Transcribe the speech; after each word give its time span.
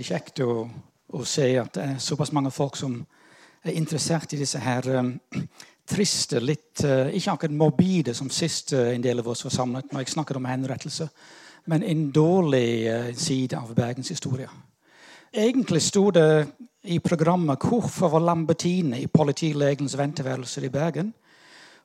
alltid 0.00 0.16
kjekt 0.16 0.40
å, 0.40 0.64
å, 1.12 1.24
se 1.24 1.44
at 1.60 1.74
det 1.76 1.82
er 1.84 1.98
såpass 2.00 2.32
mange 2.32 2.50
folk 2.50 2.76
som 2.76 2.94
er 3.64 3.76
interessert 3.76 4.32
i 4.32 4.38
disse 4.40 4.58
her 4.58 4.86
um, 4.96 5.12
triste, 5.84 6.40
litt 6.40 6.80
uh, 6.84 7.12
Ikke 7.12 7.34
akkurat 7.34 7.52
morbide 7.52 8.14
som 8.14 8.30
sist 8.30 8.72
uh, 8.72 8.94
en 8.94 9.02
del 9.02 9.20
av 9.20 9.28
oss 9.28 9.44
var 9.44 9.52
samlet 9.52 9.92
når 9.92 10.00
jeg 10.00 10.14
snakket 10.14 10.40
om 10.40 10.48
henrettelse, 10.48 11.08
men 11.68 11.84
en 11.84 12.06
dårlig 12.10 12.88
uh, 12.88 13.12
side 13.12 13.58
av 13.58 13.74
Bergens 13.74 14.08
historie. 14.08 14.48
Egentlig 15.32 15.82
sto 15.82 16.10
det 16.10 16.46
i 16.82 16.98
programmet 16.98 17.60
'Hvorfor 17.60 18.08
var 18.08 18.24
Lambertine 18.24 19.02
i 19.02 19.06
politilegens 19.06 19.98
venteværelser 19.98 20.64
i 20.64 20.72
Bergen?' 20.72 21.14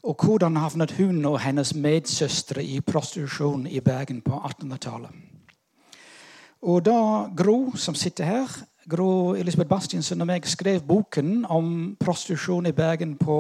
Og 0.06 0.16
hvordan 0.24 0.56
havnet 0.56 0.92
hun 0.92 1.26
og 1.26 1.40
hennes 1.42 1.74
medsøstre 1.76 2.64
i 2.64 2.80
prostitusjon 2.80 3.68
i 3.68 3.80
Bergen 3.80 4.22
på 4.22 4.38
1800-tallet. 4.38 5.35
Og 6.66 6.82
da 6.86 7.00
Gro, 7.38 7.76
som 7.78 7.96
sitter 7.96 8.26
her, 8.26 8.54
Gro 8.90 9.36
Elisabeth 9.38 9.70
Bastiansen 9.70 10.22
og 10.22 10.30
meg 10.30 10.48
skrev 10.50 10.82
boken 10.86 11.44
om 11.50 11.70
prostitusjon 12.02 12.66
i 12.70 12.74
Bergen 12.74 13.16
på 13.22 13.38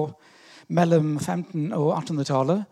mellom 0.73 1.15
1500- 1.17 1.73
og 1.77 1.91
1800-tallet, 1.97 2.63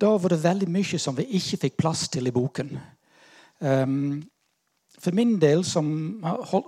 da 0.00 0.10
var 0.18 0.32
det 0.34 0.42
veldig 0.42 0.68
mye 0.70 0.98
som 0.98 1.16
vi 1.18 1.26
ikke 1.38 1.60
fikk 1.66 1.78
plass 1.78 2.08
til 2.10 2.26
i 2.26 2.34
boken. 2.34 2.76
Um, 3.60 4.22
for 5.00 5.14
min 5.16 5.36
del, 5.40 5.62
som 5.64 5.86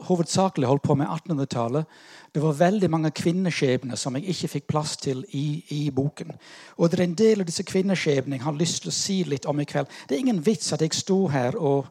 hovedsakelig 0.09 0.69
holdt 0.69 0.85
på 0.87 0.95
med 0.99 1.07
1800-tallet, 1.07 1.99
det 2.35 2.43
var 2.43 2.59
veldig 2.59 2.91
mange 2.91 3.11
kvinneskjebner 3.11 3.99
som 3.99 4.17
jeg 4.17 4.31
ikke 4.33 4.53
fikk 4.55 4.69
plass 4.71 4.97
til 4.97 5.25
i, 5.37 5.65
i, 5.69 5.91
boken. 5.91 6.33
Og 6.79 6.91
det 6.91 7.01
er 7.01 7.05
en 7.05 7.19
del 7.19 7.43
av 7.43 7.51
disse 7.51 7.67
kvinneskjebnene 7.69 8.39
jeg 8.39 8.47
har 8.47 8.57
lyst 8.57 8.83
til 8.83 8.93
å 8.93 8.97
si 8.97 9.19
litt 9.29 9.51
om 9.51 9.61
i 9.61 9.67
kveld. 9.69 9.91
Det 10.09 10.17
er 10.17 10.25
ingen 10.25 10.41
vits 10.47 10.73
at 10.73 10.81
jeg 10.81 10.97
sto 10.97 11.27
her 11.29 11.59
og 11.61 11.91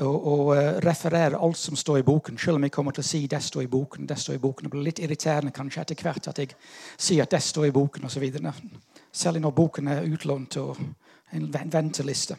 og, 0.00 0.26
og 0.26 0.46
uh, 0.56 0.78
referere 0.80 1.38
alt 1.38 1.56
som 1.56 1.76
står 1.76 1.98
i 1.98 2.02
boken, 2.02 2.38
selv 2.38 2.56
om 2.56 2.64
jeg 2.64 2.72
kommer 2.72 2.92
til 2.96 3.04
å 3.04 3.06
si 3.06 3.26
det 3.28 3.42
står 3.44 3.66
i 3.66 3.70
boken. 3.72 4.06
det 4.06 4.18
står 4.18 4.34
i 4.34 4.40
boken. 4.40 4.64
Det 4.64 4.70
blir 4.70 4.86
litt 4.86 5.02
irriterende 5.04 5.52
kanskje 5.52 5.82
etter 5.82 6.02
hvert 6.02 6.28
at 6.28 6.38
jeg 6.38 6.54
sier 6.96 7.22
at 7.22 7.30
det 7.30 7.42
står 7.42 7.66
i 7.66 7.74
boken 7.76 8.08
osv. 8.08 8.24
Særlig 9.12 9.40
når 9.40 9.50
boken 9.50 9.88
er 9.88 10.08
utlånt 10.08 10.56
og 10.56 10.80
en 11.32 11.48
venteliste. 11.52 12.36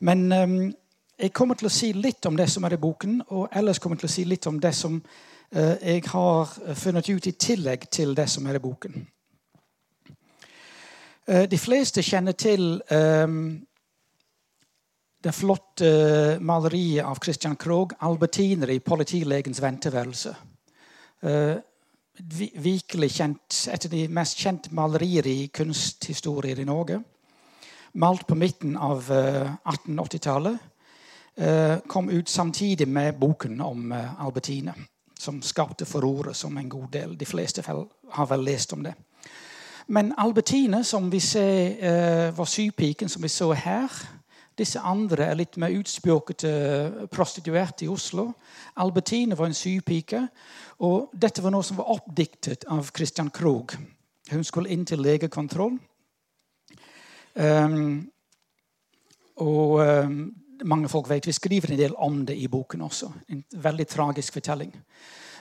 Men 0.00 0.32
um, 0.32 0.74
jeg 1.18 1.32
kommer 1.32 1.58
til 1.58 1.68
å 1.68 1.72
si 1.72 1.92
litt 1.92 2.26
om 2.26 2.36
det 2.36 2.48
som 2.48 2.64
er 2.64 2.76
i 2.76 2.80
boken, 2.80 3.20
og 3.28 3.48
ellers 3.52 3.78
kommer 3.78 3.96
jeg 3.96 4.06
til 4.06 4.10
å 4.10 4.16
si 4.16 4.24
litt 4.24 4.46
om 4.46 4.60
det 4.60 4.74
som 4.76 4.96
uh, 4.96 5.76
jeg 5.82 6.04
har 6.08 6.56
funnet 6.74 7.08
ut 7.08 7.26
i 7.26 7.36
tillegg 7.36 7.88
til 7.90 8.14
det 8.16 8.28
som 8.30 8.46
er 8.46 8.56
i 8.56 8.64
boken. 8.64 9.00
Uh, 11.28 11.44
de 11.50 11.58
fleste 11.60 12.02
kjenner 12.02 12.32
til 12.32 12.78
um, 12.88 13.58
det 15.24 15.32
flotte 15.32 16.38
maleriet 16.40 17.04
av 17.04 17.18
Christian 17.24 17.56
Krogh, 17.56 17.94
'Albertiner 17.98 18.70
i 18.70 18.78
politilegens 18.78 19.62
venteværelse'. 19.62 20.34
Uh, 21.26 21.56
virkelig 22.62 23.10
kjent, 23.10 23.68
Et 23.72 23.84
av 23.84 23.90
de 23.90 24.08
mest 24.08 24.38
kjente 24.38 24.74
malerier 24.74 25.26
i 25.26 25.46
kunsthistorier 25.46 26.58
i 26.58 26.64
Norge. 26.64 27.02
Malt 27.94 28.26
på 28.26 28.34
midten 28.34 28.76
av 28.76 29.10
uh, 29.10 29.50
1880-tallet. 29.64 30.58
Uh, 31.40 31.78
kom 31.88 32.10
ut 32.10 32.28
samtidig 32.28 32.88
med 32.88 33.18
boken 33.18 33.60
om 33.60 33.92
albertine, 33.92 34.74
som 35.18 35.42
skapte 35.42 35.84
furore 35.84 36.34
som 36.34 36.56
en 36.58 36.68
god 36.68 36.88
del. 36.92 37.18
De 37.18 37.26
fleste 37.26 37.62
har 38.10 38.26
vel 38.26 38.44
lest 38.44 38.72
om 38.72 38.82
det. 38.82 38.94
Men 39.86 40.14
Albertine, 40.18 40.84
som 40.84 41.10
vi 41.10 41.20
ser 41.20 42.30
var 42.30 42.44
sypiken 42.44 43.08
som 43.08 43.22
vi 43.22 43.28
så 43.28 43.52
her 43.52 43.88
disse 44.58 44.80
andre 44.82 45.28
er 45.30 45.38
litt 45.38 45.56
mer 45.60 45.74
utspjåkete 45.78 47.08
prostituerte 47.12 47.86
i 47.86 47.90
Oslo. 47.92 48.32
Albertine 48.82 49.38
var 49.38 49.48
en 49.48 49.56
sypike. 49.56 50.24
Og 50.84 51.12
dette 51.12 51.42
var 51.42 51.54
noe 51.54 51.66
som 51.66 51.78
var 51.80 51.90
oppdiktet 51.94 52.66
av 52.70 52.90
Christian 52.94 53.30
Krogh. 53.34 53.78
Hun 54.30 54.44
skulle 54.44 54.70
inn 54.74 54.84
til 54.86 55.02
legekontroll. 55.02 55.78
Um, 57.38 58.08
og 59.38 59.78
um, 59.78 60.18
mange 60.66 60.88
folk 60.90 61.06
vet 61.10 61.26
Vi 61.26 61.32
skriver 61.32 61.70
en 61.70 61.78
del 61.78 61.94
om 61.94 62.24
det 62.26 62.34
i 62.36 62.48
boken 62.50 62.82
også. 62.82 63.12
En 63.28 63.44
veldig 63.54 63.86
tragisk 63.86 64.32
fortelling. 64.32 64.72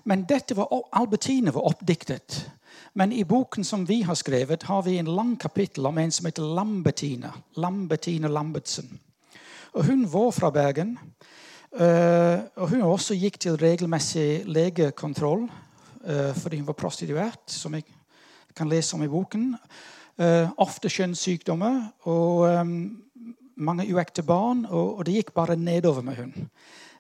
Men 0.06 0.26
dette 0.30 0.56
var, 0.56 0.70
Albertine 0.92 1.54
var 1.54 1.66
oppdiktet. 1.68 2.52
Men 2.94 3.12
i 3.12 3.24
boken 3.26 3.64
som 3.64 3.86
vi 3.86 4.02
har 4.02 4.16
skrevet, 4.16 4.64
har 4.64 4.82
vi 4.84 4.98
en 4.98 5.16
lang 5.16 5.36
kapittel 5.38 5.86
om 5.86 5.98
en 5.98 6.12
som 6.12 6.26
heter 6.26 6.56
Lambertine. 6.56 7.32
Lambertine 7.56 8.28
Lambertsen. 8.28 9.00
Og 9.74 9.86
hun 9.86 10.06
var 10.14 10.32
fra 10.32 10.50
Bergen. 10.50 10.98
Uh, 11.72 12.48
og 12.56 12.70
hun 12.72 12.82
også 12.82 13.16
gikk 13.20 13.40
til 13.44 13.58
regelmessig 13.60 14.48
legekontroll 14.48 15.44
uh, 15.46 16.32
fordi 16.34 16.62
hun 16.62 16.68
var 16.68 16.78
prostituert, 16.80 17.44
som 17.52 17.76
jeg 17.76 17.84
kan 18.56 18.70
lese 18.72 18.96
om 18.96 19.04
i 19.04 19.12
boken. 19.12 19.52
Uh, 20.18 20.50
ofte 20.58 20.90
kjønnssykdommer 20.90 22.08
og 22.10 22.48
mange 23.58 23.86
uekte 23.94 24.24
barn. 24.24 24.66
Og, 24.70 25.06
det 25.06 25.20
gikk 25.20 25.34
bare 25.36 25.60
nedover 25.60 26.02
med 26.02 26.16
hun. 26.16 26.34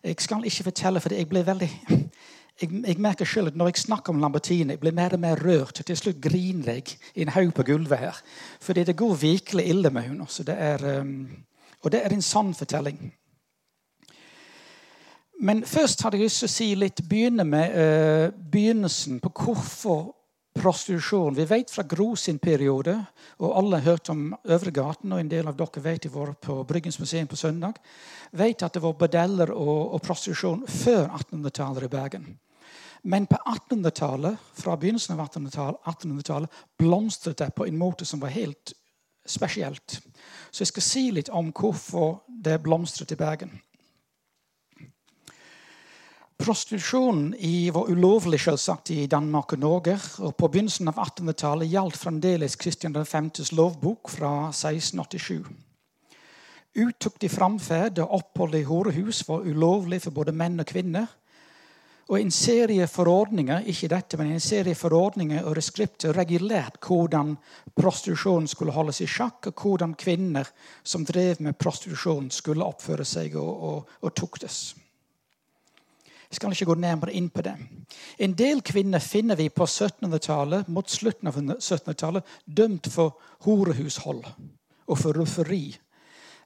Jeg 0.04 0.20
skal 0.20 0.46
ikke 0.46 0.70
fortelle, 0.70 1.02
for 1.02 1.14
jeg 1.14 1.30
ble 1.30 1.46
veldig 1.48 1.70
jeg, 2.62 2.70
jeg 2.88 3.00
merker 3.02 3.26
selv 3.26 3.48
at 3.48 3.56
Når 3.56 3.72
jeg 3.72 3.84
snakker 3.88 4.14
om 4.14 4.22
Lambertine, 4.22 4.74
jeg 4.74 4.80
blir 4.80 4.94
mer 4.94 5.14
og 5.14 5.20
mer 5.20 5.42
rørt. 5.42 5.82
Til 5.86 5.98
slutt 5.98 6.22
griner 6.22 6.74
jeg 6.74 6.98
i 7.16 7.26
en 7.26 7.34
haug 7.34 7.54
på 7.54 7.64
gulvet 7.64 8.00
her. 8.00 8.22
Fordi 8.60 8.84
det 8.84 8.98
går 8.98 9.16
virkelig 9.16 9.68
ille 9.68 9.90
med 9.90 10.10
hun 10.10 10.22
også. 10.22 10.44
Det 10.44 10.56
er... 10.58 11.00
Um, 11.00 11.47
og 11.84 11.94
det 11.94 12.04
er 12.04 12.14
en 12.14 12.26
sann 12.26 12.54
fortelling. 12.58 13.00
Men 15.40 15.66
først 15.66 16.02
hadde 16.02 16.18
jeg 16.18 16.26
lyst 16.26 16.42
til 16.42 16.50
å 16.50 16.56
si 16.56 16.68
litt, 16.76 17.04
begynne 17.10 17.46
med 17.46 17.76
uh, 17.78 18.30
begynnelsen 18.52 19.20
på 19.22 19.30
hvorfor 19.38 20.08
prostitusjon. 20.58 21.36
Vi 21.38 21.46
vet 21.46 21.72
fra 21.72 21.86
Gro 21.86 22.16
sin 22.18 22.40
periode, 22.42 22.96
og 23.38 23.54
alle 23.60 23.78
har 23.78 23.92
hørt 23.92 24.10
om 24.10 24.32
Øvregaten, 24.44 25.14
og 25.14 25.22
en 25.22 25.30
del 25.30 25.48
av 25.48 25.58
dere 25.60 25.84
vet 25.84 26.08
de 26.08 26.12
var 26.14 26.34
på 26.42 26.64
Bryggens 26.68 27.00
museum 27.00 27.30
på 27.30 27.38
søndag, 27.38 27.78
vet 28.32 28.66
at 28.66 28.74
det 28.74 28.82
var 28.82 28.98
bordeller 28.98 29.54
og, 29.54 29.94
og 29.94 30.02
prostitusjon 30.02 30.66
før 30.68 31.06
1800-tallet 31.20 31.86
i 31.86 31.94
Bergen. 31.94 32.28
Men 33.04 33.28
på 33.30 33.38
1800-tallet, 33.38 34.42
fra 34.58 34.76
begynnelsen 34.76 35.16
av 35.16 35.28
1800-tallet 35.28 35.86
1800 35.86 36.50
blomstret 36.80 37.38
det 37.40 37.54
på 37.56 37.68
en 37.68 37.78
måte 37.78 38.06
som 38.06 38.20
var 38.20 38.34
helt 38.34 38.74
spesielt. 39.28 40.00
Så 40.58 40.64
jeg 40.64 40.72
skal 40.72 40.86
si 40.88 41.02
litt 41.14 41.28
om 41.30 41.52
hvorfor 41.54 42.24
det 42.28 42.56
blomstret 42.66 43.12
i 43.14 43.16
Bergen. 43.20 43.52
Prostitusjonen 46.42 47.36
var 47.76 47.92
ulovlig 47.94 48.40
selvsagt 48.42 48.90
i 48.96 49.04
Danmark 49.06 49.54
og 49.54 49.62
Norge. 49.62 50.00
og 50.26 50.34
På 50.34 50.50
begynnelsen 50.50 50.90
av 50.90 50.98
1800-tallet 51.04 51.70
gjaldt 51.70 52.00
fremdeles 52.02 52.58
Kristian 52.58 52.98
5.s 52.98 53.54
lovbok 53.54 54.10
fra 54.10 54.32
1687. 54.50 55.46
Utuktig 56.74 57.30
framferd 57.30 58.02
og 58.02 58.18
opphold 58.18 58.58
i 58.58 58.66
horehus 58.66 59.22
var 59.30 59.46
ulovlig 59.46 60.02
for 60.08 60.18
både 60.18 60.34
menn 60.34 60.58
og 60.58 60.66
kvinner. 60.74 61.06
Og 62.08 62.22
en 62.22 62.32
serie 62.32 62.88
forordninger 62.88 63.66
ikke 63.68 63.90
dette, 63.92 64.18
men 64.20 64.32
en 64.32 64.44
serie 64.44 64.78
forordninger 64.80 65.44
og 65.44 65.58
reskripter 65.58 66.16
regulert 66.16 66.80
hvordan 66.88 67.34
prostitusjon 67.76 68.48
skulle 68.48 68.76
holdes 68.76 69.02
i 69.04 69.10
sjakk, 69.12 69.50
og 69.52 69.64
hvordan 69.64 69.96
kvinner 70.00 70.48
som 70.88 71.04
drev 71.06 71.42
med 71.44 71.58
prostitusjon, 71.60 72.30
skulle 72.32 72.64
oppføre 72.64 73.06
seg 73.06 73.36
og, 73.36 73.64
og, 73.70 73.98
og 74.08 74.16
tuktes. 74.16 74.76
Jeg 76.28 76.40
skal 76.40 76.52
ikke 76.52 76.68
gå 76.72 76.76
nærmere 76.80 77.16
inn 77.16 77.30
på 77.32 77.44
det. 77.44 77.56
En 78.24 78.34
del 78.36 78.60
kvinner 78.64 79.04
finner 79.04 79.40
vi 79.40 79.48
på 79.52 79.68
1700-tallet, 79.68 80.68
mot 80.68 80.88
slutten 80.92 81.30
av 81.32 81.40
1700-tallet 81.40 82.40
dømt 82.46 82.88
for 82.92 83.20
horehushold 83.48 84.24
og 84.88 85.00
for 85.00 85.16
rufferi. 85.16 85.76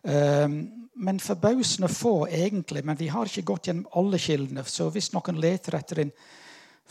Um, 0.02 0.82
men 1.02 1.20
forbausende 1.20 1.88
få, 1.88 2.28
egentlig. 2.28 2.86
Men 2.86 2.98
vi 3.00 3.08
har 3.08 3.26
ikke 3.26 3.48
gått 3.54 3.68
gjennom 3.68 3.88
alle 3.98 4.20
kildene. 4.22 4.64
Så 4.68 4.90
hvis 4.94 5.12
noen 5.16 5.40
leter 5.42 5.78
etter 5.78 6.04
en 6.04 6.12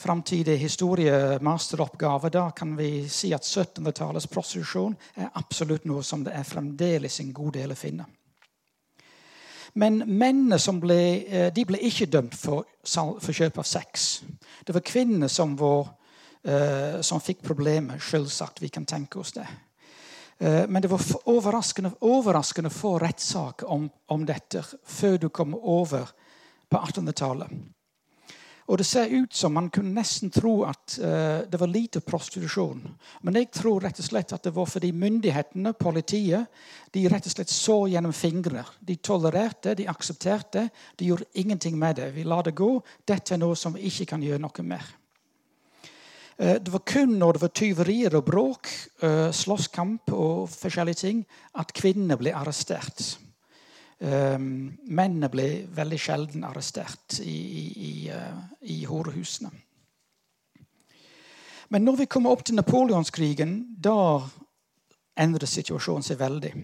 framtidig 0.01 0.57
historiemasteroppgave, 0.59 2.31
da 2.33 2.51
kan 2.57 2.73
vi 2.77 3.09
si 3.09 3.35
at 3.37 3.45
1700-tallets 3.45 4.27
prostitusjon 4.33 4.97
er 5.15 5.29
absolutt 5.39 5.85
noe 5.85 6.03
som 6.07 6.25
det 6.25 6.33
er 6.35 6.49
fremdeles 6.49 7.21
en 7.21 7.35
god 7.37 7.53
del 7.59 7.75
å 7.75 7.79
finne. 7.79 8.09
Men 9.79 10.01
mennene 10.07 10.59
som 10.59 10.81
ble, 10.83 11.01
eh, 11.29 11.53
de 11.55 11.65
ble 11.69 11.79
ikke 11.87 12.09
dømt 12.11 12.35
for, 12.35 12.67
for 12.83 13.37
kjøp 13.37 13.61
av 13.61 13.69
sex. 13.69 14.23
Det 14.67 14.75
var 14.75 14.87
kvinnene 14.87 15.29
som, 15.29 15.55
var, 15.57 15.93
uh, 16.49 17.01
som 17.07 17.23
fikk 17.23 17.45
problemer. 17.47 18.01
Selvsagt, 18.03 18.63
vi 18.63 18.69
kan 18.69 18.87
tenke 18.89 19.21
oss 19.21 19.33
det. 19.37 19.47
Eh, 20.41 20.69
men 20.69 20.83
det 20.83 20.89
var 20.89 21.03
overraskende, 21.25 21.91
overraskende 22.01 22.71
få 22.71 22.99
rettssaker 22.99 23.69
om, 23.69 23.91
om, 24.07 24.25
dette 24.27 24.65
før 24.85 25.19
du 25.19 25.29
kom 25.29 25.55
over 25.55 26.09
på 26.69 26.79
1800-tallet. 26.79 27.53
Og 28.71 28.79
det 28.79 28.87
ser 28.87 29.11
ut 29.11 29.35
som 29.35 29.53
man 29.53 29.67
kunne 29.75 29.91
nesten 29.97 30.31
tro 30.31 30.61
at 30.63 30.95
uh, 31.03 31.43
det 31.43 31.59
var 31.59 31.67
lite 31.67 32.01
prostitusjon. 32.07 32.85
Men 33.27 33.35
jeg 33.41 33.49
tror 33.51 33.83
rett 33.83 33.99
og 33.99 34.07
slett 34.07 34.31
at 34.37 34.47
det 34.47 34.53
var 34.55 34.69
fordi 34.71 34.93
myndighetene, 34.95 35.73
politiet, 35.75 36.47
de 36.95 37.03
rett 37.11 37.27
og 37.27 37.35
slett 37.35 37.51
så 37.51 37.81
gjennom 37.91 38.15
fingrene. 38.15 38.63
De 38.79 38.95
tolererte, 39.03 39.75
de 39.75 39.89
aksepterte. 39.91 40.69
De 40.95 41.11
gjorde 41.11 41.27
ingenting 41.35 41.75
med 41.79 41.99
det. 41.99 42.13
Vi 42.15 42.23
lar 42.23 42.47
det 42.47 42.55
gå. 42.55 42.71
Dette 43.03 43.35
er 43.35 43.43
noe 43.43 43.59
som 43.59 43.75
vi 43.75 43.91
ikke 43.91 44.13
kan 44.15 44.23
gjøre 44.23 44.45
noe 44.47 44.69
med. 44.71 44.87
Uh, 46.41 46.57
det 46.57 46.73
var 46.73 46.85
kun 46.89 47.19
når 47.21 47.37
det 47.37 47.43
var 47.45 47.55
tyverier 47.55 48.17
og 48.17 48.25
bråk, 48.25 48.71
uh, 49.05 49.29
slåsskamp 49.33 50.13
og 50.17 50.49
forskjellige 50.53 51.03
ting, 51.03 51.25
at 51.61 51.75
kvinnene 51.77 52.17
ble 52.21 52.33
arrestert. 52.35 53.19
Um, 54.01 54.79
mennene 54.89 55.29
ble 55.29 55.49
veldig 55.77 55.99
sjelden 56.01 56.45
arrestert 56.49 57.19
i, 57.21 57.37
i, 57.61 57.65
i, 57.91 57.95
i 58.73 58.79
horehusene. 58.89 59.51
Men 61.71 61.85
når 61.85 62.01
vi 62.01 62.07
kommer 62.11 62.33
opp 62.33 62.47
til 62.49 62.57
napoleonskrigen, 62.59 63.53
da 63.79 64.25
endrer 65.21 65.47
situasjonen 65.47 66.03
seg 66.03 66.19
veldig. 66.19 66.55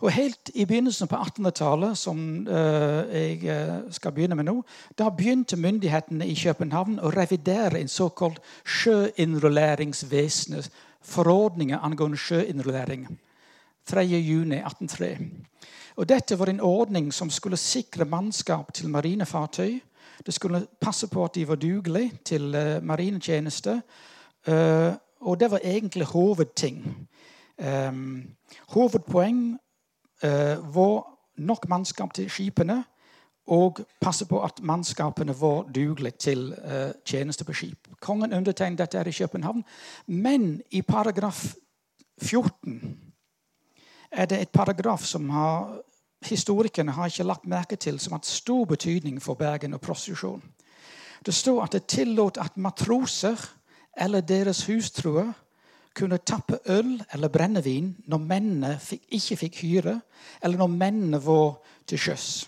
Og 0.00 0.12
Helt 0.12 0.50
i 0.54 0.64
begynnelsen 0.64 1.08
på 1.08 1.16
1800-tallet, 1.16 1.98
som 1.98 2.46
uh, 2.48 3.14
jeg 3.14 3.44
uh, 3.44 3.90
skal 3.90 4.12
begynne 4.12 4.34
med 4.36 4.44
nå, 4.44 4.62
da 4.98 5.08
begynte 5.08 5.56
myndighetene 5.56 6.26
i 6.28 6.34
København 6.36 6.98
å 7.00 7.10
revidere 7.14 7.80
en 7.80 7.88
såkalt 7.88 8.40
sjøinnrulleringsvesenet, 8.64 10.70
forordninger 11.06 11.78
angående 11.80 12.18
sjøinnrullering. 12.20 13.18
3.6.1803. 13.90 15.16
Og 15.96 16.08
Dette 16.08 16.38
var 16.38 16.46
en 16.50 16.60
ordning 16.60 17.12
som 17.14 17.30
skulle 17.30 17.56
sikre 17.56 18.04
mannskap 18.04 18.72
til 18.74 18.88
marinefartøy. 18.92 19.80
Det 20.26 20.34
skulle 20.34 20.66
passe 20.80 21.06
på 21.08 21.24
at 21.24 21.34
de 21.34 21.48
var 21.48 21.56
dugelige 21.56 22.12
til 22.24 22.54
uh, 22.54 22.84
marinetjeneste. 22.84 23.80
Og 25.26 25.40
det 25.40 25.50
var 25.50 25.58
egentlig 25.64 26.06
hovedting. 26.06 27.08
Um, 27.58 28.22
hovedpoeng 28.68 29.58
uh, 30.24 30.74
var 30.74 31.04
nok 31.36 31.68
mannskap 31.68 32.14
til 32.14 32.30
skipene 32.30 32.84
og 33.46 33.78
passe 34.00 34.26
på 34.26 34.40
at 34.42 34.60
mannskapene 34.62 35.34
var 35.40 35.68
dugelige 35.74 36.18
til 36.18 36.52
uh, 36.52 36.90
tjeneste 37.04 37.44
på 37.44 37.52
skip. 37.52 37.88
Kongen 38.00 38.32
undertegnet 38.32 38.78
dette 38.78 38.98
her 38.98 39.06
i 39.06 39.12
København. 39.18 39.64
Men 40.06 40.62
i 40.70 40.82
paragraf 40.82 41.54
14 42.22 42.98
er 44.12 44.26
det 44.26 44.40
et 44.40 44.48
paragraf 44.48 45.04
som 45.04 45.30
har, 45.30 45.80
historikerne 46.22 46.92
har 46.92 47.06
ikke 47.06 47.22
lagt 47.22 47.46
merke 47.46 47.76
til 47.76 48.00
som 48.00 48.12
har 48.12 48.20
stor 48.22 48.64
betydning 48.64 49.22
for 49.22 49.34
Bergen 49.34 49.74
og 49.74 49.80
prostitusjon. 49.80 50.42
Det 51.26 51.34
står 51.34 51.62
at 51.62 51.72
det 51.72 51.86
tillot 51.86 52.38
at 52.38 52.56
matroser 52.56 53.56
eller 53.96 54.20
deres 54.20 54.66
hustruer 54.66 55.32
kunne 55.96 56.18
tappe 56.18 56.58
øl 56.72 56.98
eller 57.14 57.32
brennevin 57.32 57.94
når 58.06 58.22
mennene 58.22 58.72
ikke 59.08 59.38
fikk 59.42 59.60
hyre, 59.64 60.00
eller 60.42 60.60
når 60.60 60.72
mennene 60.72 61.20
var 61.24 61.56
til 61.88 61.98
sjøs. 61.98 62.46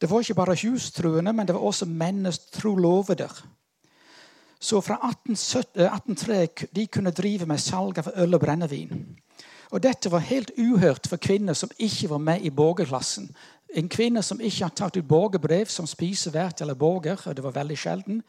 Det 0.00 0.08
var 0.08 0.24
ikke 0.24 0.38
bare 0.38 0.56
hustruene, 0.62 1.32
men 1.32 1.46
det 1.46 1.54
var 1.54 1.66
også 1.68 1.86
mennenes 1.86 2.38
trolovede. 2.38 3.28
Så 4.60 4.80
fra 4.80 4.96
1803 5.08 6.68
de 6.76 6.86
kunne 6.86 7.12
drive 7.16 7.46
med 7.46 7.60
salg 7.60 7.98
av 8.00 8.10
øl 8.16 8.36
og 8.36 8.40
brennevin. 8.40 9.04
Og 9.70 9.82
Dette 9.82 10.10
var 10.10 10.26
helt 10.26 10.50
uhørt 10.58 11.06
for 11.06 11.20
kvinner 11.22 11.54
som 11.54 11.70
ikke 11.78 12.10
var 12.10 12.18
med 12.18 12.42
i 12.42 12.50
borgerklassen. 12.50 13.28
En 13.74 13.88
kvinne 13.88 14.22
som 14.22 14.40
ikke 14.40 14.64
har 14.64 14.74
tatt 14.74 14.96
ut 14.96 15.06
borgerbrev 15.06 15.68
som 15.70 15.86
spisevert 15.86 16.60
eller 16.60 16.74
borger, 16.74 17.20
og 17.26 17.36
det 17.36 17.44
var 17.44 17.54
veldig 17.54 17.76
sjelden, 17.78 18.22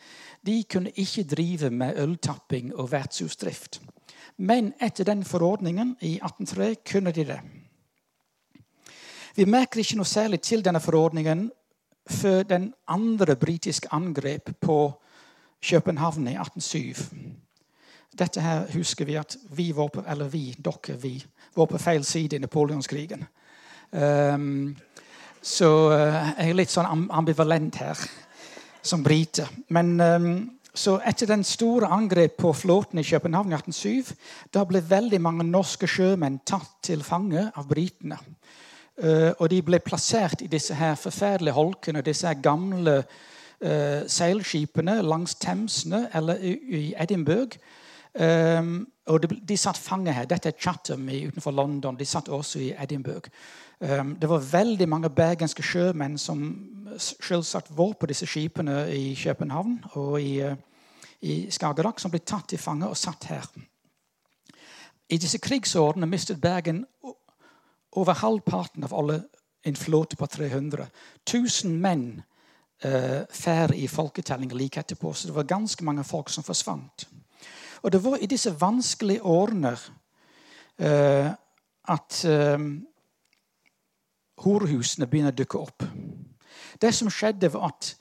de 0.46 0.64
kunne 0.70 0.94
ikke 0.96 1.24
drive 1.24 1.70
med 1.70 1.98
øltapping 1.98 2.76
og 2.76 2.92
vertshusdrift. 2.92 3.82
Men 4.38 4.74
etter 4.82 5.04
den 5.04 5.24
forordningen 5.26 5.96
i 6.02 6.20
1803 6.20 6.76
kunne 6.92 7.12
de 7.12 7.26
det. 7.26 7.40
Vi 9.36 9.46
merker 9.46 9.80
ikke 9.80 9.98
noe 9.98 10.10
særlig 10.10 10.42
til 10.42 10.66
denne 10.66 10.82
forordningen 10.84 11.50
før 12.10 12.44
den 12.44 12.74
andre 12.88 13.36
britiske 13.36 13.88
angrep 13.92 14.50
på 14.62 14.78
København 15.62 16.28
i 16.28 16.36
1807. 16.36 16.94
Dette 18.20 18.42
her 18.42 18.66
husker 18.74 19.06
vi 19.06 19.16
at 19.16 19.38
vi 19.56 19.72
var 19.76 19.88
på, 19.88 20.04
eller 20.08 20.28
vi, 20.28 20.56
dere, 20.66 20.98
vi, 21.02 21.26
var 21.56 21.66
på 21.66 21.78
feil 21.78 22.04
side 22.04 22.36
i 22.36 22.40
napoleonskrigen. 22.40 23.24
Um, 23.92 24.76
så 25.42 25.70
uh, 25.92 26.34
jeg 26.38 26.52
er 26.52 26.58
litt 26.58 26.74
sånn 26.74 27.10
ambivalent 27.10 27.80
her 27.82 28.02
som 28.82 29.04
brite. 29.04 29.48
Men 29.74 29.96
um, 30.02 30.34
så 30.74 31.00
etter 31.06 31.28
den 31.28 31.44
store 31.44 31.90
angrep 31.92 32.38
på 32.40 32.54
flåten 32.56 33.02
i 33.02 33.06
København 33.06 33.52
i 33.52 33.58
1807 33.58 34.14
da 34.54 34.64
ble 34.66 34.84
veldig 34.88 35.20
mange 35.22 35.46
norske 35.48 35.90
sjømenn 35.90 36.40
tatt 36.48 36.78
til 36.88 37.04
fange 37.04 37.50
av 37.58 37.68
britene. 37.70 38.20
Uh, 39.02 39.32
og 39.38 39.50
de 39.52 39.62
ble 39.66 39.82
plassert 39.84 40.46
i 40.46 40.50
disse 40.52 40.78
her 40.78 40.96
forferdelige 41.00 41.58
holkene, 41.58 42.06
disse 42.06 42.30
her 42.30 42.40
gamle 42.42 43.02
uh, 43.02 44.02
seilskipene 44.08 45.02
langs 45.02 45.36
Themsene 45.42 46.08
eller 46.14 46.42
i, 46.42 46.92
Edinburgh 46.98 47.58
Um, 48.12 48.88
og 49.06 49.22
de, 49.24 49.28
de, 49.48 49.56
satt 49.58 49.78
fanget 49.78 50.14
her. 50.14 50.26
Dette 50.28 50.50
er 50.52 50.58
Chatham 50.60 51.08
utenfor 51.08 51.52
London. 51.52 51.96
De 51.96 52.06
satt 52.06 52.28
også 52.30 52.60
i 52.60 52.74
Edinburgh. 52.76 53.32
Um, 53.82 54.16
det 54.22 54.30
var 54.30 54.44
veldig 54.46 54.86
mange 54.90 55.10
bergenske 55.10 55.64
sjømenn 55.66 56.18
som 56.22 56.42
selvsagt 56.98 57.72
var 57.74 57.96
på 57.98 58.10
disse 58.12 58.28
skipene 58.30 58.84
i 58.94 59.16
København 59.18 59.80
og 59.98 60.22
i, 60.22 60.38
uh, 60.46 60.54
i 61.22 61.48
Skagerrak, 61.50 62.00
som 62.00 62.14
ble 62.14 62.22
tatt 62.22 62.52
til 62.54 62.62
fange 62.62 62.90
og 62.90 62.98
satt 62.98 63.26
her. 63.32 63.48
I 65.10 65.18
disse 65.18 65.42
krigsårene 65.42 66.08
mistet 66.08 66.42
Bergen 66.42 66.86
over 67.92 68.14
halvparten 68.14 68.86
av 68.88 68.94
alle 68.96 69.24
en 69.64 69.76
flåte 69.76 70.16
på 70.16 70.26
300. 70.26 70.88
1000 71.28 71.74
menn 71.82 72.22
eh, 72.84 73.22
færre 73.30 73.78
i 73.78 73.88
folketelling 73.88 74.54
like 74.54 74.80
etterpå. 74.80 75.14
Så 75.14 75.28
det 75.28 75.36
var 75.36 75.50
ganske 75.50 75.86
mange 75.86 76.04
folk 76.04 76.30
som 76.30 76.44
forsvant. 76.44 77.08
Og 77.82 77.92
det 77.92 78.04
var 78.04 78.18
i 78.18 78.30
disse 78.30 78.54
vanskelige 78.62 79.24
årene 79.24 79.76
eh, 80.78 81.32
at 81.90 82.26
uh, 82.30 82.60
horehusene 84.44 85.08
begynner 85.08 85.34
å 85.34 85.42
dukke 85.42 85.62
opp. 85.62 85.88
Det 86.82 86.94
som 86.96 87.10
skjedde, 87.12 87.52
var 87.54 87.72
at 87.72 87.96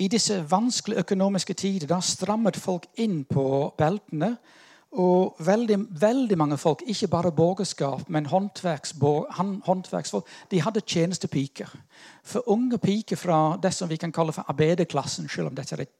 i 0.00 0.08
disse 0.08 0.38
vanskelige 0.50 1.04
økonomiske 1.04 1.54
tider 1.54 1.90
da 1.90 2.00
strammet 2.00 2.56
folk 2.56 2.86
inn 3.00 3.24
på 3.28 3.74
beltene. 3.78 4.36
Og 4.90 5.36
veldig, 5.38 5.76
veldig 6.02 6.36
mange 6.38 6.56
folk, 6.58 6.80
ikke 6.82 7.08
bare 7.08 7.30
borgerskap, 7.30 8.08
men 8.10 8.26
håndverksfolk, 8.26 10.26
de 10.50 10.60
hadde 10.60 10.82
tjenestepiker. 10.82 11.70
For 12.26 12.42
unge 12.50 12.78
piker 12.82 13.16
fra 13.16 13.56
det 13.62 13.70
som 13.74 13.88
vi 13.88 14.00
kan 14.02 14.12
kalle 14.12 14.32
for 14.34 14.50
arbeiderklassen, 14.50 15.28
selv 15.28 15.52
om 15.52 15.54
dette 15.54 15.76
er 15.76 15.84
et 15.84 15.94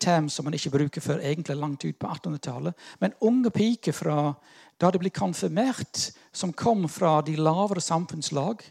term 0.00 0.30
som 0.32 0.44
man 0.44 0.56
ikke 0.56 0.72
bruker 0.72 1.04
før 1.04 1.20
egentlig 1.20 1.56
langt 1.56 1.84
ut 1.84 1.98
på 1.98 2.06
1800-tallet. 2.06 2.72
Men 3.00 3.12
unge 3.20 3.50
piker 3.50 3.92
fra 3.92 4.32
da 4.80 4.90
de 4.90 4.98
ble 4.98 5.12
konfirmert, 5.12 6.12
som 6.32 6.52
kom 6.52 6.88
fra 6.88 7.20
de 7.20 7.36
lavere 7.36 7.80
samfunnslag, 7.80 8.64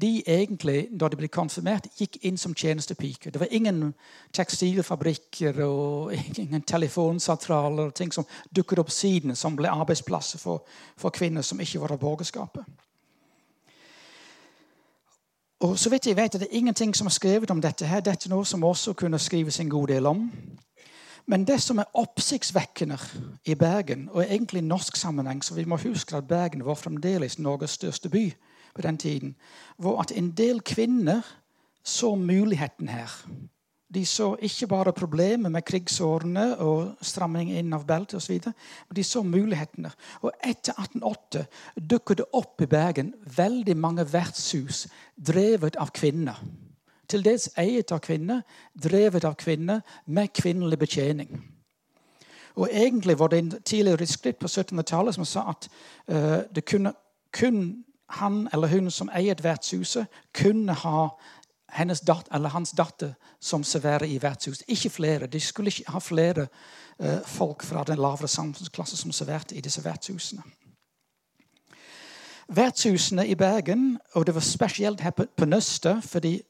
de 0.00 0.22
egentlig, 0.26 0.88
da 1.00 1.08
de 1.08 1.16
ble 1.20 1.28
konfirmert, 1.28 1.86
gikk 1.98 2.16
inn 2.24 2.38
som 2.40 2.54
tjenestepiker. 2.56 3.30
Det 3.30 3.40
var 3.40 3.52
ingen 3.52 3.92
tekstilfabrikker 4.32 5.60
og 5.66 6.14
ingen 6.42 6.62
telefonsentraler 6.62 7.90
og 7.90 7.94
ting 7.94 8.12
som 8.14 8.26
dukket 8.56 8.80
opp 8.80 8.90
siden, 8.90 9.36
som 9.36 9.56
ble 9.56 9.68
arbeidsplasser 9.68 10.40
for, 10.40 10.64
for 10.96 11.12
kvinner 11.12 11.44
som 11.44 11.60
ikke 11.60 11.82
var 11.82 11.92
av 11.92 12.00
borgerskapet. 12.00 12.64
Og 15.62 15.78
så 15.78 15.92
vidt 15.92 16.08
jeg 16.08 16.16
vet, 16.16 16.34
er 16.34 16.42
det 16.42 16.48
ingenting 16.50 16.96
som 16.96 17.06
er 17.06 17.14
skrevet 17.14 17.50
om 17.50 17.60
dette. 17.62 17.86
her. 17.86 18.00
Dette 18.00 18.26
er 18.26 18.32
noe 18.34 18.44
som 18.44 18.64
også 18.64 18.96
kunne 18.98 19.18
skrives 19.18 19.60
en 19.60 19.70
god 19.70 19.92
del 19.92 20.06
om. 20.06 20.24
Men 21.26 21.44
det 21.46 21.60
som 21.62 21.78
er 21.78 21.92
oppsiktsvekkende 21.94 22.98
i 23.46 23.54
Bergen, 23.54 24.08
og 24.10 24.24
egentlig 24.24 24.58
i 24.58 24.66
norsk 24.66 24.96
sammenheng, 24.96 25.44
så 25.44 25.54
vi 25.54 25.64
må 25.64 25.76
huske 25.76 26.16
at 26.16 26.26
Bergen 26.28 26.64
var 26.64 26.74
fremdeles 26.74 27.38
Norges 27.38 27.70
største 27.78 28.08
by 28.08 28.32
på 28.74 28.82
den 28.82 28.98
tiden, 28.98 29.36
var 29.78 30.00
at 30.00 30.12
en 30.16 30.30
del 30.30 30.60
kvinner 30.60 31.22
så 31.84 32.14
muligheten 32.14 32.88
her. 32.88 33.10
De 33.94 34.06
så 34.06 34.36
ikke 34.40 34.66
bare 34.66 34.92
problemer 34.92 35.48
med 35.48 35.62
krigsårene 35.62 36.56
og 36.58 36.94
stramming 37.04 37.50
inn 37.52 37.74
av 37.76 37.84
beltet 37.86 38.16
osv., 38.16 38.38
men 38.46 38.96
de 38.96 39.04
så 39.04 39.22
mulighetene. 39.22 39.90
Og 40.22 40.32
etter 40.40 40.72
1808 40.80 41.44
dukket 41.90 42.22
det 42.22 42.28
opp 42.32 42.62
i 42.62 42.70
Bergen 42.70 43.12
veldig 43.36 43.76
mange 43.76 44.06
vertshus 44.12 44.86
drevet 45.16 45.76
av 45.76 45.92
kvinner. 45.92 46.40
Til 47.08 47.24
dels 47.24 47.50
eiet 47.60 47.92
av 47.92 48.00
kvinner, 48.00 48.40
drevet 48.72 49.24
av 49.28 49.36
kvinner 49.36 49.82
med 50.06 50.32
kvinnelig 50.32 50.78
betjening. 50.78 51.42
Og 52.56 52.68
Egentlig 52.72 53.18
var 53.18 53.28
det 53.28 53.38
en 53.38 53.54
tidligere 53.64 54.06
skritt 54.06 54.38
på 54.38 54.48
1700-tallet 54.48 55.14
som 55.14 55.24
sa 55.24 55.50
at 55.52 55.68
uh, 56.08 56.40
det 56.54 56.64
kunne 56.64 56.94
kun 57.32 57.84
han 58.18 58.48
eller 58.52 58.68
hun 58.68 58.90
som 58.90 59.10
eier 59.14 59.38
vertshuset, 59.42 60.06
kunne 60.34 60.74
ha 60.74 61.08
dat, 62.06 62.28
hans 62.30 62.70
datter 62.76 63.14
som 63.40 63.64
serverer 63.64 64.04
i 64.06 64.18
vertshuset. 64.22 64.64
Ikke 64.68 64.90
flere. 64.90 65.26
De 65.26 65.40
skulle 65.40 65.72
ikke 65.72 65.90
ha 65.90 65.98
flere 65.98 66.46
uh, 66.98 67.20
folk 67.26 67.62
fra 67.64 67.84
den 67.84 67.98
lavere 67.98 68.28
samfunnsklasse 68.28 68.96
som 68.96 69.12
serverte 69.12 69.56
i 69.56 69.60
disse 69.60 69.84
vertshusene. 69.84 70.42
Vertshusene 72.48 73.26
i 73.26 73.34
Bergen, 73.34 73.98
og 74.12 74.26
det 74.26 74.34
var 74.34 74.40
spesielt 74.40 75.00
her 75.00 75.10
på, 75.10 75.24
på 75.36 75.44
Nøstet, 75.44 76.04
fordi 76.04 76.42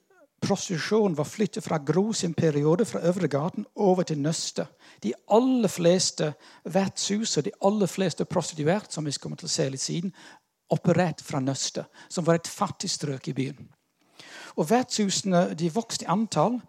prostitusjon 0.42 1.16
var 1.16 1.24
flyttet 1.24 1.64
fra 1.64 1.78
Gro 1.78 2.12
sin 2.12 2.34
periode, 2.34 2.84
fra 2.84 3.00
Øvregaten, 3.06 3.66
over 3.76 4.02
til 4.02 4.18
Nøstet. 4.18 4.66
De 5.02 5.12
aller 5.30 5.68
fleste 5.68 6.32
vertshus 6.64 7.36
og 7.36 7.44
de 7.44 7.50
aller 7.64 7.86
fleste 7.86 8.24
prostituerte, 8.24 8.92
som 8.92 9.06
vi 9.06 9.14
kommer 9.20 9.36
til 9.36 9.46
å 9.46 9.54
se 9.54 9.68
litt 9.70 9.80
siden, 9.80 10.14
operert 10.72 11.22
fra 11.24 11.40
Nøstet, 11.40 11.86
som 12.08 12.26
var 12.26 12.40
et 12.40 12.50
fattig 12.50 12.90
strøk 12.90 13.28
i 13.28 13.36
byen. 13.36 13.70
Og 14.56 14.68
Vertshusene 14.70 15.52
de 15.58 15.70
vokste 15.72 16.06
i 16.06 16.10
antall. 16.12 16.60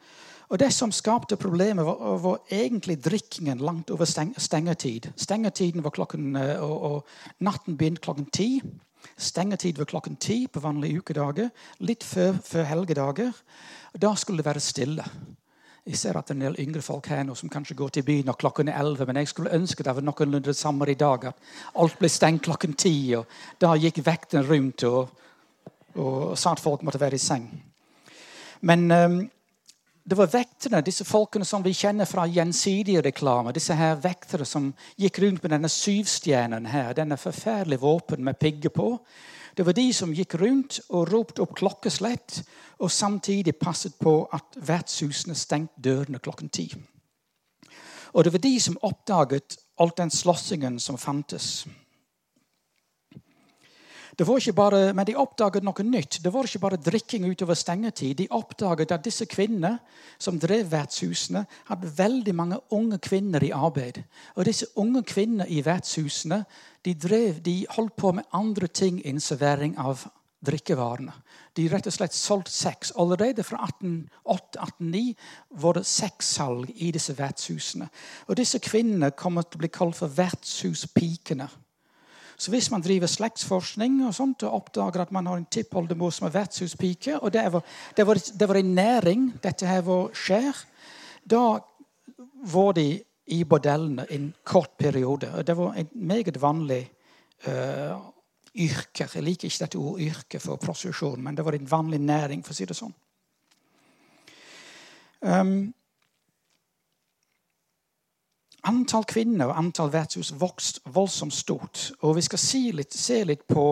Og 0.51 0.59
Det 0.59 0.69
som 0.73 0.91
skapte 0.91 1.37
problemet, 1.39 1.85
var, 1.85 2.17
var 2.21 2.41
egentlig 2.51 2.99
drikkingen 3.01 3.63
langt 3.63 3.89
over 3.89 4.05
steng 4.05 4.35
stengetid. 4.37 5.09
Stengetiden 5.17 5.83
var 5.83 5.95
klokken, 5.95 6.35
eh, 6.35 6.59
og, 6.61 6.81
og 6.83 7.07
Natten 7.39 7.77
begynte 7.77 8.01
klokken 8.01 8.27
ti. 8.29 8.61
Stengetid 9.17 9.77
var 9.77 9.89
klokken 9.89 10.15
ti 10.15 10.47
på 10.47 10.59
vanlige 10.59 11.01
ukedager. 11.01 11.49
Litt 11.79 12.03
før, 12.03 12.37
før 12.43 12.69
helgedager. 12.69 13.31
Da 13.97 14.13
skulle 14.15 14.43
det 14.43 14.45
være 14.45 14.63
stille. 14.63 15.07
Jeg 15.83 15.97
ser 15.99 16.15
at 16.15 16.29
en 16.31 16.39
del 16.39 16.55
yngre 16.63 16.79
folk 16.81 17.09
her 17.11 17.25
nå 17.27 17.33
som 17.35 17.49
kanskje 17.51 17.75
går 17.75 17.89
til 17.91 18.05
byen 18.07 18.29
når 18.29 18.37
klokken 18.39 18.69
er 18.71 18.77
elleve, 18.79 19.03
men 19.09 19.17
jeg 19.19 19.27
skulle 19.27 19.51
ønske 19.51 19.83
det 19.83 19.95
var 19.95 20.05
noenlunde 20.05 20.47
det 20.47 20.55
samme 20.55 20.87
i 20.87 20.95
dag. 20.95 21.25
At 21.27 21.35
alt 21.75 21.97
ble 21.99 22.09
stengt 22.09 22.45
klokken 22.45 22.77
ti, 22.79 22.95
og 23.17 23.27
da 23.59 23.73
gikk 23.75 23.99
vekten 24.05 24.47
rundt 24.47 24.85
og, 24.87 25.11
og, 25.95 26.37
sa 26.39 26.53
at 26.55 26.63
folk 26.63 26.85
måtte 26.87 27.01
være 27.03 27.19
i 27.19 27.25
seng. 27.25 27.49
Men 28.61 28.91
um, 28.91 29.19
det 30.07 30.17
var 30.17 30.31
vekterne, 30.31 30.81
disse 30.87 31.03
folkene 31.03 31.45
som 31.45 31.63
vi 31.63 31.75
kjenner 31.75 32.07
fra 32.07 32.29
gjensidige 32.31 33.03
reklame. 33.03 33.51
Disse 33.51 33.75
her 33.75 33.99
vektere 33.99 34.47
som 34.47 34.71
gikk 34.95 35.19
rundt 35.19 35.43
med 35.43 35.51
denne 35.51 35.71
syvstjernen 35.71 36.71
her, 36.71 36.95
denne 36.95 37.19
forferdelige 37.19 37.83
våpen 37.83 38.23
med 38.23 38.39
pigger 38.39 38.71
på. 38.71 38.89
Det 39.57 39.65
var 39.65 39.73
de 39.77 39.93
som 39.93 40.13
gikk 40.13 40.35
rundt 40.41 40.79
og 40.89 41.11
ropte 41.11 41.43
opp 41.43 41.53
klokkeslett 41.59 42.39
og 42.81 42.91
samtidig 42.91 43.55
passet 43.59 43.95
på 44.01 44.23
at 44.33 44.57
vertshusene 44.57 45.35
stengte 45.37 45.83
dørene 45.85 46.19
klokken 46.19 46.49
ti. 46.49 46.71
Og 48.13 48.25
det 48.25 48.33
var 48.33 48.41
de 48.41 48.59
som 48.61 48.81
oppdaget 48.81 49.57
all 49.81 49.93
den 49.97 50.11
slåssingen 50.13 50.79
som 50.79 50.97
fantes. 50.97 51.65
Det 54.19 54.27
var 54.27 54.37
ikke 54.37 54.53
bare, 54.53 54.79
men 54.93 55.07
de 55.09 55.15
oppdaget 55.17 55.65
noe 55.65 55.83
nytt. 55.85 56.19
Det 56.21 56.29
var 56.33 56.45
ikke 56.45 56.61
bare 56.61 56.77
drikking 56.77 57.25
utover 57.25 57.57
stengetid. 57.57 58.19
De 58.19 58.27
oppdaget 58.29 58.91
at 58.93 59.05
disse 59.05 59.25
kvinnene 59.25 59.79
som 60.21 60.37
drev 60.39 60.69
vertshusene, 60.69 61.41
hadde 61.65 61.89
veldig 61.97 62.35
mange 62.37 62.59
unge 62.77 62.99
kvinner 63.01 63.41
i 63.41 63.49
arbeid. 63.49 64.03
Og 64.35 64.45
disse 64.45 64.69
unge 64.77 65.01
kvinnene 65.09 65.49
i 65.49 65.63
vertshusene 65.65 66.43
de, 66.83 66.93
drev, 66.93 67.39
de 67.43 67.63
holdt 67.75 67.95
på 67.95 68.11
med 68.15 68.27
andre 68.35 68.67
ting 68.67 68.99
enn 69.07 69.21
servering 69.23 69.77
av 69.79 70.05
drikkevarene. 70.43 71.13
De 71.55 71.67
rett 71.71 71.87
og 71.87 71.95
slett 71.95 72.15
solgte 72.15 72.51
sex. 72.51 72.91
Allerede 72.99 73.45
fra 73.45 73.61
1808-1809 73.69 75.03
var 75.63 75.77
det 75.77 75.85
sexsalg 75.87 76.71
i 76.75 76.91
disse 76.95 77.15
vertshusene. 77.17 77.87
Og 78.27 78.39
disse 78.39 78.59
kvinnene 78.63 79.13
kommer 79.15 79.47
til 79.47 79.59
å 79.59 79.63
bli 79.63 79.71
kalt 79.71 79.99
for 79.99 80.11
vertshuspikene. 80.11 81.47
Så 82.35 82.51
hvis 82.51 82.67
man 82.73 82.81
driver 82.83 83.07
slektsforskning 83.07 84.01
og 84.07 84.15
sånt, 84.17 84.43
og 84.43 84.57
oppdager 84.57 85.05
at 85.05 85.13
man 85.15 85.29
har 85.29 85.39
en 85.39 85.47
tippoldemor 85.47 86.11
som 86.11 86.27
er 86.27 86.35
vertshuspike, 86.35 87.19
og 87.21 87.31
det 87.31 87.45
var, 87.53 87.63
det, 87.95 88.07
var, 88.07 88.19
det 88.19 88.49
var, 88.49 88.59
en 88.59 88.75
næring 88.75 89.27
dette 89.43 89.69
her 89.69 89.85
var 89.85 90.09
skjær, 90.17 90.63
da 91.23 91.43
var 92.53 92.73
de 92.75 92.87
i 93.25 93.43
bordellene 93.43 94.05
en 94.11 94.33
kort 94.43 94.77
periode. 94.77 95.31
Og 95.33 95.47
det 95.47 95.57
var 95.57 95.77
et 95.77 95.95
meget 95.95 96.41
vanlig 96.41 96.91
uh, 97.47 97.99
yrke. 98.55 99.07
Jeg 99.15 99.23
liker 99.23 99.47
ikke 99.47 99.63
dette 99.63 99.77
ordet 99.77 100.09
yrke 100.09 100.39
for 100.39 100.55
prostitusjon, 100.55 101.23
men 101.23 101.37
det 101.37 101.45
var 101.45 101.55
en 101.55 101.71
vanlig 101.71 101.99
næring, 101.99 102.43
for 102.45 102.53
å 102.53 102.57
si 102.57 102.67
det 102.67 102.77
sånn. 102.77 102.93
Um, 105.23 105.71
antall 108.67 109.07
kvinner 109.07 109.47
og 109.47 109.57
antall 109.57 109.91
vertshus 109.93 110.33
vokste 110.39 110.83
voldsomt 110.93 111.33
stort. 111.33 111.91
Og 112.01 112.17
vi 112.19 112.25
skal 112.27 112.41
si 112.41 112.63
litt, 112.75 112.93
se 112.93 113.23
litt 113.23 113.47
på 113.47 113.65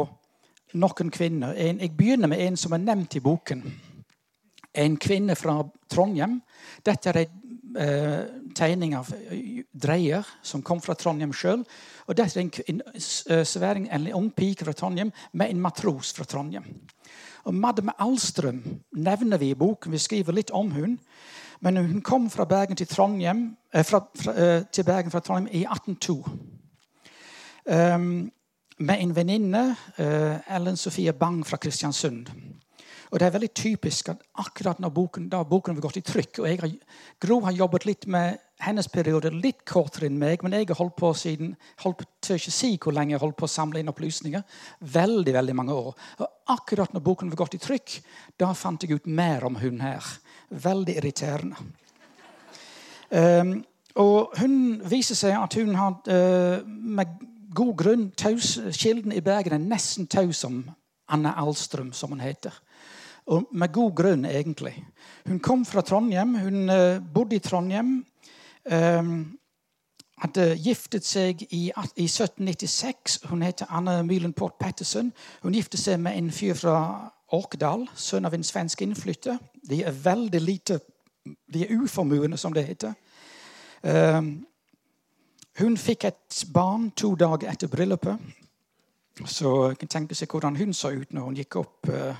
noen 0.80 1.12
kvinner. 1.12 1.56
En, 1.56 1.80
jeg 1.84 1.96
begynner 1.98 2.32
med 2.32 2.40
en 2.48 2.58
som 2.58 2.74
er 2.74 2.84
nevnt 2.84 3.20
i 3.20 3.24
boken. 3.24 3.66
En 4.72 4.98
kvinne 4.98 5.36
fra 5.36 5.60
Trondheim. 5.92 6.40
Dette 6.86 7.12
er 7.12 7.26
en 7.26 7.41
eh, 7.78 8.26
tegning 8.56 8.96
av 8.96 9.10
Dreyer, 9.74 10.28
som 10.42 10.64
kom 10.64 10.82
fra 10.82 10.96
Trondheim 10.96 11.34
sjøl. 11.34 11.64
Og 12.08 12.18
dette 12.18 12.40
er 12.40 12.44
en, 12.44 12.82
en, 12.82 12.82
en, 13.28 13.88
en 13.92 14.08
ung 14.18 14.32
pike 14.36 14.66
fra 14.66 14.74
Trondheim 14.74 15.12
med 15.34 15.50
en 15.50 15.62
matros 15.62 16.14
fra 16.14 16.26
Trondheim. 16.26 16.66
Og 17.44 17.56
Madme 17.56 17.94
Alstrøm 18.00 18.62
nevner 18.94 19.42
vi 19.42 19.52
i 19.52 19.58
boken. 19.58 19.92
Vi 19.92 20.02
skriver 20.02 20.36
litt 20.36 20.52
om 20.52 20.72
hun. 20.72 21.00
Men 21.62 21.78
hun 21.78 22.02
kom 22.02 22.30
fra 22.30 22.46
Bergen 22.46 22.76
til, 22.76 22.88
Trondheim, 22.90 23.58
eh, 23.74 23.86
fra, 23.86 24.04
fra, 24.16 24.34
eh, 24.34 24.64
til 24.74 24.84
Bergen 24.84 25.12
fra 25.12 25.20
Trondheim 25.20 25.50
i 25.52 25.66
1802. 25.66 26.24
Um, 27.66 27.76
ehm, 27.76 28.32
med 28.80 29.02
en 29.02 29.16
venninne, 29.16 29.76
Ellen 30.50 30.78
Sofie 30.78 31.14
Bang 31.14 31.46
fra 31.46 31.58
Kristiansund. 31.58 32.26
Og 33.12 33.20
det 33.20 33.28
er 33.28 33.34
veldig 33.34 33.50
typisk 33.52 34.10
at 34.14 34.22
akkurat 34.40 34.80
når 34.80 34.94
boken, 34.96 35.28
da 35.32 35.42
boken 35.44 35.76
har 35.76 35.84
gått 35.84 36.00
i 36.00 36.04
trykk 36.06 36.40
og 36.40 36.48
har, 36.48 36.76
Gro 37.20 37.42
har 37.44 37.58
jobbet 37.58 37.86
litt 37.90 38.08
med 38.08 38.40
hennes 38.64 38.88
periode 38.88 39.34
litt 39.34 39.66
kortere 39.68 40.08
enn 40.08 40.20
meg, 40.22 40.44
men 40.44 40.56
jeg 40.56 40.70
har 40.70 40.80
holdt 40.80 40.96
på 41.00 41.10
siden 41.18 41.56
holdt, 41.84 42.06
ikke 42.24 42.54
si 42.54 42.72
hvor 42.78 42.96
lenge 42.96 43.12
jeg 43.12 43.20
har 43.20 43.26
holdt 43.26 43.40
på 43.42 43.50
å 43.50 43.52
samle 43.52 43.82
inn 43.82 43.92
opplysninger. 43.92 44.46
Veldig 44.96 45.34
veldig 45.36 45.58
mange 45.60 45.76
år. 45.76 45.92
Og 46.22 46.56
akkurat 46.56 46.94
når 46.96 47.04
boken 47.04 47.34
var 47.34 47.42
gått 47.44 47.58
i 47.60 47.62
trykk, 47.64 47.98
da 48.40 48.54
fant 48.56 48.86
jeg 48.86 49.02
ut 49.02 49.12
mer 49.12 49.44
om 49.50 49.60
hun 49.60 49.84
her. 49.84 50.08
Veldig 50.50 50.98
irriterende. 51.02 51.68
Um, 53.12 53.58
og 54.00 54.38
hun 54.40 54.80
viser 54.88 55.20
seg 55.20 55.36
at 55.36 55.58
hun 55.60 55.76
har 55.76 55.98
uh, 56.08 56.64
med 56.64 57.18
god 57.52 57.74
grunn 57.76 58.12
taus, 58.16 58.56
Kilden 58.78 59.12
i 59.12 59.24
Bergen 59.24 59.58
er 59.58 59.66
nesten 59.66 60.08
taus 60.08 60.46
om 60.48 60.64
Anne 61.12 61.34
Alstrøm, 61.36 61.92
som 61.92 62.14
hun 62.16 62.24
heter. 62.24 62.56
Og 63.26 63.48
med 63.52 63.72
god 63.74 63.96
grunn, 63.96 64.26
egentlig. 64.26 64.74
Hun 65.26 65.40
kom 65.40 65.66
fra 65.66 65.82
Trondheim. 65.82 66.36
Hun 66.36 66.70
uh, 66.70 67.14
bodde 67.14 67.36
i 67.36 67.40
Trondheim. 67.40 68.06
Um, 68.72 69.38
hadde 70.22 70.58
giftet 70.62 71.06
seg 71.06 71.42
i, 71.50 71.72
i 71.96 72.06
1796. 72.06 73.20
Hun 73.30 73.42
heter 73.42 73.70
Anne 73.70 74.04
Myhlenport 74.04 74.60
Pettersen. 74.60 75.14
Hun 75.42 75.56
giftet 75.58 75.80
seg 75.82 76.00
med 76.00 76.18
en 76.18 76.32
fyr 76.32 76.54
fra 76.58 76.76
Åkdal, 77.32 77.88
sønn 77.96 78.28
av 78.28 78.34
en 78.36 78.44
svensk 78.44 78.82
innflytter. 78.84 79.38
De 79.70 79.84
er 79.84 79.96
veldig 80.04 80.42
lite 80.42 80.80
De 81.54 81.62
er 81.62 81.78
uformuende, 81.78 82.38
som 82.38 82.54
det 82.54 82.64
heter. 82.66 82.94
Um, 83.84 84.48
hun 85.60 85.78
fikk 85.78 86.08
et 86.10 86.46
barn 86.54 86.88
to 86.98 87.12
dager 87.16 87.52
etter 87.52 87.70
bryllupet. 87.70 88.18
Så 89.26 89.52
jeg 89.68 89.78
kan 89.78 89.92
tenke 89.94 90.18
seg 90.18 90.34
hvordan 90.34 90.58
hun 90.58 90.74
så 90.74 90.90
ut 90.96 91.14
når 91.14 91.28
hun 91.28 91.38
gikk 91.38 91.60
opp 91.62 91.92
uh, 91.94 92.18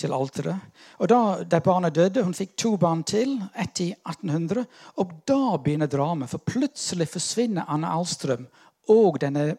til 0.00 0.14
alteret. 0.16 0.68
Og 0.98 1.10
da 1.12 1.20
de 1.44 1.60
barna 1.64 1.90
døde, 1.90 2.24
Hun 2.24 2.34
fikk 2.34 2.56
to 2.56 2.76
barn 2.76 3.02
til, 3.04 3.38
ett 3.54 3.80
i 3.80 3.92
1800. 3.92 4.66
Og 4.96 5.12
da 5.26 5.56
begynner 5.56 5.86
dramaet. 5.86 6.30
For 6.30 6.38
plutselig 6.38 7.08
forsvinner 7.08 7.68
Anne 7.68 7.88
Alstrøm 7.88 8.46
og 8.88 9.20
denne 9.20 9.56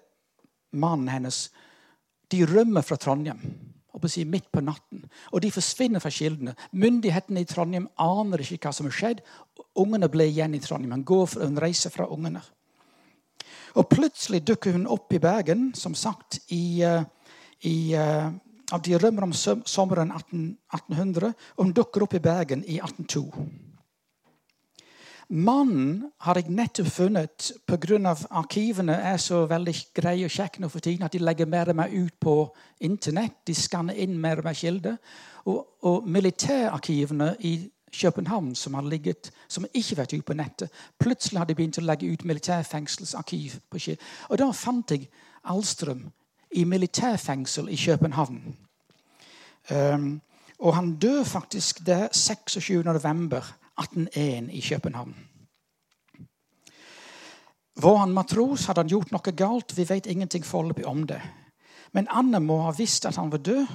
mannen 0.72 1.08
hennes. 1.08 1.50
De 2.32 2.46
rømmer 2.46 2.82
fra 2.82 2.98
Trondheim 2.98 3.72
midt 4.26 4.52
på 4.52 4.62
natten. 4.62 5.06
Og 5.32 5.42
de 5.42 5.52
forsvinner 5.52 6.00
fra 6.00 6.10
kildene. 6.10 6.56
Myndighetene 6.72 7.42
i 7.42 7.46
Trondheim 7.46 7.88
aner 7.98 8.40
ikke 8.40 8.68
hva 8.68 8.74
som 8.74 8.88
har 8.88 8.96
skjedd. 8.96 9.22
Ungene 9.76 10.10
ble 10.10 10.28
igjen 10.30 10.56
i 10.56 10.60
Trondheim. 10.60 10.92
Han 10.92 11.04
går 11.04 11.26
for 11.28 11.46
en 11.46 11.60
reise 11.60 11.90
fra 11.90 12.08
ungene. 12.08 12.42
Og 13.76 13.88
plutselig 13.90 14.44
dukker 14.46 14.74
hun 14.74 14.88
opp 14.88 15.14
i 15.14 15.20
Bergen, 15.20 15.74
som 15.76 15.94
sagt, 15.96 16.42
i, 16.50 16.82
eh, 16.84 17.04
i 17.64 17.94
eh, 17.94 18.32
av 18.72 18.82
de 18.86 18.98
rømmer 18.98 19.28
om 19.28 19.34
sommeren 19.36 20.14
1800, 20.16 21.34
og 21.58 21.66
hun 21.66 21.76
dukker 21.76 22.06
opp 22.06 22.16
i 22.16 22.24
Bergen 22.24 22.64
i 22.66 22.80
1802. 22.80 23.26
Mannen 25.32 26.10
har 26.26 26.36
jeg 26.36 26.52
nettopp 26.52 26.88
funnet 26.92 27.52
pga. 27.64 28.16
arkivene 28.36 28.98
er 29.14 29.18
så 29.18 29.46
veldig 29.48 29.74
greie 29.96 30.26
og 30.28 30.32
kjekke 30.32 30.60
nå 30.60 30.68
for 30.68 30.84
tiden 30.84 31.06
at 31.08 31.14
de 31.14 31.24
legger 31.24 31.48
mer 31.48 31.70
og 31.72 31.78
mer 31.80 31.88
ut 31.88 32.18
på 32.20 32.34
Internett. 32.82 33.46
De 33.48 33.56
skanner 33.56 33.96
inn 33.96 34.20
mer 34.20 34.40
og 34.40 34.44
mer 34.44 34.54
kilder. 34.54 34.98
Og, 35.46 35.78
og 35.88 36.08
militærarkivene 36.08 37.36
i 37.40 37.72
København 37.92 38.56
som 38.56 38.74
har 38.74 38.84
ligget, 38.84 39.32
som 39.48 39.66
ikke 39.74 39.98
vært 39.98 40.14
ute 40.14 40.28
på 40.28 40.36
nettet, 40.36 40.72
plutselig 41.00 41.40
har 41.40 41.48
de 41.48 41.56
begynt 41.56 41.80
å 41.80 41.86
legge 41.86 42.12
ut 42.12 42.26
militærfengselsarkiv. 42.28 43.60
på 43.70 43.80
Og 44.30 44.38
da 44.38 44.52
fant 44.52 44.92
jeg 44.92 45.08
Alstrøm 45.44 46.12
i 46.52 46.64
militærfengsel 46.64 47.70
i 47.70 47.76
København. 47.86 48.58
Um, 49.72 50.22
Og 50.62 50.76
han 50.76 50.96
dør 50.96 51.24
faktisk 51.24 51.86
der 51.86 52.08
26. 52.12 52.84
november 52.84 53.42
1801 53.80 54.50
i 54.54 54.62
København. 54.70 55.16
Var 57.76 57.96
han 57.96 58.14
matros? 58.14 58.66
Hadde 58.66 58.84
han 58.84 58.92
gjort 58.92 59.12
noe 59.12 59.34
galt? 59.34 59.74
Vi 59.78 59.88
vet 59.90 60.06
ingenting 60.06 60.46
foreløpig 60.46 60.86
om 60.86 61.08
det. 61.08 61.22
Men 61.92 62.08
Anne 62.10 62.40
må 62.40 62.60
ha 62.62 62.76
visst 62.78 63.06
at 63.06 63.16
han 63.16 63.32
var 63.32 63.38
død 63.38 63.66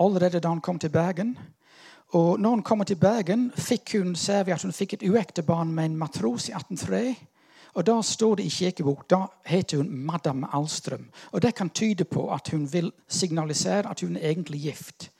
allerede 0.00 0.40
da 0.40 0.48
han 0.48 0.60
kom 0.60 0.78
til 0.78 0.88
Bergen. 0.88 1.38
Og 2.08 2.40
når 2.40 2.50
hun 2.50 2.62
kommer 2.62 2.84
til 2.84 2.96
Bergen, 2.96 3.52
fikk 3.56 3.92
hun, 3.98 4.16
ser 4.16 4.44
vi 4.44 4.52
at 4.52 4.62
hun 4.62 4.72
fikk 4.72 4.94
et 4.94 5.02
uekte 5.10 5.42
barn 5.42 5.74
med 5.74 5.84
en 5.84 5.96
matros 5.96 6.48
i 6.48 6.52
1803. 6.52 7.16
Og 7.74 7.86
Da 7.86 8.02
står 8.02 8.34
det 8.34 8.44
i 8.44 8.48
kirkebok 8.48 9.10
da 9.10 9.26
heter 9.46 9.76
hun 9.76 9.90
Madam 10.06 10.44
Alstrøm. 10.52 11.08
Og 11.32 11.42
Det 11.42 11.54
kan 11.54 11.70
tyde 11.70 12.04
på 12.04 12.32
at 12.32 12.48
hun 12.48 12.72
vil 12.72 12.92
signalisere 13.08 13.90
at 13.90 14.00
hun 14.00 14.16
er 14.16 14.30
egentlig 14.30 14.60
gift. 14.60 15.10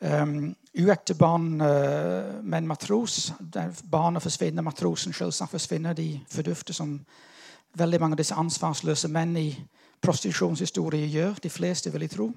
Um, 0.00 0.56
uekte 0.78 1.14
barn 1.14 1.60
uh, 1.60 2.44
med 2.44 2.58
en 2.58 2.66
matros. 2.68 3.32
Der 3.54 3.72
barnet 3.90 4.22
forsvinner, 4.22 4.62
matrosen 4.62 5.12
selvsagt 5.12 5.50
forsvinner. 5.50 5.92
De 5.92 6.20
fordufter 6.28 6.74
som 6.74 7.00
veldig 7.74 8.00
mange 8.00 8.14
av 8.14 8.18
disse 8.18 8.34
ansvarsløse 8.34 9.08
menn 9.08 9.36
i 9.36 9.48
prostitusjonshistorie 10.00 11.08
gjør. 11.08 11.40
De 11.42 11.50
fleste, 11.50 11.92
vil 11.92 12.00
jeg 12.00 12.10
tro. 12.10 12.32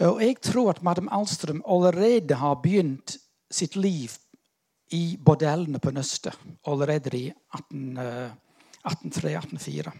Og 0.00 0.22
jeg 0.22 0.40
tror 0.40 0.70
at 0.70 0.82
Madam 0.82 1.08
Alstrøm 1.12 1.62
allerede 1.68 2.34
har 2.34 2.54
begynt 2.54 3.18
sitt 3.50 3.76
liv 3.76 4.10
i 4.90 5.18
bordellene 5.24 5.78
på 5.78 5.90
Nøstet 5.94 6.38
allerede 6.66 7.18
i 7.18 7.32
1803-1804. 7.74 9.86
Eh, 9.86 9.92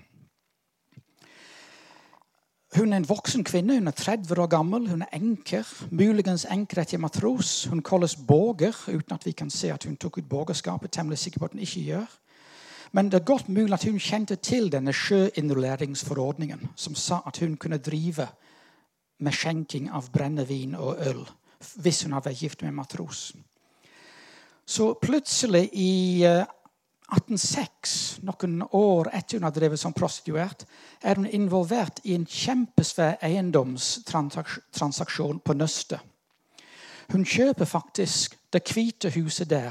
hun 2.79 2.93
er 2.93 2.97
en 3.01 3.09
voksen 3.09 3.45
kvinne. 3.45 3.75
Hun 3.75 3.89
er 3.91 3.97
30 3.99 4.43
år 4.43 4.47
gammel. 4.47 4.89
Hun 4.91 5.03
er 5.03 5.17
enker. 5.17 5.67
Muligens 5.91 6.47
enker 6.47 6.83
etter 6.83 6.99
matros. 7.03 7.65
Hun 7.67 7.83
kalles 7.83 8.17
båger, 8.17 8.77
uten 8.89 9.15
at 9.15 9.27
vi 9.27 9.33
kan 9.33 9.51
se 9.51 9.73
at 9.75 9.85
hun 9.85 9.97
tok 9.97 10.19
ut 10.19 10.29
borgerskapet. 10.29 10.91
Temmelig 10.91 11.19
sikker 11.19 11.39
på 11.39 11.45
at 11.45 11.53
hun 11.53 11.67
ikke 11.67 11.81
gjør. 11.81 12.07
Men 12.93 13.11
det 13.11 13.21
er 13.21 13.25
godt 13.25 13.49
mulig 13.49 13.75
at 13.75 13.85
hun 13.85 13.99
kjente 13.99 14.37
til 14.37 14.73
denne 14.73 14.93
sjøinnrulleringsforordningen, 14.93 16.69
som 16.77 16.95
sa 16.95 17.21
at 17.27 17.39
hun 17.39 17.57
kunne 17.57 17.79
drive 17.79 18.29
med 19.21 19.33
skjenking 19.33 19.91
av 19.91 20.11
brennevin 20.13 20.75
og 20.75 20.97
øl 21.07 21.29
hvis 21.77 22.03
hun 22.03 22.15
hadde 22.17 22.31
vært 22.31 22.41
gift 22.41 22.63
med 22.63 22.73
en 22.73 22.79
matros. 22.79 23.35
Så 24.71 24.95
plutselig 24.95 25.69
i 25.73 26.23
1806, 26.23 28.19
eh, 28.19 28.25
noen 28.25 28.63
år 28.71 29.11
etter 29.19 29.39
hun 29.39 29.43
har 29.49 29.51
drevet 29.51 29.81
som 29.83 29.93
prostituert, 29.93 30.65
er 31.03 31.15
hun 31.19 31.27
involvert 31.27 31.99
i 32.07 32.15
en 32.15 32.27
kjempesvær 32.27 33.17
eiendomstransaksjon 33.27 35.41
på 35.43 35.53
Nøstet. 35.59 36.01
Hun 37.11 37.25
kjøper 37.25 37.65
faktisk 37.67 38.37
Det 38.51 38.67
hvite 38.67 39.11
huset 39.15 39.51
der. 39.51 39.71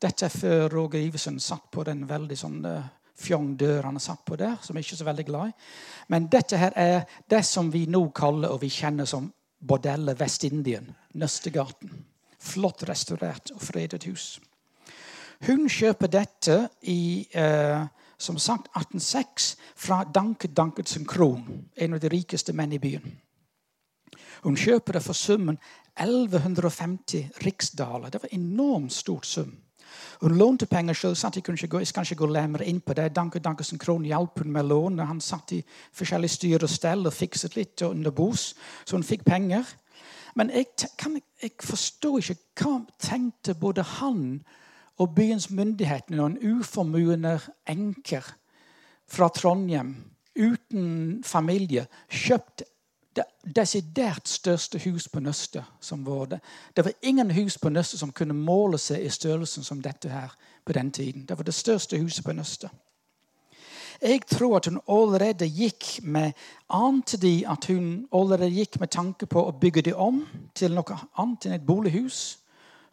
Dette 0.00 0.24
er 0.24 0.30
før 0.32 0.68
Roger 0.72 1.00
Ivesen 1.00 1.40
satt 1.40 1.70
på 1.70 1.84
den 1.84 2.08
veldig 2.08 2.36
sånn 2.36 2.64
uh, 2.64 2.82
fjong 3.20 3.56
dør 3.56 3.82
han 3.84 4.00
satt 4.00 4.24
på 4.24 4.36
der, 4.40 4.56
som 4.62 4.76
jeg 4.76 4.84
ikke 4.84 4.94
er 4.94 5.02
så 5.02 5.04
veldig 5.04 5.24
glad 5.28 5.48
i. 5.48 5.52
Men 6.08 6.28
dette 6.32 6.56
her 6.56 6.72
er 6.76 7.04
det 7.28 7.44
som 7.44 7.72
vi 7.72 7.84
nå 7.86 8.08
kaller 8.16 8.48
og 8.48 8.62
vi 8.62 8.68
kjenner 8.72 9.04
som 9.04 9.32
bordellet 9.60 10.20
Vest-Indien. 10.20 10.88
Nøstegaten. 11.20 12.09
Flott 12.40 12.84
restaurert 12.88 13.52
og 13.54 13.62
fredet 13.62 14.04
hus. 14.08 14.40
Hun 15.46 15.68
kjøper 15.68 16.10
dette 16.12 16.56
i 16.82 17.26
eh, 17.32 17.86
som 18.20 18.38
sagt 18.38 18.68
1806 18.76 19.56
fra 19.76 20.04
Danket 20.04 20.56
Danketsen 20.56 21.06
Kron, 21.08 21.68
en 21.76 21.96
av 21.96 22.00
de 22.00 22.10
rikeste 22.12 22.52
menn 22.52 22.72
i 22.76 22.80
byen. 22.82 23.16
Hun 24.44 24.56
kjøper 24.56 24.96
det 24.96 25.04
for 25.04 25.16
summen 25.16 25.58
1150 26.00 27.44
riksdaler. 27.44 28.10
Det 28.10 28.22
var 28.22 28.32
en 28.32 28.40
enormt 28.40 28.92
stort 28.92 29.26
sum. 29.26 29.52
Hun 30.20 30.36
lånte 30.38 30.66
penger 30.66 30.94
selv, 30.94 31.14
så 31.14 31.30
jeg, 31.34 31.86
skal 31.86 32.04
ikke 32.04 32.14
gå 32.14 32.26
nærmere 32.26 32.64
inn 32.64 32.80
på 32.80 32.94
det. 32.94 33.14
Danke 33.16 33.40
Dankesen 33.40 33.78
Krohn 33.78 34.04
hjalp 34.04 34.38
hun 34.38 34.52
med 34.52 34.68
lån. 34.68 34.98
Han 34.98 35.20
satt 35.20 35.52
i 35.52 35.62
forskjellige 35.92 36.36
styr 36.36 36.62
og 36.62 36.70
stell 36.70 37.06
og 37.06 37.12
fikset 37.12 37.56
litt 37.56 37.82
under 37.82 38.10
bos, 38.10 38.54
så 38.84 38.96
hun 38.96 39.06
fikk 39.06 39.24
penger. 39.24 39.64
Men 40.34 40.50
jeg, 40.50 40.66
kan, 40.98 41.20
jeg 41.42 41.50
forstår 41.62 42.18
ikke 42.18 42.64
hva 42.64 42.74
tenkte 43.02 43.54
både 43.54 43.82
han 43.82 44.42
og 45.00 45.14
byens 45.16 45.50
myndigheter 45.50 46.16
når 46.16 46.26
en 46.26 46.58
uformuende 46.58 47.38
enker 47.68 48.26
fra 49.10 49.28
Trondheim 49.34 49.94
uten 50.38 51.22
familie 51.26 51.86
kjøpte 52.08 52.68
det 53.16 53.24
desidert 53.56 54.28
største 54.28 54.78
hus 54.84 55.08
på 55.10 55.20
Nøstet 55.20 55.66
som 55.82 56.04
var 56.06 56.28
det. 56.30 56.38
Det 56.76 56.84
var 56.84 56.92
ingen 57.02 57.30
hus 57.34 57.58
på 57.58 57.68
Nøstet 57.68 57.98
som 58.00 58.12
kunne 58.12 58.36
måle 58.36 58.78
seg 58.78 59.02
i 59.02 59.10
størrelsen 59.10 59.66
som 59.66 59.82
dette 59.82 60.08
her 60.08 60.30
på 60.64 60.72
den 60.72 60.92
tiden. 60.94 61.26
Det 61.26 61.38
var 61.38 61.44
det 61.44 61.54
største 61.54 61.98
huset 61.98 62.24
på 62.24 62.32
Nøstet. 62.32 62.70
Jeg 64.02 64.20
tror 64.26 64.56
at 64.56 64.66
hun 64.66 64.80
allerede 64.88 65.48
gikk 65.48 66.00
med 66.02 66.32
Ante 66.68 67.18
de 67.20 67.44
at 67.48 67.66
hun 67.68 68.06
allerede 68.12 68.50
gikk 68.50 68.80
med 68.80 68.88
tanke 68.88 69.26
på 69.26 69.42
å 69.44 69.52
bygge 69.52 69.82
det 69.82 69.94
om 69.94 70.22
til 70.56 70.72
noe 70.72 70.96
annet 71.20 71.46
enn 71.46 71.56
et 71.58 71.66
bolighus? 71.66 72.38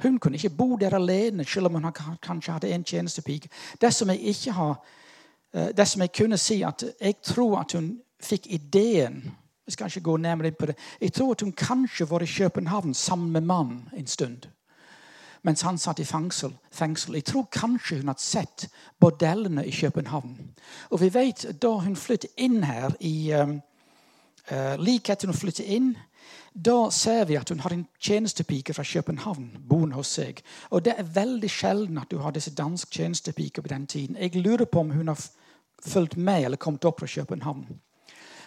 Hun 0.03 0.19
kunne 0.19 0.35
ikke 0.35 0.49
bo 0.57 0.75
der 0.75 0.93
alene, 0.93 1.45
selv 1.45 1.71
om 1.71 1.79
hun 1.79 1.91
kanskje 2.21 2.53
hadde 2.53 2.73
en 2.73 2.83
tjenestepike. 2.83 3.49
Det 3.81 3.93
som 3.93 4.09
jeg 4.09 4.19
ikke 4.19 4.51
har, 4.51 4.75
eh, 5.53 5.71
det 5.77 5.87
som 5.87 6.01
jeg 6.01 6.11
kunne 6.11 6.37
si, 6.37 6.61
at 6.63 6.83
jeg 7.01 7.15
tror 7.23 7.59
at 7.59 7.71
hun 7.71 7.99
fikk 8.19 8.47
ideen 8.47 9.31
jeg 9.67 9.73
skal 9.73 9.87
ikke 9.87 10.01
gå 10.01 10.17
nærmere 10.17 10.47
inn 10.47 10.55
på 10.59 10.65
det. 10.65 10.77
Jeg 11.01 11.13
tror 11.13 11.31
at 11.31 11.41
hun 11.41 11.51
kanskje 11.51 12.09
var 12.09 12.23
i 12.23 12.25
København 12.25 12.93
sammen 12.93 13.31
med 13.31 13.41
mannen 13.41 13.89
en 13.97 14.07
stund 14.07 14.47
mens 15.47 15.63
han 15.63 15.77
satt 15.79 15.99
i 16.03 16.05
fengsel. 16.05 16.51
fengsel. 16.71 17.15
Jeg 17.15 17.25
tror 17.29 17.47
kanskje 17.51 18.01
hun 18.01 18.11
hadde 18.11 18.21
sett 18.21 18.67
bordellene 18.99 19.63
i 19.65 19.71
København. 19.71 20.35
Og 20.91 21.01
vi 21.01 21.13
vet 21.13 21.45
da 21.61 21.71
hun 21.79 21.95
flyttet 21.95 22.35
inn 22.37 22.63
her 22.67 22.91
i 22.99 23.31
um, 23.33 23.61
uh, 24.51 24.75
Like 24.75 25.13
etter 25.13 25.31
hun 25.31 25.37
flyttet 25.37 25.65
inn, 25.65 25.93
da 26.51 26.89
ser 26.91 27.25
vi 27.29 27.37
at 27.37 27.49
hun 27.49 27.59
har 27.59 27.71
en 27.73 27.87
tjenestepike 28.01 28.73
fra 28.73 28.83
København 28.83 29.49
boende 29.69 29.95
hos 29.95 30.11
seg. 30.17 30.41
Og 30.69 30.83
det 30.85 30.95
er 30.97 31.11
veldig 31.15 31.49
sjelden 31.49 31.97
at 32.01 32.11
du 32.11 32.17
har 32.17 32.35
disse 32.35 32.51
danske 32.51 32.91
tjenestepiker 32.91 33.61
på 33.61 33.71
den 33.71 33.87
tiden. 33.87 34.17
Jeg 34.19 34.35
lurer 34.35 34.65
på 34.65 34.79
om 34.79 34.91
hun 34.91 35.07
har 35.07 35.21
fulgt 35.85 36.17
med 36.17 36.43
eller 36.45 36.57
kommet 36.57 36.85
opp 36.85 36.99
fra 36.99 37.07
København. 37.07 37.67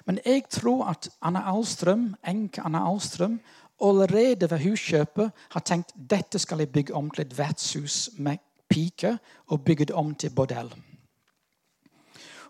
Men 0.06 0.18
jeg 0.26 0.42
tror 0.50 0.84
at 0.90 1.08
Anna 1.22 1.42
Alstrøm, 1.52 2.14
enke 2.26 2.60
Anna 2.64 2.84
Alstrøm 2.90 3.40
allerede 3.82 4.50
ved 4.50 4.58
huskjøpet 4.58 5.30
har 5.50 5.60
tenkt 5.60 5.94
dette 6.10 6.38
skal 6.38 6.58
jeg 6.58 6.72
bygge 6.72 6.94
om 6.94 7.10
til 7.10 7.26
et 7.26 7.38
vertshus 7.38 8.10
med 8.18 8.38
piker 8.68 9.16
og 9.46 9.64
bygge 9.64 9.84
det 9.84 9.96
om 9.96 10.14
til 10.14 10.30
bordell. 10.30 10.74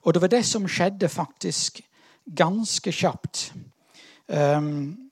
Og 0.02 0.14
det 0.14 0.22
var 0.22 0.28
det 0.28 0.44
som 0.46 0.68
skjedde 0.68 1.08
faktisk 1.08 1.80
ganske 2.36 2.92
kjapt. 2.92 3.52
Um, 4.28 5.10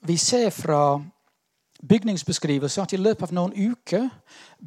vi 0.00 0.16
ser 0.16 0.50
fra 0.50 1.00
bygningsbeskrivelser 1.88 2.82
at 2.82 2.92
i 2.92 2.96
løpet 2.96 3.28
av 3.28 3.34
noen 3.34 3.54
uker 3.54 4.08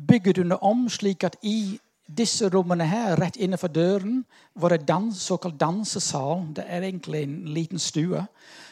bygger 0.07 0.33
du 0.33 0.43
det 0.43 0.59
om 0.61 0.87
slik 0.89 1.23
at 1.23 1.35
i 1.43 1.79
disse 2.17 2.49
rommene 2.49 2.85
her, 2.87 3.15
rett 3.19 3.37
innenfor 3.39 3.71
døren, 3.71 4.23
var 4.53 4.73
det 4.73 4.87
dans, 4.87 5.15
såkalt 5.15 5.59
dansesal. 5.59 6.47
Det 6.55 6.65
er 6.67 6.83
egentlig 6.83 7.23
en 7.23 7.37
liten 7.55 7.79
stue. 7.79 8.25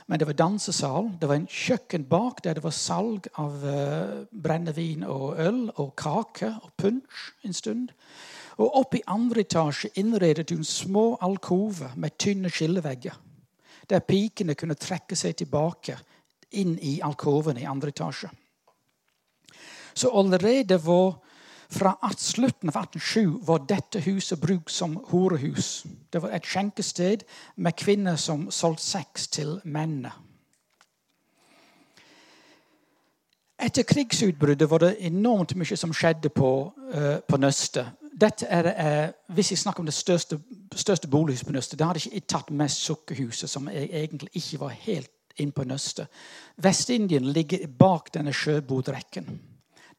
Men 0.10 0.20
det 0.20 0.28
var 0.28 0.34
dansesal. 0.34 1.12
Det 1.22 1.30
var 1.30 1.36
en 1.36 1.48
kjøkken 1.48 2.08
bak 2.10 2.44
der 2.44 2.58
det 2.58 2.64
var 2.64 2.74
salg 2.76 3.30
av 3.38 3.64
uh, 3.64 4.26
brennevin 4.32 5.06
og 5.06 5.40
øl 5.40 5.62
og 5.78 5.94
kake 6.02 6.50
og 6.64 6.74
punsj 6.82 7.30
en 7.46 7.54
stund. 7.54 7.92
Og 8.60 8.76
oppe 8.82 9.00
i 9.00 9.06
andre 9.08 9.46
etasje 9.46 9.94
innredet 10.02 10.50
hun 10.52 10.66
små 10.66 11.14
alkover 11.22 11.94
med 11.96 12.18
tynne 12.18 12.50
skillevegger. 12.52 13.16
Der 13.90 14.06
pikene 14.06 14.58
kunne 14.58 14.76
trekke 14.76 15.16
seg 15.16 15.38
tilbake 15.38 15.96
inn 16.58 16.76
i 16.82 17.00
alkovene 17.06 17.62
i 17.62 17.70
andre 17.70 17.94
etasje. 17.94 18.30
Så 19.94 20.10
allerede 20.10 20.78
var 20.84 21.20
fra 21.70 21.98
slutten 22.18 22.70
av 22.70 22.78
1807 22.84 23.40
var 23.42 23.66
dette 23.68 24.00
huset 24.00 24.40
brukt 24.42 24.72
som 24.72 24.98
horehus. 25.12 25.86
Det 26.14 26.22
var 26.22 26.34
et 26.34 26.46
skjenkested 26.46 27.26
med 27.56 27.78
kvinner 27.78 28.16
som 28.16 28.50
solgte 28.52 28.84
sex 28.84 29.28
til 29.28 29.60
mennene. 29.64 30.12
Etter 33.60 33.84
krigsutbruddet 33.84 34.70
var 34.72 34.80
det 34.80 34.96
enormt 35.04 35.54
mye 35.60 35.78
som 35.78 35.94
skjedde 35.94 36.30
på, 36.32 36.52
uh, 36.96 37.18
på 37.28 37.38
Nøstet. 37.38 37.92
Dette 38.20 38.48
er, 38.48 38.70
uh, 38.72 39.34
hvis 39.36 39.52
jeg 39.52 39.60
snakker 39.60 39.84
om 39.84 39.86
det 39.86 39.94
største, 39.94 40.40
største 40.76 41.08
bolighuset 41.08 41.48
på 41.48 41.54
Nøstet, 41.54 41.80
da 41.80 41.90
hadde 41.90 42.00
jeg 42.06 42.22
ikke 42.22 42.34
tatt 42.34 42.52
med 42.56 42.72
Sukkerhuset, 42.72 43.50
som 43.50 43.68
egentlig 43.68 44.32
ikke 44.34 44.62
var 44.64 44.78
helt 44.88 45.12
inn 45.40 45.52
på 45.52 45.68
Nøstet. 45.68 46.08
Vest-Indien 46.64 47.28
ligger 47.36 47.68
bak 47.68 48.14
denne 48.14 48.34
sjøbodrekken. 48.34 49.28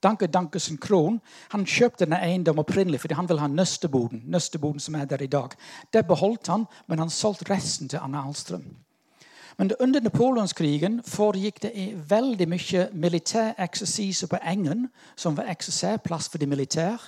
Danke 0.02 0.26
Dankesen 0.26 0.78
Krohn 0.80 1.20
han 1.52 1.66
kjøpte 1.68 2.06
denne 2.06 2.20
eiendommen 2.24 2.64
opprinnelig 2.64 3.02
fordi 3.02 3.14
han 3.18 3.28
ville 3.28 3.42
ha 3.42 3.48
nøsteboden. 3.48 4.22
nøsteboden 4.26 4.80
som 4.80 4.94
er 4.94 5.04
der 5.04 5.22
i 5.22 5.26
dag. 5.26 5.50
Det 5.92 6.06
beholdt 6.06 6.46
han, 6.46 6.66
men 6.88 6.98
han 6.98 7.10
solgte 7.10 7.50
resten 7.50 7.88
til 7.88 8.00
Anna 8.02 8.26
Alstrøm. 8.26 8.64
Men 9.58 9.72
under 9.80 10.00
napoleonskrigen 10.00 11.02
foregikk 11.04 11.62
det 11.62 11.72
veldig 12.08 12.48
mye 12.48 12.88
militæreksersiser 12.92 14.26
på 14.26 14.38
Engen, 14.46 14.88
som 15.16 15.36
var 15.36 15.50
ekserserplass 15.52 16.28
for 16.28 16.38
de 16.38 16.46
militære. 16.46 16.98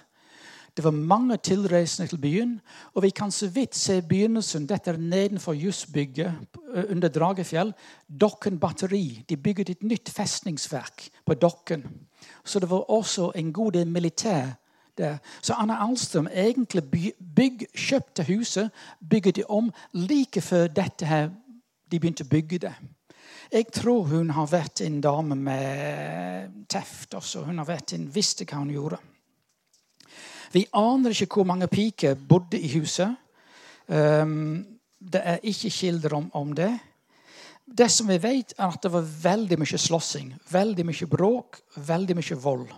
Det 0.76 0.84
var 0.84 0.90
mange 0.90 1.36
tilreisende 1.36 2.08
til 2.08 2.20
byen, 2.20 2.60
og 2.94 3.02
vi 3.02 3.10
kan 3.10 3.30
så 3.30 3.48
vidt 3.48 3.76
se 3.76 4.02
begynnelsen. 4.02 4.66
Dette 4.68 4.90
er 4.90 4.96
nedenfor 4.96 5.52
Jussbygget 5.52 6.32
under 6.90 7.08
Dragefjell. 7.08 7.74
Dokken 8.20 8.60
batteri. 8.60 9.24
De 9.28 9.36
bygget 9.36 9.70
et 9.70 9.82
nytt 9.82 10.10
festningsverk 10.10 11.08
på 11.26 11.34
Dokken. 11.34 11.84
Så 12.44 12.58
det 12.58 12.70
var 12.70 12.90
også 12.90 13.32
en 13.34 13.52
god 13.52 13.72
del 13.72 13.86
militær 13.86 14.54
der. 14.98 15.18
Så 15.42 15.54
Anna 15.54 15.78
Alstrøm 15.88 16.28
egentlig 16.28 16.82
bygg, 17.36 17.66
kjøpte 17.74 18.24
huset, 18.28 18.70
bygget 19.10 19.36
det 19.36 19.44
om 19.48 19.72
like 19.92 20.40
før 20.40 20.66
dette 20.66 21.06
her, 21.06 21.30
de 21.90 22.00
begynte 22.00 22.24
å 22.24 22.28
bygge 22.28 22.58
det. 22.58 22.74
Jeg 23.52 23.66
tror 23.72 24.06
hun 24.08 24.30
har 24.32 24.46
vært 24.48 24.80
en 24.80 25.00
dame 25.00 25.36
med 25.36 26.52
teft 26.68 27.14
også. 27.14 27.42
Hun 27.44 27.58
har 27.60 27.68
vært 27.68 27.92
en, 27.92 28.06
visste 28.14 28.46
hva 28.48 28.62
hun 28.62 28.70
gjorde. 28.72 28.98
Vi 30.52 30.66
aner 30.76 31.12
ikke 31.12 31.40
hvor 31.40 31.48
mange 31.48 31.68
piker 31.68 32.16
bodde 32.16 32.60
i 32.60 32.68
huset. 32.72 33.12
Um, 33.88 34.64
det 35.00 35.20
er 35.24 35.44
ikke 35.48 35.70
kilder 35.70 36.14
om, 36.16 36.30
om, 36.32 36.52
det. 36.56 36.70
Det 37.72 37.88
som 37.88 38.08
vi 38.08 38.18
vet, 38.20 38.52
er 38.58 38.68
at 38.68 38.82
det 38.84 38.92
var 38.92 39.06
veldig 39.22 39.56
mye 39.62 39.78
slåssing, 39.80 40.34
veldig 40.52 40.84
mye 40.84 41.08
bråk, 41.08 41.60
veldig 41.76 42.16
mye 42.18 42.36
vold. 42.42 42.74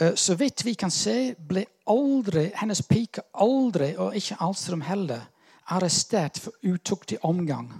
Uh, 0.00 0.14
så 0.18 0.34
vidt 0.34 0.64
vi 0.66 0.74
kan 0.74 0.90
se, 0.90 1.34
ble 1.38 1.62
aldri, 1.88 2.48
hennes 2.58 2.82
pike 2.88 3.28
aldri, 3.42 3.92
og 3.96 4.16
ikke 4.18 4.40
Alstrøm 4.42 4.82
heller, 4.82 5.28
arrestert 5.70 6.38
for 6.42 6.58
utuktig 6.62 7.18
omgang 7.26 7.70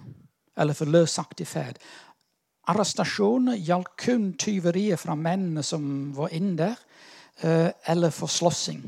eller 0.56 0.74
for 0.74 0.88
løsaktig 0.90 1.46
ferd. 1.46 1.78
Arrestasjoner 2.70 3.58
gjaldt 3.62 3.92
kun 4.00 4.32
tyverier 4.40 4.98
fra 4.98 5.14
mennene 5.14 5.62
som 5.62 6.14
var 6.16 6.32
inne 6.34 6.56
der. 6.62 6.80
Eh, 7.40 7.70
eller 7.84 8.10
for 8.10 8.26
slåssing. 8.26 8.82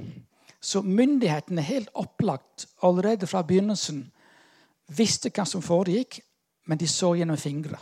Så 0.61 0.83
myndighetene 0.83 1.63
helt 1.63 1.91
opplagt 1.95 2.67
allerede 2.83 3.27
fra 3.27 3.43
begynnelsen 3.43 4.07
visste 4.89 5.31
hva 5.31 5.45
som 5.47 5.63
foregikk, 5.63 6.23
men 6.69 6.79
de 6.79 6.89
så 6.89 7.15
gjennom 7.17 7.41
fingre. 7.41 7.81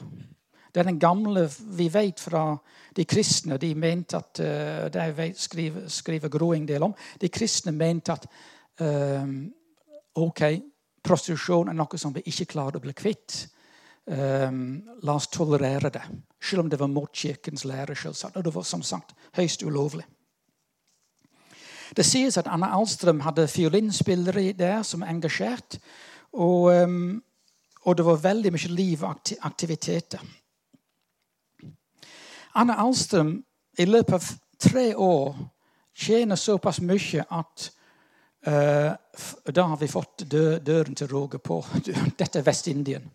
Det 0.73 0.83
er 0.83 0.91
den 0.91 1.01
gamle 1.01 1.47
vi 1.79 1.89
vet 1.89 2.21
fra 2.21 2.51
de 2.97 3.05
kristne. 3.09 3.57
De 3.57 3.75
mente 3.75 4.17
at 4.17 4.41
uh, 4.45 4.87
Det 4.93 5.07
vet, 5.17 5.39
skriver, 5.41 5.89
skriver 5.89 6.29
Gro 6.29 6.53
en 6.53 6.69
del 6.69 6.83
om. 6.85 6.95
De 7.21 7.29
kristne 7.33 7.73
mente 7.73 8.13
at 8.13 8.27
uh, 8.81 9.25
ok, 10.15 10.43
prostitusjon 11.03 11.73
er 11.73 11.79
noe 11.79 11.99
som 11.99 12.13
vi 12.15 12.27
ikke 12.29 12.51
klarer 12.53 12.77
å 12.77 12.85
bli 12.85 12.93
kvitt. 12.97 13.39
Um, 14.07 14.83
la 15.03 15.17
oss 15.17 15.27
tolerere 15.33 15.91
det. 15.91 16.03
Selv 16.39 16.63
om 16.63 16.69
det 16.71 16.79
var 16.79 16.93
mot 16.93 17.11
kirkens 17.13 17.65
lære. 17.65 17.97
Selvsagt. 17.97 18.37
Og 18.37 18.45
det 18.45 18.55
var 18.55 18.69
som 18.69 18.85
sagt 18.85 19.17
høyst 19.37 19.65
ulovlig. 19.67 20.05
Det 21.97 22.05
sies 22.05 22.37
at 22.37 22.51
Anna 22.51 22.69
Alstrøm 22.77 23.21
hadde 23.25 23.49
fiolinspillere 23.49 24.53
der 24.59 24.83
som 24.83 25.03
er 25.03 25.15
engasjert. 25.15 25.79
Og, 26.33 26.69
um, 26.85 27.23
og, 27.87 27.97
det 27.97 28.05
var 28.05 28.23
veldig 28.23 28.53
mye 28.53 28.69
liv 28.75 29.03
og 29.05 29.33
aktiviteter. 29.47 30.23
Anna 32.57 32.81
Alstrøm 32.83 33.37
i 33.79 33.85
løpet 33.85 34.15
av 34.15 34.31
tre 34.59 34.87
år 34.97 35.37
tjener 35.95 36.37
såpass 36.37 36.81
mye 36.81 37.25
at 37.31 37.69
uh, 38.47 38.93
Da 39.53 39.63
har 39.63 39.77
vi 39.77 39.89
fått 39.89 40.25
dø 40.31 40.59
døren 40.59 40.95
til 40.95 41.09
Roger 41.09 41.39
på. 41.39 41.61
Dette 42.19 42.39
er 42.39 42.45
Vest-Indien. 42.47 43.07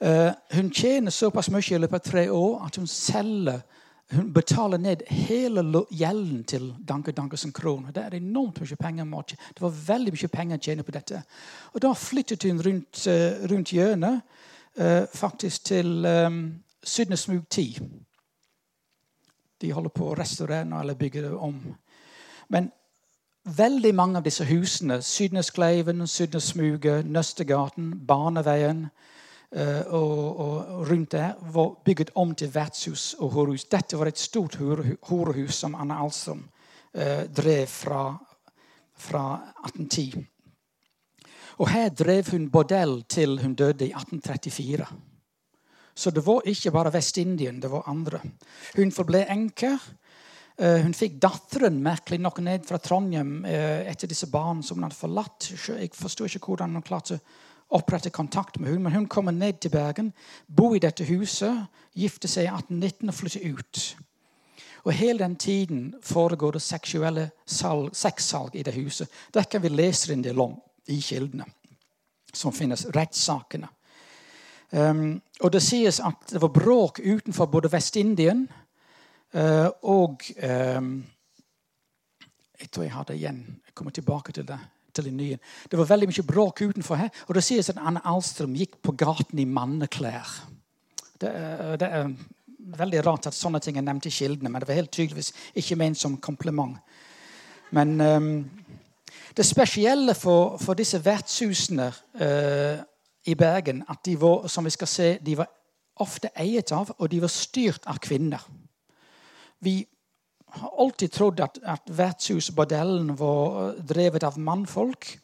Uh, 0.00 0.32
hun 0.52 0.70
tjener 0.70 1.10
såpass 1.10 1.50
mye 1.50 1.74
i 1.74 1.80
løpet 1.80 2.00
av 2.00 2.10
tre 2.10 2.26
år 2.30 2.66
at 2.66 2.76
hun 2.76 2.86
selger 2.86 3.62
hun 4.10 4.32
betaler 4.32 4.78
ned 4.78 5.02
hele 5.10 5.62
gjelden 5.90 6.44
til 6.44 6.74
Danke 6.88 7.12
Dankesen 7.12 7.52
Krohn. 7.52 7.88
Det 7.94 8.04
er 8.04 8.14
enormt 8.14 8.60
mye 8.60 8.76
penger. 8.76 9.04
Det 9.54 9.62
var 9.62 9.74
veldig 9.86 10.12
mye 10.14 10.28
penger 10.28 10.56
å 10.56 10.62
tjene 10.62 10.82
på 10.86 10.94
dette. 10.94 11.22
Og 11.74 11.82
Da 11.82 11.92
flyttet 11.92 12.42
hun 12.42 12.62
rundt, 12.62 13.06
uh, 13.06 13.48
rundt 13.50 13.72
hjørnet, 13.72 14.20
uh, 14.78 15.06
faktisk 15.14 15.64
til 15.64 16.06
um, 16.06 16.54
Sydnesmug 16.82 17.48
10. 17.50 17.80
De 19.60 19.72
holder 19.72 19.90
på 19.90 20.10
å 20.10 20.14
restaurere 20.14 20.80
eller 20.80 20.94
bygge 20.94 21.22
det 21.22 21.32
om. 21.32 21.58
Men 22.48 22.70
veldig 23.44 23.94
mange 23.94 24.18
av 24.18 24.24
disse 24.24 24.44
husene, 24.44 25.02
Sydneskleiven, 25.02 26.06
Sydnesmuget, 26.06 27.06
Nøstegaten, 27.06 28.06
Barneveien 28.06 28.86
Eh, 28.86 29.15
og, 29.54 30.40
og, 30.40 30.88
rundt 30.88 31.12
det 31.14 31.26
var 31.54 31.74
bygget 31.84 32.10
om 32.18 32.34
til 32.34 32.50
vertshus 32.54 33.14
og 33.22 33.30
horehus. 33.30 33.64
Dette 33.70 33.98
var 33.98 34.10
et 34.10 34.18
stort 34.18 34.58
horehus 34.58 35.62
som 35.62 35.76
Anna 35.78 36.00
Alstrøm 36.02 36.42
eh, 36.92 37.24
drev 37.30 37.66
fra, 37.70 38.16
fra 38.96 39.26
1810. 39.68 40.24
Og 41.62 41.70
her 41.70 41.92
drev 41.94 42.32
hun 42.34 42.50
bordell 42.52 43.02
til 43.08 43.38
hun 43.40 43.54
døde 43.54 43.86
i 43.86 43.94
1834. 43.94 44.88
Så 45.96 46.10
det 46.12 46.26
var 46.26 46.44
ikke 46.44 46.74
bare 46.74 46.92
Vest-Indien, 46.92 47.62
det 47.62 47.70
var 47.72 47.88
andre. 47.88 48.20
Hun 48.76 48.92
forble 48.92 49.22
enke. 49.32 49.70
Eh, 50.58 50.82
hun 50.82 50.92
fikk 50.96 51.16
datteren 51.22 51.78
merkelig 51.84 52.18
nok 52.20 52.42
ned 52.44 52.66
fra 52.68 52.82
Trondheim 52.82 53.44
etter 53.46 54.10
disse 54.10 54.28
barna 54.32 54.62
som 54.62 54.76
hun 54.76 54.90
hadde 54.90 54.98
forlatt. 54.98 55.52
Jeg 55.78 55.94
forstår 55.96 56.34
ikke 56.34 56.50
hvordan 56.50 56.76
hun 56.76 56.84
klarte 56.84 57.20
opprette 57.70 58.10
kontakt 58.10 58.58
med 58.58 58.70
henne. 58.70 58.82
Men 58.82 58.92
hun 58.92 59.08
kommer 59.08 59.32
ned 59.32 59.60
til 59.60 59.70
Bergen, 59.70 60.12
bor 60.46 60.76
i 60.76 60.82
dette 60.82 61.04
huset, 61.04 61.66
gifter 61.94 62.28
seg 62.28 62.46
i 62.46 62.52
1819 62.52 63.08
og 63.08 63.14
flytter 63.14 63.52
ut. 63.52 63.96
Og 64.86 64.92
Hele 64.92 65.18
den 65.18 65.36
tiden 65.36 65.94
foregår 66.02 66.52
det 66.52 66.62
seksuelle 66.62 67.30
sexsalg 67.92 68.54
i 68.54 68.62
det 68.62 68.74
huset. 68.74 69.08
Det 69.34 69.48
kan 69.50 69.62
vi 69.62 69.68
lese 69.68 70.12
en 70.12 70.22
del 70.22 70.40
om 70.40 70.54
i 70.86 71.00
kildene 71.00 71.44
som 72.32 72.52
finnes. 72.52 72.86
Rettssakene. 72.94 73.68
Um, 74.70 75.22
og 75.40 75.52
Det 75.52 75.62
sies 75.62 76.00
at 76.00 76.30
det 76.30 76.42
var 76.42 76.48
bråk 76.48 76.98
utenfor 76.98 77.46
både 77.46 77.72
Vest-Indien 77.72 78.48
uh, 79.34 79.68
og 79.82 80.22
um, 80.76 81.04
Jeg 82.60 82.70
tror 82.70 82.82
jeg 82.82 82.92
har 82.92 83.04
det 83.04 83.16
igjen. 83.16 83.60
Jeg 83.66 83.74
kommer 83.74 83.90
tilbake 83.90 84.32
til 84.32 84.46
det 84.46 84.58
til 84.96 85.10
en 85.10 85.18
ny. 85.20 85.28
Det 85.70 85.78
var 85.78 85.88
veldig 85.90 86.08
mye 86.10 86.26
bråk 86.26 86.62
utenfor 86.66 87.00
her. 87.00 87.12
Og 87.28 87.36
det 87.36 87.44
sies 87.46 87.70
at 87.72 87.80
Anne 87.80 88.02
Alstrøm 88.08 88.56
gikk 88.56 88.78
på 88.84 88.94
gaten 88.98 89.40
i 89.42 89.48
manneklær. 89.48 90.32
Det, 91.20 91.32
det, 91.80 91.88
er 91.88 92.10
veldig 92.76 93.02
rart 93.06 93.28
at 93.30 93.36
sånne 93.36 93.60
ting 93.62 93.78
er 93.78 93.86
nevnt 93.86 94.08
i 94.08 94.12
kildene, 94.12 94.50
men 94.50 94.60
det 94.60 94.68
var 94.68 94.80
helt 94.80 94.92
tydeligvis 94.92 95.32
ikke 95.56 95.78
ment 95.80 96.00
som 96.00 96.18
kompliment. 96.20 96.76
Men 97.76 98.00
um, 98.00 98.30
det 99.36 99.46
spesielle 99.46 100.14
for, 100.14 100.56
for 100.60 100.78
disse 100.78 101.00
vertshusene 101.04 101.88
uh, 102.20 102.84
i 103.26 103.34
Bergen, 103.34 103.82
at 103.88 104.04
de 104.06 104.16
var, 104.20 104.46
som 104.48 104.64
vi 104.64 104.74
skal 104.74 104.90
se, 104.90 105.08
de 105.24 105.36
var 105.38 105.50
ofte 106.02 106.30
eiet 106.36 106.72
av, 106.76 106.92
og 106.98 107.10
de 107.10 107.20
var 107.22 107.32
styrt 107.32 107.86
av 107.88 107.98
kvinner. 108.02 108.42
Vi 109.64 109.80
har 110.46 110.72
alltid 110.78 111.12
trodd 111.12 111.40
at, 111.40 111.58
at 111.62 111.82
vertshusbordellen 111.98 113.18
var 113.18 113.74
drevet 113.88 114.22
av 114.22 114.38
mannfolk 114.38 115.18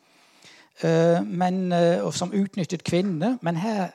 uh, 0.85 1.23
men, 1.25 1.73
uh, 1.73 2.11
som 2.11 2.33
utnyttet 2.33 2.85
kvinnene. 2.85 3.39
Men 3.43 3.57
her 3.57 3.91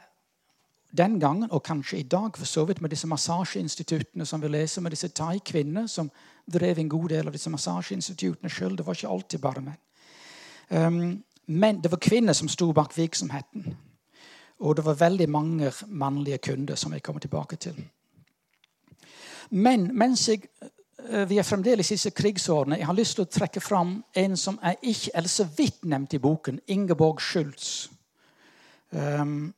den 0.97 1.19
gangen, 1.19 1.51
og 1.51 1.63
kanskje 1.63 1.99
i 1.99 2.03
dag, 2.03 2.37
for 2.37 2.45
så 2.45 2.65
vidt 2.65 2.81
med 2.81 2.89
disse 2.89 3.07
massasjeinstituttene 3.07 4.25
som 4.25 4.41
vi 4.41 4.47
leser, 4.47 4.81
med 4.81 4.91
disse 4.91 5.07
thai-kvinner 5.07 5.87
som 5.87 6.11
drev 6.53 6.79
en 6.79 6.89
god 6.89 7.09
del 7.09 7.27
av 7.27 7.35
disse 7.35 7.49
massasjeinstituttene 7.49 8.49
sjøl. 8.49 8.77
Det 8.77 8.85
var 8.85 8.95
ikke 8.95 9.11
alltid 9.11 9.43
bare 9.43 9.61
menn. 9.61 9.81
Um, 10.69 11.23
men 11.47 11.83
det 11.83 11.91
var 11.91 12.01
kvinner 12.03 12.33
som 12.33 12.47
sto 12.47 12.71
bak 12.73 12.97
virksomheten. 12.97 13.75
Og 14.59 14.75
det 14.75 14.85
var 14.85 14.97
veldig 14.99 15.29
mange 15.29 15.71
mannlige 15.87 16.37
kunder, 16.37 16.75
som 16.75 16.93
jeg 16.93 17.03
kommer 17.03 17.19
tilbake 17.19 17.55
til. 17.55 17.75
Men 19.49 19.91
mens 19.97 20.29
jeg 20.29 20.41
Eh, 20.61 20.67
vi 21.29 21.37
er 21.37 21.45
fremdeles 21.45 21.91
i 21.91 21.95
disse 21.95 22.09
krigsårene. 22.09 22.79
Jeg 22.79 22.87
har 22.89 22.95
lyst 22.97 23.15
til 23.15 23.25
å 23.27 23.29
trekke 23.29 23.61
fram 23.61 23.99
en 24.17 24.37
som 24.37 24.57
er 24.65 24.79
ikke 24.81 25.13
eller 25.13 25.29
så 25.29 25.45
vidt 25.57 25.85
nevnt 25.85 26.15
i 26.17 26.19
boken. 26.19 26.59
Ingeborg 26.73 27.21
Schultz. 27.21 27.89
Um, 28.89 29.53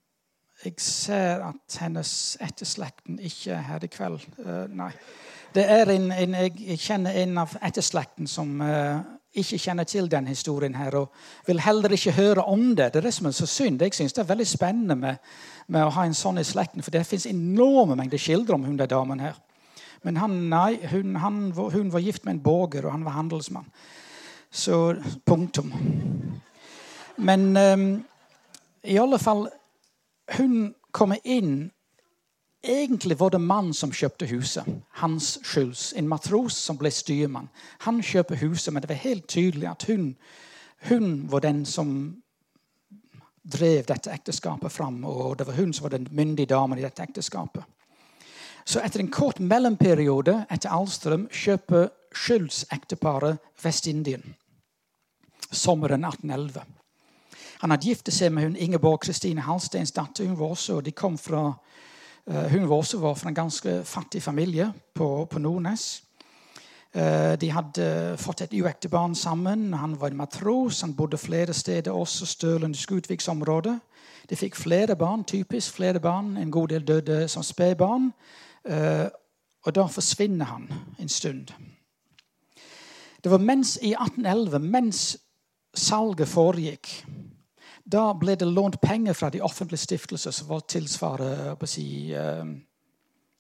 jeg 0.63 0.73
ser 0.77 1.43
at 1.47 1.77
hennes 1.79 2.37
etterslekten 2.41 3.19
ikke 3.23 3.53
er 3.55 3.61
her 3.67 3.85
i 3.85 3.91
kveld. 3.91 4.25
Uh, 4.39 4.65
nei. 4.67 4.91
Det 5.55 5.63
er 5.65 5.89
en, 5.93 6.11
en, 6.11 6.35
jeg 6.35 6.79
kjenner 6.81 7.15
en 7.23 7.37
av 7.45 7.55
etterslekten 7.63 8.27
som 8.27 8.59
uh, 8.61 8.99
ikke 9.33 9.59
kjenner 9.61 9.87
til 9.87 10.09
den 10.11 10.27
historien 10.27 10.75
her, 10.75 10.95
og 10.97 11.13
vil 11.47 11.61
heller 11.61 11.93
ikke 11.93 12.11
høre 12.17 12.43
om 12.43 12.75
det. 12.75 12.91
Det 12.93 13.01
er 13.01 13.07
det 13.07 13.13
som 13.13 13.29
er 13.29 13.37
så 13.37 13.45
synd. 13.45 13.81
Jeg 13.81 13.93
syns 13.93 14.13
det 14.13 14.23
er 14.23 14.31
veldig 14.33 14.47
spennende 14.47 14.95
med, 14.95 15.21
med, 15.67 15.85
å 15.85 15.93
ha 15.93 16.05
en 16.05 16.17
sånn 16.17 16.41
i 16.41 16.45
slekten, 16.45 16.83
for 16.83 16.91
det 16.91 17.05
fins 17.07 17.29
enorme 17.29 17.95
mengder 17.95 18.21
skildre 18.21 18.57
om 18.57 18.65
hun 18.65 18.77
der 18.77 18.89
damen 18.89 19.21
her. 19.23 19.37
Men 20.03 20.17
han, 20.17 20.35
nei, 20.49 20.77
hun, 20.91 21.15
han, 21.19 21.39
hun, 21.51 21.91
var 21.91 21.99
gift 21.99 22.25
med 22.25 22.37
en 22.37 22.43
borger, 22.43 22.85
og 22.85 22.91
han 22.91 23.05
var 23.05 23.17
handelsmann. 23.17 23.67
Så 24.51 24.95
punktum. 25.25 25.73
Men 27.17 27.57
um, 27.57 27.89
i 28.83 28.97
alle 28.97 29.19
fall 29.19 29.49
Hun 30.37 30.73
kommer 30.91 31.17
inn 31.23 31.71
Egentlig 32.63 33.19
var 33.19 33.29
det 33.29 33.39
mannen 33.39 33.73
som 33.73 33.91
kjøpte 33.91 34.27
huset. 34.27 34.65
Hans 34.99 35.37
Schulz, 35.47 35.93
en 35.95 36.09
matros 36.11 36.57
som 36.59 36.77
ble 36.77 36.91
styrmann. 36.91 37.47
Han 37.85 38.01
kjøper 38.03 38.35
huset, 38.41 38.73
men 38.73 38.83
det 38.83 38.89
var 38.89 38.99
helt 38.99 39.27
tydelig 39.31 39.69
at 39.69 39.85
hun, 39.87 40.09
hun 40.89 41.31
var 41.31 41.39
den 41.39 41.61
som 41.65 41.93
drev 43.47 43.87
dette 43.87 44.11
ekteskapet 44.11 44.71
fram. 44.71 44.99
Og 45.07 45.37
det 45.39 45.47
var 45.47 45.55
hun 45.55 45.71
som 45.73 45.87
var 45.87 45.95
den 45.95 46.09
myndige 46.11 46.51
damen 46.51 46.79
i 46.79 46.83
dette 46.83 47.03
ekteskapet. 47.03 47.63
Så 48.69 48.79
etter 48.85 49.01
en 49.01 49.09
kort 49.09 49.39
mellomperiode 49.41 50.43
etter 50.53 50.69
Alstrøm 50.69 51.23
kjøper 51.33 51.87
Schulz-ekteparet 52.13 53.39
Vest-Indien 53.63 54.35
sommeren 55.49 56.03
1811. 56.05 56.61
Han 57.63 57.73
hadde 57.73 57.87
giftet 57.89 58.13
seg 58.13 58.29
med 58.29 58.45
hun 58.45 58.59
Ingeborg 58.61 59.01
Kristine 59.01 59.41
Halsteins 59.41 59.89
datter. 59.95 60.27
Hun 60.29 60.37
var 60.37 60.53
også, 60.53 60.83
de 60.85 60.93
kom 60.93 61.17
fra, 61.17 61.47
uh, 62.29 62.45
hun 62.51 62.67
var 62.69 62.75
også 62.75 62.99
var 63.01 63.17
fra 63.17 63.31
en 63.31 63.39
ganske 63.39 63.73
fattig 63.89 64.21
familie 64.23 64.67
på, 64.93 65.25
på 65.25 65.41
Nordnes. 65.41 66.03
Uh, 66.93 67.33
de 67.41 67.49
hadde 67.49 67.87
fått 68.21 68.43
et 68.45 68.53
uekte 68.53 68.89
barn 68.89 69.15
sammen. 69.17 69.73
Han 69.73 69.97
var 69.97 70.13
en 70.13 70.21
matros. 70.21 70.83
Han 70.85 70.93
bodde 70.93 71.17
flere 71.17 71.53
steder, 71.57 71.89
også 71.91 72.29
Stølen 72.29 72.77
Skutviksområdet. 72.77 73.79
De 74.29 74.37
fikk 74.37 74.55
flere 74.61 74.95
barn, 74.95 75.25
typisk 75.25 75.81
flere 75.81 75.99
barn. 75.99 76.37
En 76.37 76.53
god 76.53 76.69
del 76.69 76.85
døde 76.85 77.25
som 77.27 77.43
spedbarn. 77.43 78.11
Uh, 78.65 79.07
og 79.67 79.75
da 79.75 79.85
forsvinner 79.91 80.45
han 80.45 80.69
en 80.99 81.09
stund. 81.09 81.51
Det 83.23 83.31
var 83.31 83.37
mens 83.37 83.75
i 83.81 83.91
1811, 83.91 84.59
mens 84.59 85.17
salget 85.75 86.27
foregikk, 86.27 86.87
da 87.91 88.13
ble 88.13 88.35
det 88.37 88.47
lånt 88.47 88.79
penger 88.81 89.13
fra 89.13 89.29
de 89.33 89.41
offentlige 89.41 89.83
stiftelser 89.83 90.31
som 90.31 90.49
var 90.49 90.65
tilsvarer 90.69 91.65
si, 91.65 92.13
eh, 92.13 92.45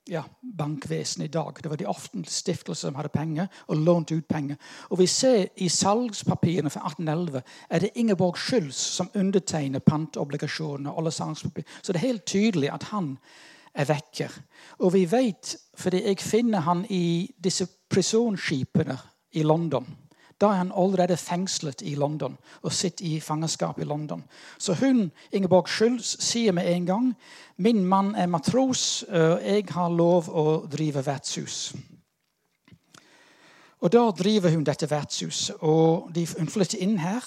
ja, 0.09 0.23
bankvesenet 0.57 1.25
i 1.25 1.31
dag. 1.31 1.59
Det 1.63 1.69
var 1.69 1.77
de 1.77 1.85
offentlige 1.85 2.33
stiftelser 2.33 2.87
som 2.87 2.95
hadde 2.95 3.13
penger 3.13 3.47
og 3.67 3.77
lånte 3.77 4.15
ut 4.15 4.27
penger. 4.27 4.55
Og 4.89 4.99
vi 4.99 5.05
ser 5.05 5.47
I 5.55 5.69
salgspapirene 5.69 6.69
fra 6.69 6.81
1811 6.87 7.41
er 7.69 7.79
det 7.79 7.91
Ingeborg 7.95 8.37
Schulz 8.37 8.75
som 8.75 9.11
undertegner 9.15 9.79
pantobligasjoner. 9.79 11.09
Så 11.09 11.93
det 11.93 11.95
er 11.95 12.07
helt 12.07 12.25
tydelig 12.25 12.73
at 12.73 12.83
han 12.83 13.17
er 13.73 13.87
vekker. 13.89 14.33
Og 14.79 14.93
vi 14.93 15.05
vet, 15.11 15.55
fordi 15.77 16.03
jeg 16.05 16.19
finner 16.19 16.59
han 16.59 16.85
i 16.89 17.29
disse 17.43 17.67
prisonskipene 17.89 18.97
i 19.31 19.43
London. 19.43 19.87
Da 20.39 20.47
er 20.47 20.61
han 20.61 20.71
allerede 20.75 21.17
fengslet 21.17 21.81
i 21.81 21.95
London 21.95 22.37
og 22.61 22.73
sitter 22.73 23.05
i 23.05 23.19
fangenskap 23.19 23.79
i 23.79 23.83
London. 23.83 24.23
Så 24.57 24.73
hun, 24.73 25.11
Ingeborg 25.31 25.67
Schulz, 25.67 26.15
sier 26.23 26.51
med 26.51 26.75
en 26.75 26.85
gang 26.85 27.15
min 27.57 27.85
mann 27.85 28.15
er 28.15 28.25
matros, 28.25 29.03
og 29.03 29.41
jeg 29.43 29.65
har 29.69 29.89
lov 29.89 30.29
å 30.31 30.45
drive 30.71 31.05
vertshus. 31.05 31.73
Og 33.79 33.91
Da 33.91 34.11
driver 34.11 34.49
hun 34.49 34.63
dette 34.63 34.89
vertshuset. 34.89 35.55
og 35.59 36.15
de, 36.15 36.27
Hun 36.37 36.47
flytter 36.47 36.77
inn 36.77 36.97
her. 36.97 37.23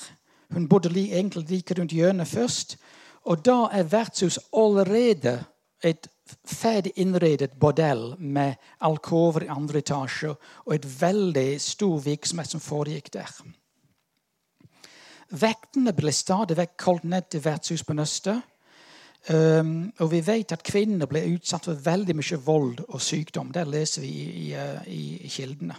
Hun 0.50 0.68
bodde 0.68 0.88
egentlig 1.00 1.50
like 1.50 1.74
rundt 1.78 1.92
hjørnet 1.92 2.28
først. 2.28 2.76
Og 3.24 3.44
da 3.44 3.68
er 3.72 3.83
vertshus 3.83 4.38
allerede 4.57 5.44
et 5.85 6.09
ferdig 6.49 6.92
innredet 6.97 7.55
bordell 7.61 8.14
med 8.18 8.55
alkover 8.81 9.47
i 9.47 9.51
andre 9.53 9.83
etasje 9.83 10.33
og 10.33 10.75
et 10.75 10.87
veldig 11.01 11.61
stor 11.61 11.99
virksomhet 12.05 12.55
som 12.55 12.62
foregikk 12.62 13.12
der. 13.14 13.33
Vektene 15.33 15.95
ble 15.97 16.12
stadig 16.12 16.59
vekk 16.59 16.75
kalt 16.77 17.05
ned 17.09 17.31
til 17.33 17.45
vertshus 17.45 17.85
på 17.88 17.97
Nøstet. 17.97 18.42
Um, 19.31 19.92
og 20.03 20.11
vi 20.11 20.18
vet 20.27 20.53
at 20.53 20.64
kvinner 20.66 21.07
ble 21.07 21.23
utsatt 21.37 21.68
for 21.68 21.79
veldig 21.79 22.16
mye 22.18 22.38
vold 22.42 22.81
og 22.88 23.01
sykdom. 23.01 23.53
Det 23.55 23.62
leser 23.71 24.03
vi 24.03 24.09
i, 24.11 24.25
i, 24.51 24.64
i, 24.90 25.03
i 25.23 25.31
kildene. 25.31 25.77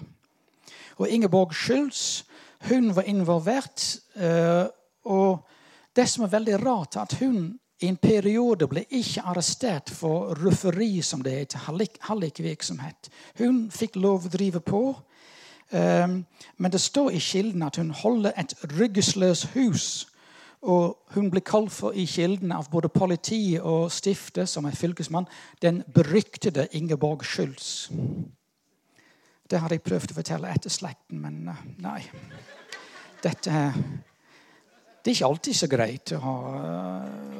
Og 0.98 1.10
Ingeborg 1.10 1.52
Schulz 1.54 2.24
hun 2.70 2.94
var 2.96 3.10
involvert. 3.12 3.84
Uh, 4.16 4.72
og 5.12 5.44
det 5.96 6.08
som 6.10 6.24
er 6.24 6.32
veldig 6.32 6.62
rart, 6.64 6.96
er 6.96 7.04
at 7.04 7.18
hun 7.20 7.60
i 7.84 7.88
en 7.92 7.98
periode 8.00 8.68
ble 8.72 8.86
ikke 8.96 9.26
arrestert 9.28 9.92
for 9.92 10.38
rufferi, 10.40 11.02
som 11.04 11.24
det 11.24 11.34
heter, 11.36 11.66
hallikvirksomhet. 12.08 13.10
Hun 13.42 13.66
fikk 13.72 13.98
lov 14.00 14.28
å 14.28 14.32
drive 14.32 14.62
på. 14.64 14.84
Um, 15.74 16.22
men 16.58 16.72
det 16.72 16.80
står 16.82 17.12
i 17.18 17.20
kilden 17.20 17.66
at 17.66 17.80
hun 17.82 17.90
holder 17.92 18.36
et 18.40 18.54
ryggesløst 18.78 19.50
hus. 19.58 19.88
Og 20.64 20.96
hun 21.12 21.28
ble 21.34 21.44
kalt 21.44 21.74
for 21.76 21.92
i 21.92 22.06
kilden 22.08 22.54
av 22.56 22.70
både 22.72 22.88
politiet 22.94 23.60
og 23.60 23.92
stiftet, 23.92 24.48
som 24.50 24.66
er 24.70 24.80
fylkesmann, 24.80 25.28
den 25.62 25.84
beryktede 25.94 26.70
Ingeborg 26.72 27.26
Schulz. 27.28 27.92
Det 29.52 29.60
har 29.60 29.76
jeg 29.76 29.84
prøvd 29.84 30.14
å 30.14 30.20
fortelle 30.22 30.56
etter 30.56 30.72
slekten, 30.72 31.20
men 31.20 31.52
uh, 31.52 31.68
nei. 31.84 32.00
Dette 33.24 33.52
er 33.52 33.76
det 35.04 35.12
er 35.12 35.16
ikke 35.18 35.28
alltid 35.28 35.56
så 35.58 35.68
greit 35.68 36.14
å, 36.16 36.20
ha, 36.24 36.34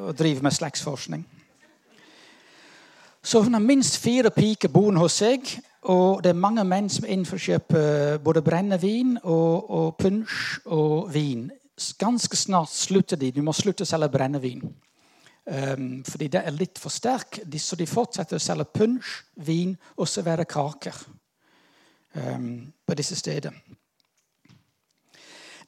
å 0.10 0.14
drive 0.18 0.44
med 0.44 0.52
slektsforskning. 0.52 1.22
Så 3.24 3.40
hun 3.42 3.56
har 3.56 3.64
minst 3.64 3.98
fire 4.04 4.34
piker 4.36 4.68
boende 4.68 5.00
hos 5.00 5.22
seg. 5.22 5.48
Og 5.88 6.20
det 6.24 6.34
er 6.34 6.40
mange 6.40 6.64
menn 6.68 6.90
som 6.92 7.08
innforkjøper 7.08 8.18
både 8.24 8.42
brennevin 8.44 9.18
og, 9.24 9.70
og 9.72 9.96
punsj 10.00 10.66
og 10.76 11.08
vin. 11.14 11.46
Ganske 12.00 12.38
snart 12.40 12.72
slutter 12.72 13.20
de. 13.20 13.32
De 13.32 13.44
må 13.44 13.56
slutte 13.56 13.88
å 13.88 13.88
selge 13.88 14.12
brennevin. 14.12 14.64
Um, 15.44 16.04
fordi 16.08 16.30
det 16.36 16.42
er 16.44 16.56
litt 16.56 16.80
for 16.80 16.92
sterk. 16.92 17.42
Så 17.60 17.80
de 17.80 17.88
fortsetter 17.88 18.40
å 18.40 18.44
selge 18.44 18.68
punsj, 18.76 19.22
vin 19.44 19.72
og 19.96 20.08
servere 20.08 20.48
kaker 20.48 21.00
um, 22.20 22.68
på 22.84 23.00
disse 23.00 23.16
stedene. 23.20 23.80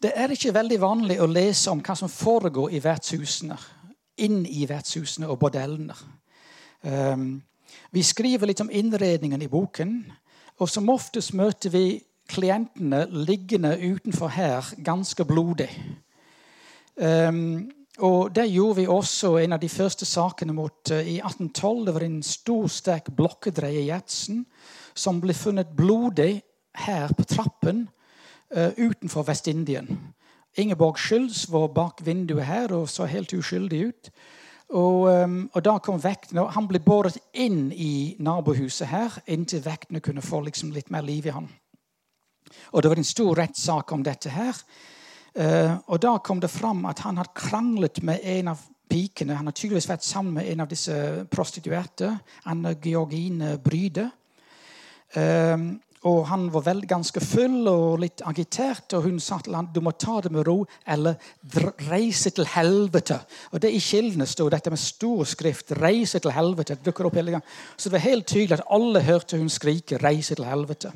Det 0.06 0.12
er 0.14 0.30
ikke 0.30 0.52
veldig 0.54 0.78
vanlig 0.78 1.16
å 1.18 1.26
lese 1.26 1.72
om 1.74 1.80
hva 1.82 1.96
som 1.98 2.10
foregår 2.12 2.76
i 2.78 2.80
vertshusene. 2.84 3.56
Inn 4.22 4.44
i 4.46 4.68
vertshusene 4.70 5.26
og 5.34 5.40
bordellene. 5.42 5.96
Um, 6.86 7.40
vi 7.90 8.04
skriver 8.06 8.46
litt 8.46 8.62
om 8.62 8.70
innredningen 8.70 9.42
i 9.42 9.48
boken. 9.50 9.96
Og 10.62 10.70
som 10.70 10.92
oftest 10.94 11.34
møter 11.34 11.74
vi 11.74 12.04
klientene 12.30 13.08
liggende 13.10 13.72
utenfor 13.82 14.30
her 14.36 14.70
ganske 14.86 15.26
blodig. 15.26 15.72
Um, 17.02 17.66
og 17.98 18.36
Det 18.36 18.46
gjorde 18.52 18.78
vi 18.84 18.88
også 19.00 19.40
en 19.42 19.58
av 19.58 19.64
de 19.66 19.72
første 19.74 20.06
sakene 20.06 20.54
mot 20.54 20.94
uh, 20.94 21.02
i 21.02 21.18
1812. 21.18 21.82
Det 21.88 21.98
var 21.98 22.08
en 22.12 22.22
stor, 22.22 22.70
sterk 22.70 23.10
blokkedreie 23.10 23.82
i 23.82 23.90
Gjertsen 23.90 24.46
som 24.94 25.18
ble 25.18 25.34
funnet 25.34 25.74
blodig 25.74 26.44
her 26.86 27.10
på 27.18 27.26
trappen 27.26 27.88
utenfor 28.52 29.26
Vest-Indien. 29.28 29.90
Ingeborg 30.56 31.00
Schulz 31.00 31.46
var 31.52 31.68
bak 31.68 32.06
vinduet 32.06 32.46
her 32.46 32.72
og 32.72 32.90
så 32.90 33.08
helt 33.10 33.34
uskyldig 33.34 33.88
ut. 33.88 34.12
Og, 34.70 35.06
um, 35.24 35.50
og 35.54 35.62
da 35.64 35.78
kom 35.78 36.00
vektene, 36.02 36.42
og 36.42 36.54
Han 36.56 36.68
ble 36.68 36.80
båret 36.82 37.20
inn 37.34 37.70
i 37.72 38.16
nabohuset 38.20 38.90
her 38.90 39.20
inntil 39.28 39.62
vektene 39.66 40.02
kunne 40.02 40.26
få 40.26 40.42
liksom 40.48 40.72
litt 40.74 40.90
mer 40.90 41.06
liv 41.06 41.28
i 41.28 41.36
han. 41.36 41.48
Og 42.74 42.82
Det 42.82 42.90
var 42.90 42.98
en 42.98 43.04
stor 43.04 43.36
rettssak 43.38 43.92
om 43.92 44.04
dette 44.04 44.30
her. 44.30 44.56
Uh, 45.36 45.78
og 45.88 46.02
Da 46.02 46.18
kom 46.18 46.40
det 46.40 46.50
fram 46.50 46.86
at 46.86 47.00
han 47.00 47.18
hadde 47.18 47.36
kranglet 47.36 48.02
med 48.04 48.20
en 48.24 48.48
av 48.48 48.60
pikene. 48.90 49.36
Han 49.36 49.46
har 49.46 49.54
tydeligvis 49.54 49.90
vært 49.90 50.04
sammen 50.04 50.34
med 50.34 50.48
en 50.48 50.60
av 50.60 50.68
disse 50.68 51.26
prostituerte, 51.32 52.20
Anne 52.46 52.76
Georgine 52.82 53.58
Bryde. 53.58 54.10
Um, 55.16 55.82
og 56.06 56.28
han 56.30 56.46
var 56.54 56.62
vel 56.68 56.84
ganske 56.86 57.22
full 57.24 57.66
og 57.70 58.00
litt 58.04 58.22
agitert, 58.30 58.94
og 58.94 59.08
hun 59.08 59.18
sa 59.24 59.40
til 59.42 59.56
han, 59.58 59.72
du 59.74 59.80
må 59.82 59.96
ta 59.98 60.20
det 60.22 60.30
med 60.34 60.46
ro 60.46 60.60
eller 60.86 61.18
reise 61.90 62.30
til 62.36 62.46
helvete. 62.54 63.18
Og 63.52 63.64
det 63.64 63.72
I 63.74 63.82
kildene 63.82 64.28
sto 64.30 64.46
dette 64.54 64.70
med 64.70 64.82
stor 64.82 65.26
skrift. 65.26 65.74
'Reise 65.74 66.20
til 66.20 66.32
helvete'. 66.32 66.78
Det 66.78 66.86
dukker 66.86 67.08
opp 67.08 67.16
hele 67.16 67.32
gang. 67.32 67.44
Så 67.78 67.90
det 67.90 67.98
var 67.98 68.10
helt 68.10 68.28
tydelig 68.28 68.60
at 68.60 68.68
alle 68.70 69.02
hørte 69.02 69.38
hun 69.38 69.50
skrike 69.50 69.98
'reise 69.98 70.36
til 70.36 70.46
helvete'. 70.46 70.94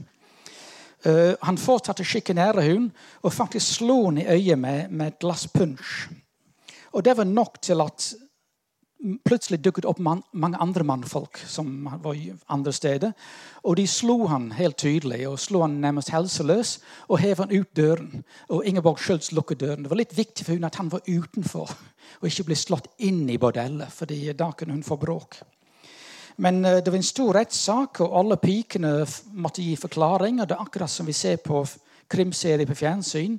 Uh, 1.05 1.33
han 1.41 1.57
fortsatte 1.57 2.03
å 2.03 2.05
sjikanere 2.05 2.61
hun 2.61 2.91
og 3.23 3.33
faktisk 3.33 3.79
slo 3.79 4.03
hun 4.03 4.17
i 4.17 4.27
øyet 4.27 4.59
med, 4.59 5.07
et 5.07 5.19
glass 5.19 5.47
punsj. 5.47 6.09
Og 6.91 7.05
det 7.05 7.17
var 7.17 7.23
nok 7.23 7.61
til 7.61 7.81
at 7.81 8.13
plutselig 9.23 9.62
dukket 9.63 9.85
opp 9.88 9.99
man, 10.03 10.21
mange 10.31 10.59
andre 10.59 10.83
mannfolk 10.83 11.39
som 11.47 11.88
var 12.03 12.17
andre 12.51 12.73
steder. 12.75 13.13
Og 13.63 13.77
de 13.79 13.85
slo 13.88 14.27
han 14.27 14.49
helt 14.57 14.77
tydelig 14.77 15.21
og 15.29 15.39
slo 15.39 15.63
han 15.63 15.79
nærmest 15.83 16.12
helseløs 16.12 16.77
og 17.07 17.21
hev 17.23 17.43
han 17.43 17.53
ut 17.53 17.71
døren. 17.75 18.23
Og 18.49 18.65
Ingeborg 18.67 18.99
Schultz 18.99 19.31
lukket 19.31 19.62
døren. 19.62 19.83
Det 19.83 19.91
var 19.91 20.01
litt 20.01 20.17
viktig 20.17 20.45
for 20.45 20.57
hun 20.57 20.67
at 20.67 20.79
han 20.81 20.91
var 20.91 21.05
utenfor 21.07 21.71
og 22.19 22.27
ikke 22.27 22.49
ble 22.49 22.57
slått 22.57 22.89
inn 23.05 23.23
i 23.29 23.38
bordellet, 23.39 23.91
fordi 23.93 24.33
da 24.35 24.49
kunne 24.57 24.75
hun 24.75 24.83
få 24.83 24.97
bråk. 24.99 25.39
Men 26.39 26.63
uh, 26.65 26.79
det 26.79 26.91
var 26.91 26.99
en 26.99 27.05
stor 27.05 27.35
rettssak, 27.35 28.01
og 28.03 28.15
alle 28.19 28.39
pikene 28.39 28.93
måtte 29.35 29.63
gi 29.63 29.75
forklaring. 29.79 30.39
og 30.39 30.47
Det 30.47 30.55
er 30.55 30.63
akkurat 30.63 30.91
som 30.91 31.07
vi 31.07 31.15
ser 31.15 31.39
på 31.43 31.63
krimserier 32.09 32.67
på 32.67 32.77
fjernsyn. 32.79 33.38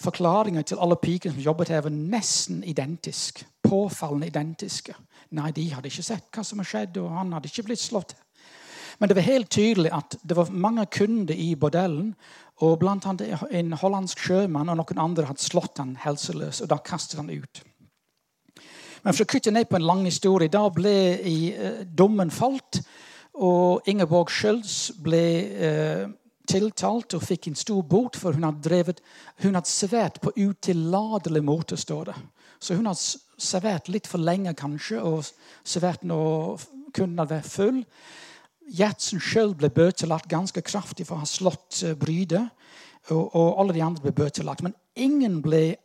Forklaringene 0.00 0.64
til 0.66 0.80
alle 0.80 0.96
pikene 1.00 1.34
som 1.34 1.44
jobbet 1.44 1.72
her, 1.74 1.84
var 1.84 1.94
nesten 1.94 2.64
identiske. 2.64 3.46
Påfallende 3.62 4.30
identiske. 4.30 4.94
Nei, 5.36 5.52
de 5.54 5.68
hadde 5.70 5.90
ikke 5.90 6.06
sett 6.06 6.30
hva 6.34 6.44
som 6.46 6.60
hadde 6.60 6.70
skjedd, 6.72 7.00
og 7.02 7.12
han 7.14 7.32
hadde 7.36 7.50
ikke 7.50 7.68
blitt 7.68 7.82
slått. 7.82 8.16
Men 9.00 9.08
det 9.08 9.16
var 9.16 9.28
helt 9.28 9.50
tydelig 9.52 9.92
at 9.96 10.16
det 10.22 10.36
var 10.36 10.52
mange 10.52 10.84
kunder 10.92 11.34
i 11.34 11.54
bordellen. 11.56 12.14
Og 12.60 12.76
blant 12.82 13.06
annet 13.08 13.40
en 13.56 13.72
hollandsk 13.80 14.20
sjømann 14.20 14.68
og 14.68 14.76
noen 14.82 15.00
andre 15.00 15.28
hadde 15.30 15.40
slått 15.40 15.80
han 15.80 15.94
helseløs. 16.02 16.60
Og 16.60 16.68
da 16.68 16.76
kastet 16.84 17.20
han 17.22 17.30
ut. 17.32 17.62
Men 19.00 19.16
for 19.16 19.24
å 19.24 19.30
kutte 19.32 19.52
ned 19.54 19.70
på 19.70 19.78
en 19.78 19.86
lang 19.88 20.04
historie, 20.04 20.52
da 20.52 20.66
ble 20.68 20.96
i, 21.24 21.38
uh, 21.56 21.80
dommen 21.84 22.32
falt. 22.34 22.82
Og 23.40 23.88
Ingeborg 23.88 24.28
Schjølz 24.34 24.90
ble 25.00 25.24
uh, 25.48 26.04
tiltalt 26.50 27.14
og 27.16 27.24
fikk 27.24 27.50
en 27.50 27.58
stor 27.58 27.82
bot, 27.86 28.18
for 28.18 28.36
hun 28.36 28.46
hadde, 28.48 28.64
drevet, 28.64 29.02
hun 29.44 29.56
hadde 29.58 29.70
servert 29.70 30.20
på 30.22 30.34
utillatelig 30.36 31.42
måte, 31.46 31.78
står 31.78 32.10
det. 32.10 32.16
Så 32.60 32.76
hun 32.76 32.90
hadde 32.90 33.40
servert 33.40 33.88
litt 33.88 34.08
for 34.10 34.20
lenge, 34.20 34.52
kanskje, 34.58 35.00
og 35.00 35.24
servert 35.64 36.04
når 36.04 36.66
kunden 36.96 37.22
hadde 37.22 37.38
vært 37.38 37.52
full. 37.52 37.80
Gjertsen 38.70 39.22
sjøl 39.22 39.54
ble 39.58 39.70
bøtelagt 39.74 40.28
ganske 40.30 40.62
kraftig 40.62 41.06
for 41.08 41.18
å 41.18 41.24
ha 41.24 41.28
slått 41.28 41.82
brydet. 41.98 42.44
Og, 43.08 43.30
og, 43.32 43.54
alle 43.58 43.74
de 43.74 43.82
andre 43.82 44.04
ble 44.04 44.12
bøtelagt. 44.14 44.62
Men 44.62 44.76
ingen 44.94 45.40
ble 45.42 45.78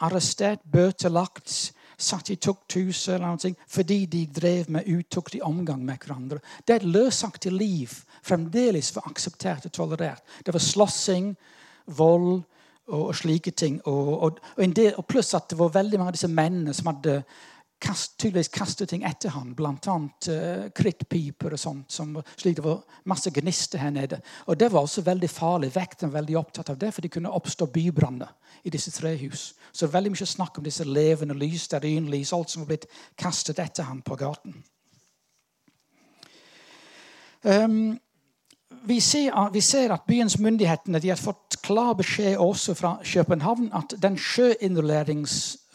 arrestert, 0.00 0.62
bøtelagt, 0.64 1.74
satt 2.00 2.30
i 2.30 2.36
tukthus 2.36 3.08
eller 3.08 3.54
fordi 3.68 4.06
de 4.06 4.26
drev 4.26 4.70
med 4.70 4.88
utuktig 4.88 5.42
omgang 5.42 5.84
med 5.84 5.98
hverandre. 6.00 6.40
Det 6.64 6.74
er 6.74 6.80
et 6.80 6.94
løsaktig 6.94 7.52
liv 7.52 7.92
fremdeles 8.22 8.94
var 8.96 9.08
akseptert 9.10 9.66
og 9.66 9.72
tolerert. 9.72 10.24
Det 10.44 10.54
var 10.54 10.64
slåssing, 10.64 11.34
vold 11.86 12.42
og, 12.90 13.14
slike 13.16 13.50
ting. 13.50 13.80
Og, 13.86 14.10
og, 14.22 14.40
del, 14.56 14.94
og, 14.96 15.06
pluss 15.08 15.34
at 15.34 15.50
det 15.50 15.58
var 15.58 15.74
veldig 15.74 15.98
mange 16.00 16.12
av 16.14 16.18
disse 16.18 16.30
mennene 16.30 16.74
som 16.76 16.92
hadde 16.92 17.20
kast, 17.80 18.16
tydeligvis 18.20 18.52
kastet 18.54 18.90
ting 18.92 19.04
etter 19.08 19.32
ham, 19.34 19.54
bl.a. 19.56 19.96
Uh, 20.28 20.66
krittpiper 20.76 21.56
og 21.56 21.60
sånt. 21.60 21.92
Som, 21.92 22.18
slik 22.36 22.58
det 22.58 22.64
var 22.64 22.82
masse 23.08 23.32
gnister 23.34 23.82
her 23.82 23.94
nede. 23.94 24.20
Og 24.46 24.58
Det 24.58 24.70
var 24.72 24.84
også 24.84 25.04
veldig 25.06 25.30
farlig. 25.30 25.72
Vekten 25.74 26.10
var 26.10 26.20
veldig 26.20 26.38
opptatt 26.38 26.70
av 26.70 26.78
det, 26.78 26.92
for 26.94 27.02
det 27.02 27.12
kunne 27.14 27.32
oppstå 27.32 27.70
bybranner 27.72 28.34
i 28.62 28.70
disse 28.70 28.92
tre 28.94 29.14
hus. 29.22 29.54
Så 29.72 29.88
veldig 29.88 30.12
mye 30.14 30.28
snakk 30.28 30.58
om 30.58 30.66
disse 30.66 30.84
levende 30.84 31.34
lys, 31.38 31.64
stearinlys, 31.68 32.34
alt 32.36 32.52
som 32.52 32.64
var 32.64 32.74
blitt 32.74 32.86
kastet 33.18 33.58
etter 33.62 33.88
ham 33.88 34.02
på 34.04 34.18
gaten. 34.20 34.60
Um, 37.42 37.98
vi 38.82 39.00
ser, 39.00 39.50
vi 39.52 39.60
ser, 39.60 39.92
at 39.92 40.06
byens 40.08 40.38
myndigheter 40.38 41.08
har 41.08 41.16
fått 41.16 41.60
klar 41.64 41.94
beskjed 41.94 42.38
også 42.40 42.74
fra 42.74 42.98
København 43.04 43.70
at 43.76 43.94
den 44.00 44.16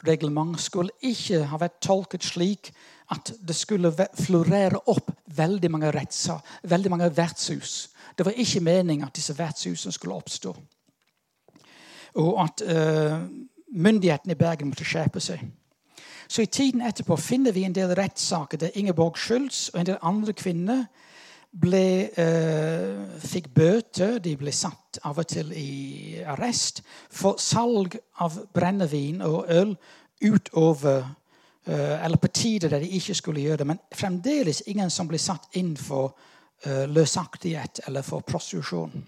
sjøinnrulleringsreglementet 0.05 0.61
skulle 0.61 0.91
ikke 1.01 1.45
ha 1.49 1.57
vært 1.59 1.81
tolket 1.81 2.23
slik 2.23 2.71
at 3.11 3.33
det 3.41 3.55
skulle 3.55 3.91
florere 4.17 4.79
opp 4.87 5.11
veldig 5.35 5.71
mange 5.71 5.91
rettser, 5.91 6.39
veldig 6.63 6.89
mange 6.89 7.11
vertshus. 7.15 7.89
Det 8.17 8.25
var 8.25 8.33
ikke 8.33 8.61
meningen 8.61 9.05
at 9.05 9.15
disse 9.15 9.37
vertshusene 9.37 9.93
skulle 9.93 10.15
oppstå. 10.15 10.55
Og 12.15 12.43
at 12.43 12.61
uh, 12.65 13.27
myndighetene 13.75 14.33
i 14.33 14.39
Bergen 14.39 14.69
måtte 14.69 14.85
skjerpe 14.85 15.19
seg. 15.19 15.43
Så 16.27 16.41
I 16.41 16.49
tiden 16.49 16.81
etterpå 16.81 17.15
finner 17.15 17.51
vi 17.51 17.65
en 17.65 17.75
del 17.75 17.93
rettssaker 17.93 18.57
der 18.57 18.73
Ingeborg 18.73 19.17
Schultz 19.17 19.69
og 19.73 19.79
en 19.79 19.85
del 19.85 19.97
andre 20.01 20.33
kvinner 20.33 20.85
ble, 21.61 22.09
eh, 22.17 23.19
fikk 23.19 23.49
bøter. 23.55 24.19
De 24.19 24.35
ble 24.37 24.51
satt 24.51 24.99
av 25.03 25.19
og 25.19 25.27
til 25.27 25.51
i 25.55 26.21
arrest 26.25 26.81
for 27.09 27.39
salg 27.41 27.97
av 28.23 28.37
brennevin 28.53 29.21
og 29.25 29.45
øl 29.49 29.75
utover 30.21 31.03
eh, 31.67 32.05
Eller 32.05 32.17
på 32.17 32.27
tider 32.27 32.69
der 32.69 32.79
de 32.79 32.89
ikke 32.89 33.15
skulle 33.15 33.41
gjøre 33.41 33.57
det. 33.63 33.67
Men 33.67 33.79
fremdeles 33.93 34.63
ingen 34.67 34.89
som 34.89 35.07
ble 35.07 35.17
satt 35.17 35.47
inn 35.55 35.75
for 35.77 36.15
eh, 36.65 36.85
løsaktighet 36.89 37.85
eller 37.87 38.01
for 38.01 38.21
prostitusjon. 38.21 39.03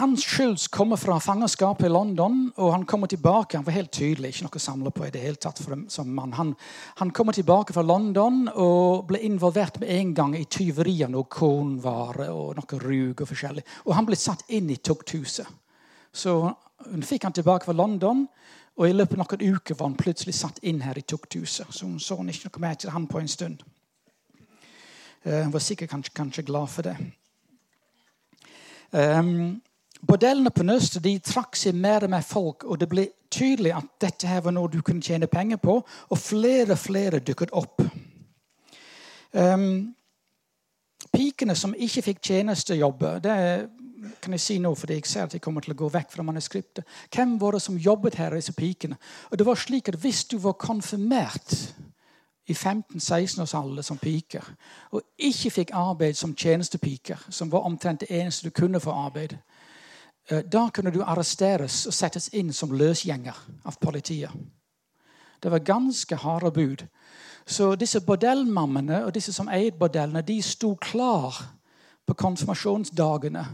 Hans 0.00 0.24
Schultz 0.24 0.68
kommer 0.68 0.96
fra 0.96 1.20
fangenskapet 1.20 1.86
i 1.86 1.88
London, 1.88 2.52
og 2.56 2.72
han 2.72 2.86
kommer 2.86 3.06
tilbake. 3.06 3.58
Han 3.58 3.66
var 3.66 3.74
helt 3.74 3.90
tydelig 3.92 4.30
ikke 4.30 4.46
noe 4.46 4.56
å 4.56 4.62
samle 4.64 4.92
på 4.96 5.04
i 5.04 5.10
det 5.12 5.20
hele 5.20 5.36
tatt 5.36 5.60
en, 5.60 5.82
som 5.92 6.08
mann. 6.16 6.32
Han, 6.38 6.54
han, 7.02 7.10
kommer 7.12 7.36
tilbake 7.36 7.76
fra 7.76 7.84
London 7.84 8.46
og 8.48 9.04
ble 9.10 9.20
involvert 9.28 9.76
med 9.82 9.92
en 9.92 10.16
gang 10.16 10.38
i 10.38 10.46
tyveri 10.48 10.96
av 11.04 11.18
kornvare 11.28 12.30
og 12.32 12.56
noe 12.56 12.80
rug. 12.80 13.20
Og 13.20 13.28
forskjellig. 13.28 13.66
Og 13.84 13.92
han 13.98 14.08
ble 14.08 14.16
satt 14.16 14.48
inn 14.48 14.72
i 14.72 14.80
tukthuset. 14.80 15.52
Så 16.16 16.38
hun 16.88 17.04
fikk 17.04 17.28
han 17.28 17.36
tilbake 17.36 17.68
fra 17.68 17.76
London, 17.76 18.24
og 18.80 18.88
i 18.88 18.96
løpet 18.96 19.20
av 19.20 19.26
noen 19.26 19.56
uker 19.60 19.76
var 19.76 19.90
han 19.92 20.00
plutselig 20.00 20.40
satt 20.40 20.64
inn 20.64 20.80
her 20.80 20.96
i 20.96 21.04
tukthuset. 21.04 21.68
Så 21.68 21.84
hun 21.84 22.00
så 22.00 22.16
ikke 22.24 22.48
noe 22.48 22.68
mer 22.70 22.80
til 22.80 22.96
han 22.96 23.04
på 23.04 23.20
en 23.20 23.28
stund. 23.28 23.60
Uh, 25.28 25.42
hun 25.44 25.52
var 25.52 25.60
sikkert 25.60 25.92
kanskje, 25.92 26.16
kanskje 26.16 26.48
glad 26.48 26.72
for 26.72 26.88
det. 26.88 26.96
Um, 28.96 29.60
Bordellene 30.06 30.50
på 30.50 30.64
Nøstet 30.64 31.04
de 31.04 31.18
trakk 31.24 31.56
seg 31.58 31.76
mer 31.76 32.06
og 32.06 32.12
mer 32.14 32.24
folk, 32.24 32.64
og 32.64 32.80
det 32.80 32.88
ble 32.88 33.06
tydelig 33.30 33.74
at 33.76 33.88
dette 34.00 34.28
her 34.28 34.42
var 34.44 34.54
noe 34.56 34.70
du 34.72 34.80
kunne 34.82 35.04
tjene 35.04 35.28
penger 35.30 35.60
på, 35.62 35.76
og 35.84 36.18
flere 36.18 36.74
og 36.74 36.80
flere 36.80 37.20
dukket 37.20 37.52
opp. 37.56 37.84
Um, 39.32 39.92
pikene 41.12 41.54
som 41.54 41.76
ikke 41.76 42.02
fikk 42.08 42.24
tjenestejobber 42.26 43.20
det 43.22 43.36
kan 44.22 44.32
jeg 44.32 44.40
si 44.40 44.56
nå, 44.58 44.72
fordi 44.74 44.96
jeg 44.96 45.06
ser 45.06 45.28
at 45.28 45.34
jeg 45.36 45.42
kommer 45.44 45.64
til 45.64 45.74
å 45.74 45.78
gå 45.78 45.88
vekk 45.92 46.14
fra 46.14 46.24
manuskriptet. 46.24 46.86
Hvem 47.12 47.36
var 47.40 47.56
det 47.56 47.62
som 47.62 47.76
jobbet 47.76 48.16
her, 48.16 48.34
disse 48.34 48.54
pikene? 48.56 48.96
Og 49.30 49.38
det 49.38 49.46
var 49.46 49.60
slik 49.60 49.88
at 49.88 50.00
Hvis 50.00 50.24
du 50.24 50.38
var 50.38 50.52
konfirmert 50.52 51.74
i 52.48 52.52
15-16 52.52 53.42
års 53.42 53.54
alder 53.54 53.82
som 53.82 53.98
piker, 53.98 54.44
og 54.90 55.02
ikke 55.18 55.50
fikk 55.50 55.74
arbeid 55.76 56.16
som 56.16 56.34
tjenestepiker, 56.34 57.26
som 57.30 57.52
var 57.52 57.66
omtrent 57.68 58.00
det 58.00 58.10
eneste 58.10 58.48
du 58.48 58.50
kunne 58.50 58.80
få 58.80 58.90
arbeid, 58.90 59.36
da 60.30 60.68
kunne 60.70 60.92
du 60.94 61.00
arresteres 61.02 61.86
og 61.90 61.94
settes 61.94 62.28
inn 62.38 62.52
som 62.54 62.72
løsgjenger 62.76 63.36
av 63.66 63.78
politiet. 63.82 64.30
Det 65.40 65.50
var 65.50 65.64
ganske 65.64 66.16
harde 66.16 66.50
bud. 66.54 66.84
Så 67.46 67.74
disse 67.74 68.00
bordellmammene 68.04 69.04
og 69.06 69.14
disse 69.14 69.32
som 69.32 69.48
eide 69.48 69.78
bordellene, 69.78 70.22
de 70.22 70.38
sto 70.42 70.76
klar 70.76 71.40
på 72.06 72.14
konfirmasjonsdagene 72.14 73.44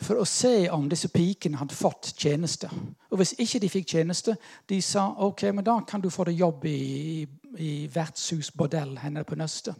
for 0.00 0.20
å 0.20 0.24
se 0.28 0.68
om 0.72 0.88
disse 0.88 1.10
pikene 1.12 1.60
hadde 1.60 1.76
fått 1.76 2.14
tjeneste. 2.16 2.70
Og 3.10 3.20
Hvis 3.20 3.34
ikke 3.38 3.60
de 3.60 3.68
fikk 3.68 3.88
tjeneste, 3.94 4.36
de 4.68 4.80
sa 4.82 5.10
ok, 5.26 5.50
men 5.54 5.64
da 5.64 5.76
kan 5.86 6.00
du 6.00 6.10
få 6.10 6.24
deg 6.28 6.40
jobb 6.40 6.64
i, 6.68 7.26
i 7.60 7.72
vertshusbordell 7.92 8.96
henne 9.02 9.24
på 9.28 9.36
Nøstet. 9.36 9.76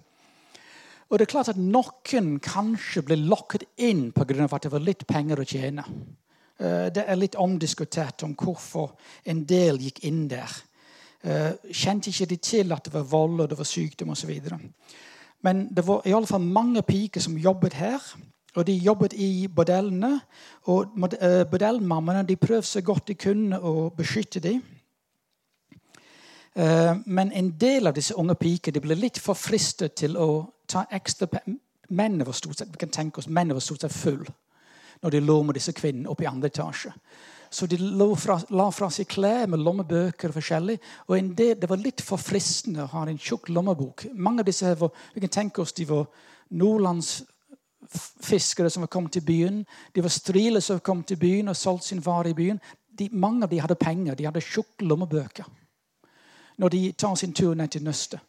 Og 1.11 1.19
det 1.19 1.27
er 1.27 1.33
klart 1.33 1.51
at 1.51 1.59
Noen 1.59 2.37
kanskje 2.39 3.03
ble 3.03 3.17
lokket 3.19 3.65
inn 3.83 4.13
pga. 4.13 4.47
at 4.47 4.63
det 4.63 4.73
var 4.73 4.85
litt 4.85 5.07
penger 5.07 5.41
å 5.41 5.45
tjene. 5.45 5.85
Eh, 6.61 6.89
det 6.93 7.05
er 7.07 7.17
litt 7.17 7.39
omdiskutert 7.41 8.25
om 8.27 8.35
hvorfor 8.37 8.93
en 9.25 9.45
del 9.49 9.81
gikk 9.81 10.03
inn 10.05 10.27
der. 10.29 10.57
Eh, 11.23 11.53
kjente 11.73 12.11
ikke 12.11 12.29
de 12.29 12.37
til 12.37 12.73
at 12.73 12.85
det 12.85 12.93
var 12.95 13.07
vold 13.09 13.41
og 13.41 13.49
det 13.49 13.59
var 13.59 13.69
sykdom 13.69 14.13
osv. 14.13 14.35
Men 15.41 15.69
det 15.75 15.87
var 15.87 16.05
i 16.05 16.13
alle 16.13 16.29
fall 16.29 16.45
mange 16.45 16.83
piker 16.83 17.21
som 17.21 17.39
jobbet 17.39 17.79
her. 17.81 18.01
Og 18.57 18.67
de 18.67 18.75
jobbet 18.75 19.13
i 19.13 19.49
bordellene. 19.49 20.21
Og 20.69 20.93
bordellmammaene 20.97 21.47
bordellmammene 21.51 22.27
de 22.29 22.37
prøvde 22.37 22.67
så 22.67 22.81
godt 22.81 23.09
de 23.09 23.15
kunne 23.15 23.61
å 23.61 23.89
beskytte 23.97 24.41
dem. 24.41 24.61
Men 27.07 27.31
en 27.33 27.53
del 27.61 27.87
av 27.87 27.95
disse 27.95 28.17
unge 28.19 28.35
pikene 28.35 28.81
ble 28.83 28.97
litt 28.99 29.21
for 29.23 29.39
fristet 29.39 29.95
til 29.95 30.17
å 30.19 30.51
ta 30.67 30.83
ekstra 30.91 31.29
Mennene 31.91 32.27
var 32.27 32.35
stort 32.35 32.59
sett, 32.59 32.69
vi 32.71 32.79
kan 32.79 32.91
tenke 32.91 33.19
oss, 33.19 33.29
mennene 33.29 33.55
var 33.55 33.63
stort 33.65 33.81
sett 33.81 33.95
full 33.95 34.27
når 35.03 35.11
de 35.11 35.21
lå 35.25 35.43
med 35.43 35.55
disse 35.57 35.73
kvinnene 35.77 36.09
oppe 36.13 36.25
i 36.25 36.31
andre 36.31 36.49
etasje. 36.53 36.93
Så 37.51 37.67
de 37.67 37.77
fra, 38.17 38.39
la 38.55 38.71
fra 38.71 38.87
seg 38.95 39.09
klær 39.11 39.49
med 39.51 39.59
lommebøker 39.65 40.29
og 40.31 40.37
forskjellig. 40.37 40.77
Og 41.09 41.35
del, 41.35 41.59
Det 41.59 41.69
var 41.69 41.77
litt 41.77 42.01
for 42.01 42.17
fristende 42.17 42.83
å 42.85 42.93
ha 42.93 43.09
en 43.09 43.19
tjukk 43.19 43.49
lommebok. 43.49 44.07
Mange 44.15 44.41
av 44.41 44.47
disse 44.47 44.67
her 44.67 44.75
var, 44.79 44.91
vi 45.15 45.21
kan 45.21 45.29
tenke 45.29 45.63
oss, 45.63 45.73
de 45.73 45.85
var 45.85 46.07
nordlandsfiskere 46.51 48.71
som 48.71 48.83
var 48.83 48.89
kommet 48.89 49.13
til 49.13 49.23
byen. 49.27 49.67
De 49.93 50.03
var 50.03 50.11
striler 50.11 50.61
som 50.61 50.81
kom 50.81 51.03
til 51.03 51.17
byen 51.17 51.49
og 51.49 51.57
solgt 51.57 51.85
sin 51.85 52.07
vare 52.07 52.31
i 52.31 52.35
byen. 52.35 52.61
De, 52.91 53.09
mange 53.13 53.45
av 53.45 53.51
de 53.51 53.61
hadde 53.61 53.75
penger. 53.75 54.15
De 54.15 54.25
hadde 54.25 54.41
tjukke 54.41 54.85
lommebøker 54.85 55.45
når 56.61 56.69
de 56.69 56.93
tar 56.93 57.15
sin 57.17 57.33
tur 57.33 57.55
ned 57.55 57.69
til 57.73 57.83
nøstet. 57.83 58.21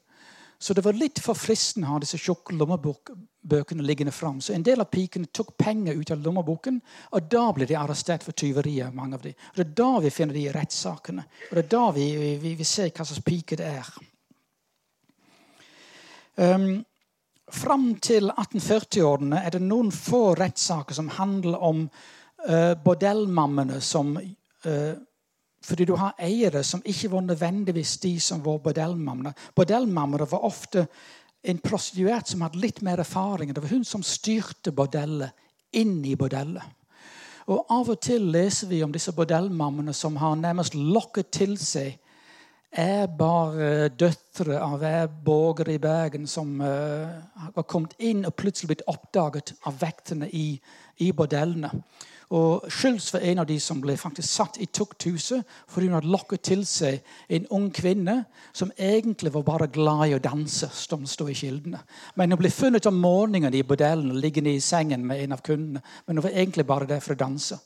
Så 0.59 0.73
det 0.73 0.85
var 0.85 0.93
litt 0.93 1.19
for 1.19 1.33
fristende 1.35 1.87
å 1.89 1.91
ha 1.91 1.99
disse 1.99 2.17
tjukke 2.17 2.55
lommebøkene 2.55 3.27
liggende 3.43 4.11
fram. 4.11 4.41
Så 4.41 4.53
en 4.53 4.63
del 4.63 4.81
av 4.81 4.85
pikene 4.85 5.27
tok 5.31 5.57
penger 5.57 5.93
ut 5.93 6.11
av 6.11 6.21
lommeboken, 6.21 6.79
og 7.11 7.29
da 7.29 7.51
ble 7.53 7.65
de 7.65 7.75
arrestert 7.75 8.23
for 8.23 8.31
tyverier. 8.31 8.91
mange 8.91 9.15
av 9.15 9.21
de. 9.21 9.29
Og 9.29 9.55
Det 9.55 9.65
er 9.65 9.73
da 9.73 9.99
vi 9.99 10.09
finner 10.09 10.33
de 10.33 10.51
rettssakene. 10.51 11.25
Og 11.49 11.55
det 11.55 11.63
er 11.63 11.69
da 11.69 11.91
vi, 11.91 12.37
vi, 12.37 12.55
vi 12.55 12.63
ser 12.63 12.89
hva 12.89 13.05
slags 13.05 13.23
piker 13.25 13.57
det 13.57 13.65
er. 13.65 13.89
Um, 16.35 16.85
fram 17.51 17.95
til 17.99 18.31
1840-årene 18.31 19.43
er 19.45 19.51
det 19.51 19.61
noen 19.61 19.91
få 19.91 20.33
rettssaker 20.35 20.95
som 20.95 21.09
handler 21.09 21.57
om 21.59 21.89
uh, 22.49 22.73
bordellmammene 22.83 23.81
som 23.81 24.15
uh, 24.17 24.95
fordi 25.61 25.85
du 25.85 25.93
har 25.93 26.15
eiere 26.17 26.63
som 26.63 26.81
ikke 26.85 27.11
var 27.11 27.21
nødvendigvis 27.21 27.97
de 28.01 28.19
som 28.19 28.41
var 28.43 28.57
bordellmammene. 28.65 29.33
Bordellmammene 29.55 30.25
var 30.31 30.45
ofte 30.47 30.87
en 31.41 31.61
prostituert 31.61 32.29
som 32.29 32.43
hadde 32.45 32.61
litt 32.61 32.81
mer 32.85 33.01
erfaring. 33.01 33.53
Det 33.53 33.63
var 33.63 33.73
hun 33.73 33.85
som 33.87 34.03
styrte 34.05 34.73
bordellet 34.75 35.33
inn 35.77 35.99
i 36.05 36.15
bordellet. 36.19 36.63
Og 37.49 37.65
Av 37.73 37.89
og 37.89 37.99
til 38.03 38.29
leser 38.31 38.69
vi 38.69 38.83
om 38.85 38.93
disse 38.93 39.13
bordellmammene 39.15 39.93
som 39.97 40.19
har 40.21 40.37
nærmest 40.37 40.77
lokket 40.77 41.31
til 41.33 41.57
seg 41.59 41.97
er 42.71 43.09
bare 43.19 43.89
døtre 43.89 44.61
av 44.61 44.85
borgere 45.25 45.73
i 45.75 45.81
Bergen 45.81 46.27
som 46.27 46.53
uh, 46.61 47.19
har 47.57 47.67
kommet 47.67 47.97
inn 47.99 48.23
og 48.23 48.37
plutselig 48.39 48.69
blitt 48.71 48.87
oppdaget 48.87 49.55
av 49.67 49.81
vektene 49.81 50.29
i, 50.31 50.53
i 51.03 51.11
bordellene. 51.11 51.73
Og 52.31 52.67
Schultz 52.71 53.09
var 53.13 53.25
en 53.27 53.41
av 53.43 53.47
de 53.47 53.57
som 53.59 53.81
ble 53.83 53.97
faktisk 53.99 54.29
satt 54.29 54.59
i 54.63 54.69
tukthuset 54.71 55.43
fordi 55.67 55.89
hun 55.89 55.97
hadde 55.97 56.11
lokket 56.13 56.45
til 56.47 56.61
seg 56.67 57.01
en 57.27 57.47
ung 57.51 57.65
kvinne 57.75 58.21
som 58.55 58.71
egentlig 58.77 59.33
var 59.35 59.43
bare 59.47 59.67
glad 59.67 60.05
i 60.07 60.15
å 60.15 60.21
danse. 60.23 60.69
som 60.71 61.05
stod 61.05 61.29
i 61.29 61.35
kildene. 61.35 61.81
Men 62.15 62.31
hun 62.31 62.39
ble 62.39 62.49
funnet 62.49 62.85
om 62.85 62.95
morgenen 62.95 63.53
i 63.53 63.63
bordellen 63.63 64.15
liggende 64.19 64.53
i 64.55 64.59
sengen 64.59 65.05
med 65.05 65.23
en 65.23 65.31
av 65.33 65.41
kundene. 65.41 65.81
Men 66.07 66.17
hun 66.17 66.23
var 66.23 66.31
egentlig 66.31 66.65
bare 66.65 66.87
der 66.87 66.99
for 66.99 67.13
å 67.13 67.19
danse. 67.19 67.59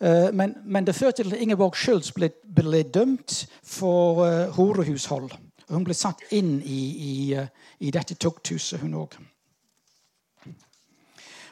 Eh, 0.00 0.32
men, 0.32 0.54
men, 0.64 0.86
det 0.86 0.94
førte 0.94 1.22
til 1.22 1.34
at 1.34 1.42
Ingeborg 1.42 1.74
Schultz 1.74 2.12
ble, 2.12 2.30
ble 2.44 2.82
dømt 2.82 3.46
for 3.62 4.22
uh, 4.22 4.54
horehushold. 4.54 5.30
Hun 5.70 5.84
ble 5.84 5.94
satt 5.94 6.22
inn 6.30 6.60
i, 6.62 6.80
i, 7.10 7.12
uh, 7.38 7.46
i 7.80 7.90
dette 7.90 8.14
tukthuset, 8.14 8.80
hun 8.80 8.94
òg. 8.94 9.18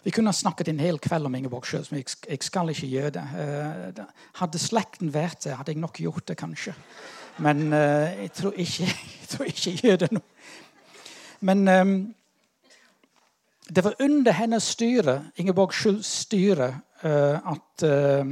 Vi 0.04 0.12
kunne 0.14 0.32
ha 0.32 0.36
snakket 0.36 0.68
en 0.68 0.80
hel 0.80 0.98
kveld 0.98 1.28
om 1.28 1.34
Ingeborg 1.34 1.66
Schultz, 1.68 1.90
men 1.92 2.02
jeg, 2.02 2.38
skal 2.42 2.72
ikke 2.72 2.88
gjøre 2.88 3.10
det. 3.18 3.24
Uh, 3.36 4.04
hadde 4.40 4.60
slekten 4.62 5.12
vært 5.14 5.44
det, 5.44 5.56
hadde 5.58 5.74
jeg 5.74 5.80
nok 5.82 6.00
gjort 6.00 6.28
det, 6.28 6.38
kanskje. 6.40 6.74
Men 7.40 7.72
jeg 7.72 8.32
tror, 8.36 8.52
ikke, 8.52 8.86
jeg, 9.20 9.28
tror 9.28 9.44
ikke 9.48 9.70
jeg 9.70 9.82
gjør 9.84 10.00
det 10.04 10.12
nå. 10.12 10.22
Men 11.40 11.68
um, 11.68 11.92
det 13.68 13.84
var 13.84 14.00
under 14.00 14.32
hennes 14.32 14.72
styre, 14.76 15.20
Ingeborg 15.36 15.72
Schultz' 15.72 16.16
styre, 16.24 16.74
Eh, 17.02 17.52
at 17.52 17.82
eh, 17.82 18.26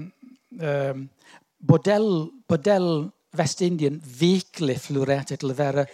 eh, 0.61 0.97
bordell, 1.59 2.29
bordell 2.49 3.09
Vest-Indien 3.33 4.03
virkelig 4.21 4.81
florerte 4.85 5.39
til 5.41 5.55
å 5.55 5.57
være 5.57 5.87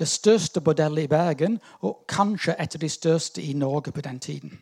det 0.00 0.08
største 0.08 0.62
bordellet 0.64 1.04
i 1.04 1.10
Bergen, 1.12 1.58
og 1.84 2.06
kanskje 2.08 2.56
et 2.56 2.76
av 2.76 2.80
de 2.80 2.88
største 2.88 3.44
i 3.44 3.52
Norge 3.52 3.92
på 3.92 4.04
den 4.04 4.20
tiden. 4.20 4.56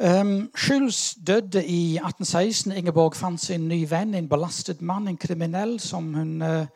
Um, 0.00 0.50
Schulz 0.54 1.14
døde 1.26 1.64
i 1.66 1.96
1816. 1.96 2.72
Ingeborg 2.72 3.16
fant 3.16 3.40
sin 3.40 3.64
ny 3.68 3.80
venn, 3.90 4.14
en 4.14 4.28
belastet 4.30 4.78
mann, 4.82 5.08
en 5.08 5.16
kriminell 5.18 5.80
som 5.82 6.12
hun 6.14 6.42
uh, 6.42 6.66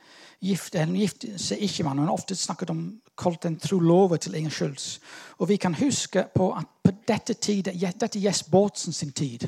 gifte, 0.42 0.82
hun 0.82 0.96
gifte 0.98 1.30
seg 1.38 1.62
ikke 1.62 1.84
med. 1.86 2.00
Hun 2.00 2.08
har 2.08 2.16
ofte 2.16 2.34
snakket 2.34 2.72
om 2.74 2.80
kalt 3.18 3.46
en 3.46 3.60
trolove 3.62 4.18
til 4.18 4.34
Inger 4.34 4.50
Schulz. 4.50 4.86
Og 5.38 5.48
vi 5.48 5.56
kan 5.56 5.76
huske 5.78 6.24
på 6.34 6.48
at 6.58 6.66
på 6.82 6.90
dette 7.08 7.34
tid, 7.34 7.70
dette 7.70 8.08
er 8.10 8.24
Jess 8.24 8.42
Bårdsen 8.42 8.92
sin 8.92 9.12
tid. 9.12 9.46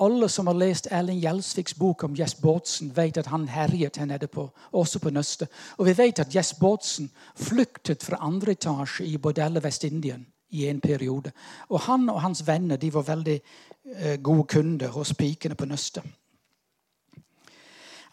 Alle 0.00 0.28
som 0.28 0.50
har 0.50 0.58
lest 0.58 0.88
Erling 0.90 1.20
Gjelsviks 1.22 1.74
bok 1.78 2.02
om 2.04 2.16
Jess 2.18 2.34
Bårdsen, 2.34 2.90
vet 2.96 3.18
at 3.18 3.30
han 3.30 3.46
herjet 3.48 3.96
her 3.96 4.06
nede 4.10 4.26
på, 4.26 4.48
også 4.72 4.98
på 4.98 5.10
Nøstet. 5.10 5.48
Og 5.76 5.86
vi 5.86 5.94
vet 5.98 6.18
at 6.18 6.34
Jess 6.34 6.54
Bårdsen 6.54 7.10
flyktet 7.36 8.02
fra 8.02 8.18
andre 8.20 8.58
etasje 8.58 9.06
i 9.06 9.16
bordellet 9.18 9.62
Vest-Indien 9.62 10.26
i 10.50 10.66
en 10.68 10.80
periode. 10.80 11.32
Og 11.68 11.80
han 11.80 12.08
og 12.08 12.22
hans 12.22 12.46
venner 12.46 12.76
de 12.76 12.92
var 12.94 13.06
veldig 13.08 13.36
uh, 13.40 14.16
gode 14.22 14.46
kunder 14.48 14.94
hos 14.94 15.14
pikene 15.14 15.58
på 15.58 15.68
Nøstet. 15.68 16.04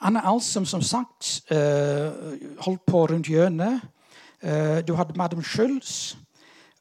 Anne 0.05 0.21
Alsum, 0.27 0.65
som 0.65 0.81
sagt, 0.81 1.41
uh, 1.51 2.36
holdt 2.65 2.86
på 2.86 3.05
rundt 3.11 3.31
hjørnet. 3.31 3.81
Uh, 4.43 4.81
du 4.88 4.93
hadde 4.95 5.17
Madam 5.17 5.43
Schulz. 5.43 6.15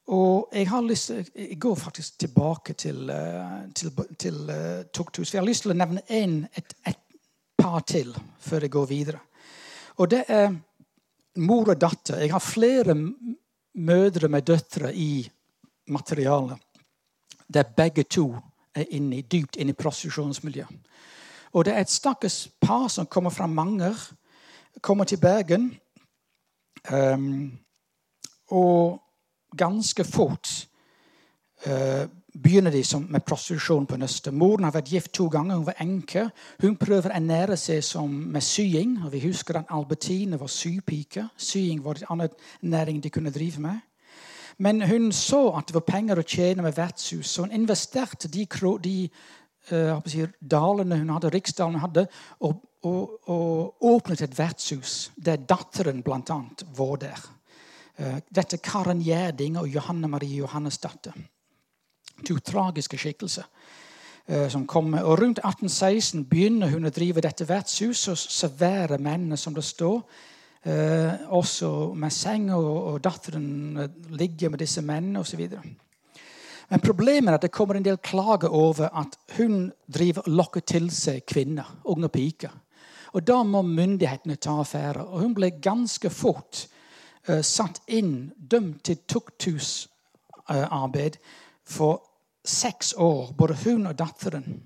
Og 0.07 0.51
jeg 0.53 0.69
har 0.69 0.83
lyst 0.85 1.11
jeg 1.11 1.57
går 1.61 1.75
faktisk 1.81 2.19
tilbake 2.19 2.75
til, 2.77 3.09
til, 3.75 3.93
til 4.19 4.51
tukthus. 4.93 5.33
Jeg 5.33 5.41
har 5.41 5.47
lyst 5.49 5.65
til 5.65 5.73
å 5.73 5.77
nevne 5.79 6.03
en, 6.13 6.43
et, 6.53 6.75
et, 6.85 7.01
par 7.57 7.81
til 7.89 8.11
før 8.45 8.67
jeg 8.67 8.73
går 8.75 8.87
videre. 8.91 9.21
Og 9.97 10.11
det 10.11 10.25
er 10.29 10.51
mor 11.41 11.71
og 11.73 11.81
datter. 11.81 12.21
Jeg 12.21 12.33
har 12.35 12.43
flere 12.43 12.95
mødre 13.75 14.29
med 14.29 14.47
døtre 14.47 14.95
i 14.95 15.25
materialet 15.87 16.59
der 17.55 17.63
begge 17.63 18.03
to 18.03 18.37
er 18.75 18.85
inne, 18.91 19.23
dypt 19.23 19.57
inne 19.57 19.71
i 19.71 19.79
prostitusjonsmiljøet. 19.79 20.69
Og 21.53 21.65
det 21.65 21.75
er 21.75 21.81
et 21.81 21.91
stakkars 21.91 22.49
par 22.61 22.89
som 22.89 23.07
kommer 23.07 23.31
fra 23.31 23.47
Manger, 23.47 23.95
kommer 24.81 25.05
til 25.05 25.21
Bergen. 25.21 25.75
Um, 26.93 27.59
og 28.51 29.01
ganske 29.57 30.05
fort 30.05 30.69
uh, 31.67 32.09
begynner 32.43 32.71
de 32.71 32.83
med 33.09 33.21
prostitusjon 33.21 33.87
på 33.87 33.97
Nøstet. 33.97 34.35
Moren 34.35 34.65
har 34.65 34.75
vært 34.75 34.91
gift 34.91 35.13
to 35.13 35.29
ganger. 35.29 35.57
Hun 35.57 35.67
var 35.67 35.81
enke. 35.81 36.29
Hun 36.61 36.77
prøver 36.77 37.13
å 37.13 37.15
ernære 37.15 37.57
seg 37.57 38.11
med 38.11 38.43
sying. 38.43 38.99
og 39.05 39.13
Vi 39.13 39.23
husker 39.29 39.59
at 39.59 39.71
Albertine 39.71 40.41
var 40.41 40.51
sypike. 40.51 41.29
Sying 41.37 41.85
var 41.85 42.03
en 42.03 42.11
annen 42.11 42.29
næring 42.61 43.03
de 43.03 43.11
kunne 43.11 43.31
drive 43.31 43.61
med. 43.61 43.79
Men 44.59 44.83
hun 44.83 45.13
så 45.13 45.49
at 45.59 45.69
det 45.69 45.75
var 45.75 45.87
penger 45.87 46.21
å 46.21 46.27
tjene 46.27 46.63
med 46.63 46.77
vertshus, 46.77 47.31
så 47.31 47.45
hun 47.45 47.55
investerte 47.55 48.29
de, 48.31 48.47
de 48.85 48.97
uh, 49.73 50.19
dalene 50.41 51.01
hun 51.01 51.15
hadde, 51.17 51.33
riksdalen 51.35 51.79
hun 51.79 51.87
hadde, 51.89 52.07
og, 52.47 52.61
og, 52.87 53.31
og, 53.31 53.87
åpnet 53.95 54.23
et 54.27 54.37
vertshus 54.39 55.11
der 55.17 55.43
datteren 55.43 56.03
bl.a. 56.07 56.41
var 56.77 57.01
der. 57.03 57.25
Uh, 57.99 58.19
dette 58.31 58.61
Karen 58.63 59.03
Gjerding 59.03 59.59
og 59.59 59.71
Johanne 59.71 60.11
Marie 60.11 60.43
Johannesdatter. 60.43 61.17
To 62.29 62.39
tragiske 62.39 62.99
skikkelser. 63.01 63.49
Uh, 64.31 64.47
som 64.49 64.67
kommer. 64.67 65.03
Og 65.03 65.19
Rundt 65.19 65.43
1816 65.43 66.23
begynner 66.31 66.71
hun 66.73 66.87
å 66.87 66.95
drive 66.95 67.21
dette 67.21 67.45
vertshuset 67.49 68.15
og 68.15 68.23
servere 68.23 68.97
mennene, 69.03 69.37
som 69.37 69.53
det 69.57 69.67
står. 69.67 69.99
Uh, 70.65 71.29
også 71.37 71.93
med 71.93 72.11
seng, 72.11 72.53
og, 72.55 72.87
og 72.89 73.05
datteren 73.05 73.77
ligger 74.17 74.49
med 74.49 74.59
disse 74.63 74.81
mennene 74.81 75.21
osv. 75.21 75.43
Men 76.71 76.81
problemet 76.81 77.29
er 77.29 77.35
at 77.37 77.43
det 77.45 77.53
kommer 77.53 77.77
en 77.77 77.85
del 77.85 77.99
klager 78.01 78.49
over 78.49 78.89
at 78.89 79.19
hun 79.37 79.73
driver 79.93 80.23
lokker 80.27 80.61
til 80.65 80.89
seg 80.91 81.27
kvinner, 81.29 81.69
unge 81.85 82.09
piker. 82.09 82.49
Og 83.13 83.27
Da 83.27 83.43
må 83.43 83.63
myndighetene 83.63 84.37
ta 84.37 84.51
affære. 84.61 85.05
Og 85.05 85.21
hun 85.21 85.35
ble 85.35 85.51
ganske 85.63 86.11
fort 86.11 86.69
uh, 87.29 87.43
satt 87.43 87.81
inn, 87.87 88.33
dømt 88.39 88.85
til 88.89 88.97
tukthusarbeid 89.09 91.17
uh, 91.17 91.21
for 91.65 92.03
seks 92.45 92.95
år, 92.97 93.33
både 93.39 93.57
hun 93.65 93.87
og 93.87 93.99
datteren. 93.99 94.63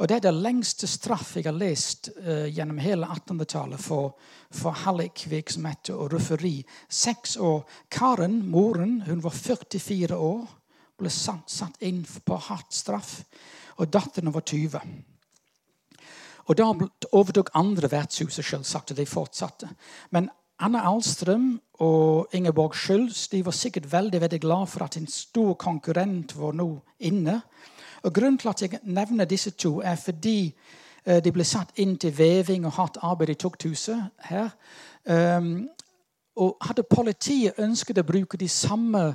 Og 0.00 0.08
Det 0.08 0.16
er 0.16 0.22
det 0.24 0.32
lengste 0.32 0.88
straff 0.88 1.34
jeg 1.36 1.44
har 1.44 1.56
lest 1.56 2.08
uh, 2.24 2.46
gjennom 2.48 2.78
hele 2.80 3.04
1800-tallet 3.04 3.80
for, 3.84 4.14
for 4.48 4.72
hallikvirksomhet 4.86 5.92
og 5.92 6.14
rufferi. 6.14 6.62
Seks 6.88 7.36
år. 7.36 7.66
Karen, 7.92 8.40
moren, 8.48 9.02
hun 9.04 9.20
var 9.20 9.36
44 9.36 10.16
år 10.16 10.48
ble 11.00 11.12
satt, 11.12 11.48
satt 11.52 11.80
inn 11.84 12.02
på 12.04 12.38
hardt 12.48 12.72
straff. 12.76 13.20
Og 13.80 13.88
datteren 13.92 14.32
var 14.32 14.44
20. 14.44 14.80
Og 16.50 16.56
Da 16.58 16.66
overtok 17.12 17.52
andre 17.54 17.90
vertshuset 17.92 18.44
selvsagt, 18.44 18.90
og 18.90 18.98
de 18.98 19.06
fortsatte. 19.06 19.68
Men 20.10 20.30
Anna 20.60 20.82
Alstrøm 20.90 21.54
og 21.80 22.34
Ingeborg 22.36 22.74
Schulz 22.76 23.28
de 23.32 23.44
var 23.44 23.56
sikkert 23.56 23.88
veldig 23.92 24.20
veldig 24.20 24.40
glad 24.42 24.66
for 24.68 24.84
at 24.84 24.98
en 24.98 25.06
stor 25.08 25.54
konkurrent 25.60 26.34
var 26.36 26.56
nå 26.58 26.68
inne. 26.98 27.38
Og 28.02 28.14
Grunnen 28.14 28.38
til 28.38 28.48
at 28.48 28.62
jeg 28.62 28.80
nevner 28.82 29.24
disse 29.24 29.50
to, 29.50 29.80
er 29.80 29.96
fordi 29.96 30.54
uh, 31.06 31.18
de 31.24 31.32
ble 31.32 31.44
satt 31.44 31.76
inn 31.76 31.96
til 31.98 32.14
veving 32.18 32.66
og 32.66 32.72
hardt 32.72 33.00
arbeid 33.02 33.34
i 33.34 33.34
tukthuset 33.34 34.02
her. 34.30 34.50
Um, 35.04 35.68
og 36.36 36.56
hadde 36.64 36.86
politiet 36.88 37.58
ønsket 37.58 37.98
å 38.00 38.06
bruke 38.06 38.38
de 38.40 38.48
samme 38.48 39.14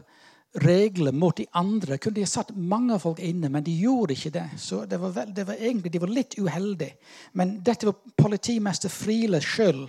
regler 0.62 1.12
mot 1.12 1.38
de 1.38 1.46
andre. 1.54 1.98
Kunne 1.98 2.16
de 2.20 2.24
ha 2.24 2.30
satt 2.30 2.54
mange 2.56 3.00
folk 3.00 3.20
inne, 3.20 3.50
men 3.52 3.64
de 3.64 3.74
gjorde 3.76 4.16
ikke 4.16 4.34
det. 4.38 4.46
Så 4.62 4.86
det 4.86 5.00
var, 5.02 5.26
det 5.26 5.48
var 5.48 5.60
egentlig, 5.60 5.94
De 5.94 6.02
var 6.02 6.14
litt 6.14 6.38
uheldige. 6.40 6.96
Men 7.34 7.60
dette 7.64 7.88
var 7.90 7.98
politimester 8.18 8.90
Friele 8.90 9.42
sjøl 9.42 9.86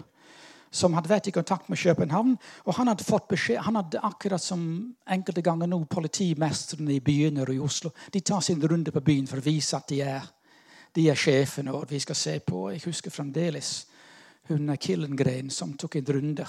som 0.76 0.94
hadde 0.96 1.10
vært 1.10 1.30
i 1.30 1.34
kontakt 1.34 1.70
med 1.72 1.80
København. 1.80 2.36
Og 2.66 2.76
han 2.76 2.90
hadde 2.90 3.06
fått 3.06 3.28
beskjed, 3.32 3.62
han 3.64 3.78
hadde 3.80 4.02
akkurat 4.04 4.42
som 4.42 4.62
enkelte 5.08 5.44
ganger 5.44 5.70
nå 5.70 5.80
politimestrene 5.90 6.96
i 6.96 7.02
byene 7.04 7.44
og 7.46 7.54
i 7.54 7.60
Oslo. 7.62 7.92
De 8.12 8.20
tar 8.20 8.44
sin 8.44 8.62
runde 8.62 8.92
på 8.92 9.04
byen 9.04 9.28
for 9.30 9.40
å 9.40 9.46
vise 9.46 9.76
at 9.78 9.88
de 9.88 10.02
er, 10.04 10.28
de 10.94 11.08
er 11.10 11.20
sjefene 11.20 11.74
og 11.74 11.88
vi 11.90 12.00
skal 12.04 12.18
se 12.18 12.38
på. 12.44 12.68
Jeg 12.74 12.84
husker 12.84 13.14
fremdeles 13.14 13.74
hun 14.50 14.70
Killengren 14.78 15.50
som 15.50 15.74
tok 15.74 15.96
en 15.98 16.12
runde 16.18 16.46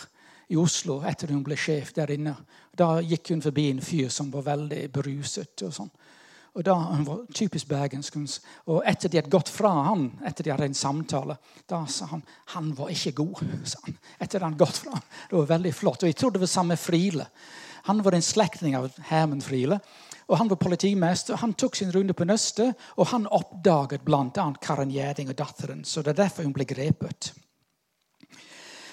i 0.47 0.57
Oslo 0.59 1.01
etter 1.07 1.33
hun 1.33 1.43
ble 1.43 1.57
sjef 1.59 1.93
der 1.95 2.13
inne. 2.13 2.35
Da 2.77 2.99
gikk 3.01 3.33
hun 3.33 3.43
forbi 3.43 3.69
en 3.71 3.83
fyr 3.83 4.11
som 4.13 4.29
var 4.31 4.45
veldig 4.53 4.85
beruset. 4.93 5.63
og 5.63 5.73
sånn. 5.73 5.91
Og 6.57 6.65
da, 6.65 6.73
Hun 6.73 7.05
var 7.05 7.19
typisk 7.33 7.69
bergensk. 7.69 8.17
Og 8.65 8.81
etter 8.89 9.11
de 9.13 9.19
hadde 9.19 9.29
gått 9.29 9.49
fra 9.53 9.69
han, 9.91 10.07
etter 10.25 10.47
de 10.47 10.51
hadde 10.55 10.65
en 10.71 10.77
samtale, 10.77 11.37
da 11.69 11.83
sa 11.85 12.09
han 12.09 12.23
han 12.55 12.71
var 12.73 12.89
ikke 12.89 13.13
god. 13.19 13.43
sa 13.71 13.79
han. 13.85 13.97
Etter 14.19 14.41
han 14.41 14.57
gått 14.57 14.81
fra. 14.81 14.97
Det 15.29 15.37
var 15.37 15.53
veldig 15.53 15.73
flott. 15.73 16.03
Og 16.03 16.09
jeg 16.09 16.17
tror 16.17 16.33
det 16.33 16.41
var 16.41 16.51
samme 16.51 16.77
Friele. 16.81 17.29
Han 17.87 18.01
var 18.03 18.17
en 18.17 18.25
slektning 18.25 18.75
av 18.75 18.89
Herman 19.11 19.41
Friele. 19.41 19.79
Og 20.27 20.37
Han 20.37 20.49
var 20.49 20.59
politimester. 20.59 21.37
Han 21.39 21.53
tok 21.53 21.75
sin 21.75 21.91
runde 21.91 22.13
på 22.13 22.25
nøstet, 22.25 22.75
og 22.97 23.07
han 23.07 23.29
oppdaget 23.31 24.03
bl.a. 24.03 24.47
Karen 24.61 24.91
Gjerding 24.91 25.29
og 25.29 25.37
datteren. 25.37 25.85
Så 25.85 26.01
det 26.01 26.15
er 26.15 26.23
derfor 26.25 26.43
hun 26.43 26.53
ble 26.53 26.65
grepet. 26.67 27.31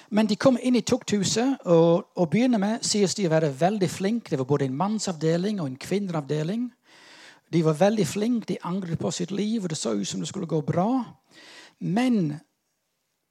Men 0.09 0.29
de 0.29 0.37
kom 0.39 0.55
inn 0.61 0.77
i 0.77 0.85
tukthuset, 0.85 1.65
og, 1.65 2.05
og 2.15 2.29
begynner 2.31 2.61
med 2.61 2.85
sies 2.85 3.17
de 3.17 3.25
å 3.27 3.33
være 3.33 3.51
veldig 3.59 3.89
flinke. 3.89 4.31
Det 4.31 4.39
var 4.39 4.47
både 4.47 4.69
en 4.69 4.77
mannsavdeling 4.77 5.59
og 5.59 5.67
en 5.67 5.79
kvinneavdeling. 5.81 6.69
De 7.53 7.61
var 7.63 7.77
veldig 7.79 8.07
flinke, 8.07 8.47
de 8.53 8.57
angret 8.63 8.99
på 8.99 9.11
sitt 9.11 9.31
liv, 9.31 9.63
og 9.63 9.69
det 9.69 9.77
så 9.77 9.93
ut 9.93 10.07
som 10.07 10.19
det 10.19 10.29
skulle 10.29 10.49
gå 10.49 10.61
bra. 10.65 11.03
Men 11.79 12.39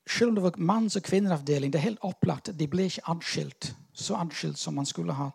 selv 0.07 0.29
om 0.29 0.35
det 0.35 0.43
var 0.43 0.59
manns- 0.59 0.97
og 0.97 1.03
kvinneavdeling, 1.03 1.73
det 1.73 1.79
er 1.79 1.89
helt 1.89 2.07
opplagt 2.07 2.53
de 2.59 2.69
ble 2.69 2.89
ikke 2.89 3.07
adskilt. 3.11 3.75
Så 3.93 4.17
adskilt 4.17 4.59
som 4.59 4.75
man 4.75 4.87
skulle 4.87 5.12
ha 5.12 5.31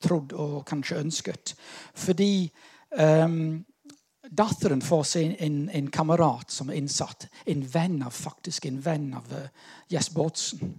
trodd 0.00 0.32
og 0.32 0.64
kanskje 0.66 1.00
ønsket. 1.00 1.54
Fordi 1.94 2.50
um, 2.98 3.64
datteren 4.30 4.82
får 4.82 5.02
seg 5.04 5.34
en, 5.38 5.68
en, 5.68 5.90
kamerat 5.92 6.52
som 6.52 6.70
er 6.70 6.80
innsatt. 6.80 7.28
En 7.46 7.64
venn 7.74 8.00
av 8.02 8.14
faktisk 8.16 8.66
en 8.66 8.80
venn 8.84 9.12
av 9.14 9.32
uh, 9.34 9.48
Jess 9.92 10.10
Bårdsen. 10.14 10.78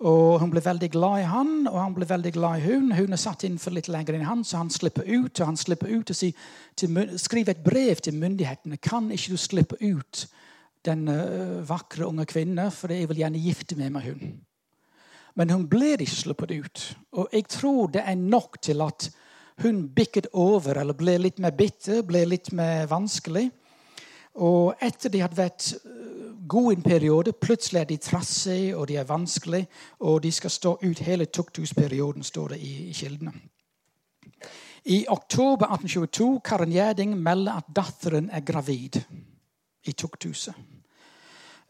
Og 0.00 0.40
Hun 0.40 0.48
ble 0.48 0.62
veldig 0.64 0.88
glad 0.94 1.20
i 1.20 1.28
han, 1.28 1.66
og 1.68 1.76
han 1.76 1.94
ble 1.94 2.06
veldig 2.08 2.32
glad 2.32 2.58
i 2.58 2.70
hun. 2.70 2.92
Hun 2.96 3.12
er 3.12 3.20
satt 3.20 3.44
inn 3.44 3.58
for 3.60 3.74
litt 3.76 3.88
lenger 3.92 4.16
enn 4.16 4.24
han, 4.24 4.44
så 4.44 4.62
han 4.62 4.72
slipper 4.72 5.04
ut. 5.04 5.40
og 5.40 5.46
han 5.46 5.60
slipper 5.60 5.92
ut 5.92 6.10
og 6.10 6.16
si, 6.16 6.30
til, 6.76 6.96
skriver 7.20 7.52
et 7.52 7.64
brev 7.64 8.00
til 8.00 8.16
myndighetene. 8.16 8.80
Kan 8.80 9.10
ikke 9.12 9.36
du 9.36 9.36
slippe 9.36 9.76
ut 9.80 10.24
den 10.88 11.04
uh, 11.08 11.60
vakre 11.68 12.06
unge 12.08 12.24
kvinnen, 12.24 12.72
for 12.72 12.88
jeg 12.88 13.10
vil 13.10 13.20
gjerne 13.20 13.44
gifte 13.44 13.76
meg 13.76 13.92
med 13.92 14.06
hun. 14.08 14.38
Men 15.36 15.52
hun 15.52 15.68
ble 15.68 15.92
ikke 15.98 16.16
sluppet 16.16 16.56
ut. 16.56 16.84
Og 17.20 17.28
jeg 17.36 17.44
tror 17.52 17.92
det 17.92 18.02
er 18.06 18.16
nok 18.16 18.56
til 18.64 18.80
at 18.80 19.10
hun 19.60 19.84
bikket 19.92 20.30
over 20.32 20.80
eller 20.80 20.96
ble 20.96 21.18
litt 21.20 21.38
mer 21.38 21.52
bitter, 21.52 22.00
ble 22.08 22.24
litt 22.24 22.54
mer 22.56 22.88
vanskelig. 22.88 23.50
Og 24.40 24.74
etter 24.80 25.12
de 25.12 25.20
hadde 25.20 25.36
vært 25.36 25.74
god 26.50 26.72
en 26.72 26.82
periode. 26.82 27.32
Plutselig 27.32 27.80
er 27.80 27.88
de 27.90 27.96
trassige 27.96 28.76
og 28.76 28.88
de 28.88 28.96
er 28.96 29.08
vanskelige, 29.08 29.68
og 30.00 30.22
de 30.22 30.32
skal 30.32 30.50
stå 30.50 30.76
ut 30.82 30.98
hele 31.06 31.24
tukthusperioden, 31.24 32.22
står 32.22 32.54
det 32.54 32.60
i, 32.60 32.92
kildene. 32.92 33.32
I 34.84 35.04
oktober 35.08 35.66
1822 35.66 36.40
Karen 36.44 36.72
Gjerding 36.72 37.16
melder 37.20 37.60
at 37.60 37.72
datteren 37.76 38.30
er 38.32 38.40
gravid 38.40 38.96
i 39.84 39.92
tukthuset. 39.92 40.54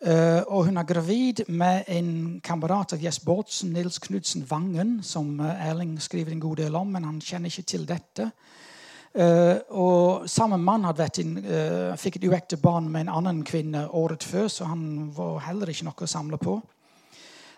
Uh, 0.00 0.40
og 0.48 0.64
hun 0.64 0.80
er 0.80 0.86
gravid 0.88 1.42
med 1.48 1.82
en 1.92 2.40
kamerat 2.40 2.94
av 2.96 3.02
Jess 3.04 3.18
Bårdsen, 3.20 3.74
Nils 3.74 3.98
Knudsen 4.00 4.46
Vangen, 4.48 5.02
som 5.04 5.34
uh, 5.40 5.66
Erling 5.68 5.98
skriver 6.00 6.32
en 6.32 6.40
god 6.40 6.56
del 6.56 6.78
om, 6.78 6.88
men 6.88 7.04
han 7.04 7.18
kjenner 7.20 7.52
ikke 7.52 7.68
til 7.68 7.84
dette. 7.88 8.30
Uh, 9.10 9.58
og 9.74 10.28
Samme 10.30 10.54
mann 10.62 10.84
hadde 10.86 11.02
vært 11.02 11.18
inn, 11.18 11.32
uh, 11.42 11.96
fikk 11.98 12.20
et 12.20 12.28
uekte 12.30 12.60
barn 12.62 12.86
med 12.92 13.08
en 13.08 13.16
annen 13.18 13.40
kvinne 13.46 13.88
året 13.98 14.22
før, 14.22 14.46
så 14.46 14.68
han 14.70 15.08
var 15.16 15.40
heller 15.48 15.72
ikke 15.72 15.88
noe 15.88 16.06
å 16.06 16.10
samle 16.10 16.38
på. 16.38 16.60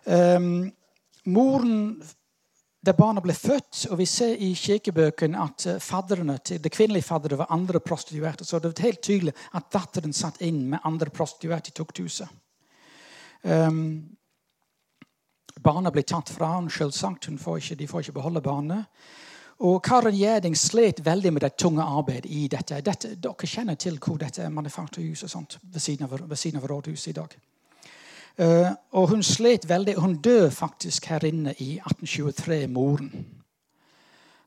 Um, 0.09 0.71
moren 1.29 2.01
der 2.83 2.97
barna 2.99 3.21
ble 3.23 3.35
født, 3.37 3.85
og 3.93 4.01
vi 4.01 4.07
ser 4.11 4.33
i 4.43 4.49
kirkebøkene 4.59 5.39
at 5.45 5.67
fadderne 5.85 6.39
til, 6.43 6.59
det 6.59 6.73
kvinnelige 6.73 7.07
faddere 7.07 7.39
var 7.39 7.53
andre 7.55 7.79
prostituerte. 7.85 8.49
Så 8.49 8.59
det 8.59 8.73
var 8.73 8.87
helt 8.89 9.05
tydelig 9.05 9.35
at 9.55 9.69
datteren 9.71 10.17
satt 10.17 10.41
inn 10.43 10.65
med 10.73 10.83
andre 10.89 11.13
prostituerte 11.15 11.71
i 11.71 11.77
tukthuset. 11.77 12.33
Um, 13.45 14.17
barna 15.63 15.93
ble 15.95 16.03
tatt 16.03 16.33
fra 16.33 16.57
henne, 16.57 16.73
selvsagt. 16.73 17.29
De 17.29 17.39
får 17.87 18.03
ikke 18.03 18.17
beholde 18.17 18.43
barnet. 18.43 18.89
Og 19.63 19.83
Karen 19.83 20.17
Gjerding 20.17 20.57
slet 20.59 21.05
veldig 21.07 21.33
med 21.33 21.45
det 21.45 21.53
tunge 21.55 21.83
arbeidet 21.83 22.31
i 22.31 22.49
dette. 22.51 22.81
dette. 22.81 23.15
Dere 23.15 23.47
kjenner 23.47 23.75
til 23.79 23.99
hvor 23.99 24.17
dette 24.19 24.43
er 24.43 24.49
manufakturhus 24.51 25.23
og 25.23 25.31
sånt 25.31 25.59
ved 25.63 25.81
siden 25.81 26.07
av, 26.07 26.17
ved 26.29 26.37
siden 26.37 26.59
av 26.59 26.67
rådhuset 26.67 27.13
i 27.13 27.13
dag. 27.13 27.37
Uh, 28.39 28.73
og 28.91 29.09
hun 29.09 29.23
slet 29.23 29.69
veldig. 29.69 29.95
Hun 29.95 30.17
døde 30.19 30.51
faktisk 30.51 31.07
her 31.07 31.25
inne 31.25 31.55
i 31.59 31.77
1823, 31.79 32.67
moren, 32.67 33.27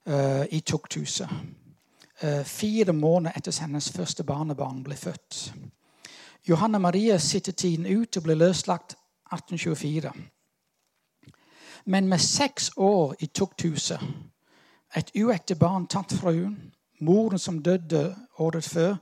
uh, 0.10 0.44
i 0.52 0.60
tukthuset. 0.60 1.30
Uh, 2.24 2.44
fire 2.44 2.94
måneder 2.94 3.38
etter 3.38 3.62
hennes 3.62 3.90
første 3.90 4.24
barnebarn 4.24 4.84
ble 4.84 4.96
født. 4.96 5.54
Johanne 6.50 6.80
Marie 6.80 7.20
sitter 7.20 7.52
tiden 7.52 8.02
ut 8.02 8.18
og 8.18 8.24
ble 8.24 8.36
løslagt 8.36 8.98
1824. 9.32 10.12
Men 11.86 12.08
med 12.08 12.20
seks 12.20 12.72
år 12.78 13.16
i 13.20 13.26
tukthuset 13.26 14.02
et 14.96 15.12
uekte 15.16 15.58
barn 15.60 15.88
tatt 15.92 16.16
fra 16.16 16.34
henne. 16.36 16.72
Moren 17.04 17.40
som 17.40 17.60
døde 17.60 18.16
året 18.40 18.64
før. 18.64 18.96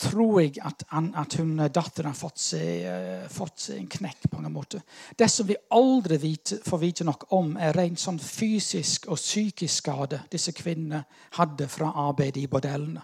Tror 0.00 0.38
jeg 0.40 0.60
at, 0.64 0.84
at 0.94 1.34
hun, 1.36 1.56
datteren 1.58 2.12
har 2.12 2.16
fått 2.16 2.38
seg, 2.40 2.86
uh, 2.86 3.24
fått 3.28 3.66
seg, 3.66 3.80
en 3.82 3.90
knekk 3.90 4.28
på 4.30 4.38
en 4.38 4.52
måte. 4.54 4.80
Det 5.18 5.28
som 5.28 5.48
vi 5.48 5.58
aldri 5.76 6.16
vite, 6.22 6.60
får 6.64 6.80
vite 6.80 7.04
nok 7.04 7.26
om, 7.36 7.56
er 7.58 7.74
rent 7.76 8.00
sånn 8.00 8.20
fysisk 8.22 9.10
og 9.10 9.18
psykisk 9.20 9.82
skade 9.82 10.22
disse 10.32 10.54
kvinnene 10.56 11.02
hadde 11.36 11.68
fra 11.68 11.90
arbeidet 12.06 12.46
i 12.46 12.48
bordellene. 12.48 13.02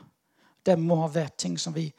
Det 0.65 0.79
må 0.81 1.03
ha 1.03 1.11
vært 1.13 1.37
ting 1.43 1.59
som 1.61 1.75
vi 1.75 1.91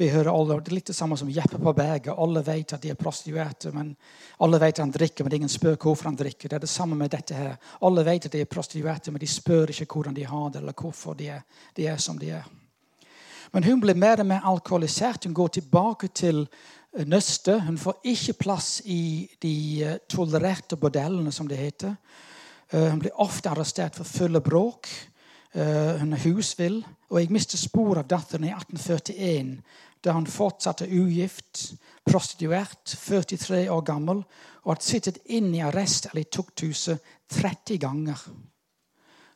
vi 0.00 0.08
hører 0.08 0.32
alle, 0.32 0.54
Det 0.60 0.72
er 0.72 0.74
litt 0.74 0.86
det 0.86 0.96
samme 0.96 1.16
som 1.16 1.28
Jeppe 1.28 1.58
på 1.60 1.72
berget. 1.76 2.14
Alle 2.16 2.40
vet 2.40 2.72
at 2.72 2.80
de 2.80 2.88
er 2.88 2.96
prostituerte. 2.96 3.70
men 3.72 3.96
Alle 4.40 4.58
vet 4.58 4.78
at 4.78 4.84
han 4.84 4.90
drikker, 4.90 5.24
men 5.24 5.32
ingen 5.32 5.48
spør 5.48 5.76
hvorfor 5.76 6.04
han 6.08 6.16
drikker. 6.16 6.48
Det 6.48 6.56
er 6.56 6.60
det 6.64 6.68
samme 6.68 6.96
med 6.96 7.10
dette 7.10 7.34
her. 7.34 7.58
Alle 7.82 8.04
vet 8.04 8.24
at 8.24 8.32
de 8.32 8.40
er 8.40 8.48
prostituerte, 8.48 9.10
men 9.10 9.20
de 9.20 9.26
spør 9.26 9.68
ikke 9.68 9.86
hvordan 9.92 10.14
de 10.16 10.24
har 10.24 10.48
det, 10.48 10.62
eller 10.62 10.72
hvorfor 10.72 11.12
de 11.14 11.28
er, 11.28 11.42
de 11.76 11.86
er 11.86 11.96
som 11.96 12.18
de 12.18 12.30
er. 12.30 12.48
Men 13.52 13.64
hun 13.64 13.80
blir 13.80 13.94
mer 13.94 14.20
og 14.20 14.26
mer 14.26 14.40
alkoholisert. 14.44 15.24
Hun 15.24 15.34
går 15.34 15.48
tilbake 15.48 16.08
til 16.08 16.48
eh, 16.96 17.04
nøstet. 17.04 17.62
Hun 17.62 17.78
får 17.78 18.00
ikke 18.04 18.32
plass 18.32 18.80
i 18.84 19.28
de 19.42 19.84
eh, 19.84 19.98
tolererte 20.08 20.76
bordellene, 20.76 21.32
som 21.32 21.48
det 21.48 21.58
heter. 21.58 21.94
Eh, 22.72 22.88
hun 22.88 22.98
blir 22.98 23.20
ofte 23.20 23.50
arrestert 23.50 23.96
for 23.96 24.04
fulle 24.04 24.40
bråk. 24.40 24.88
Hun 25.52 26.12
er 26.12 26.20
husvill. 26.22 26.84
Og 27.10 27.18
jeg 27.18 27.32
mister 27.34 27.58
spor 27.58 27.98
av 27.98 28.06
datteren 28.06 28.44
i 28.46 28.52
1841 28.54 29.56
da 30.04 30.14
han 30.16 30.26
fortsatte 30.26 30.88
ugift, 30.88 31.74
prostituert, 32.06 32.84
43 32.84 33.66
år 33.70 33.82
gammel, 33.84 34.22
og 34.62 34.74
hadde 34.74 34.86
sittet 34.86 35.18
inn 35.26 35.52
i 35.54 35.62
arrest 35.64 36.10
eller 36.10 36.24
i 36.24 36.30
tukthuset 36.32 37.00
30 37.32 37.78
ganger. 37.80 38.22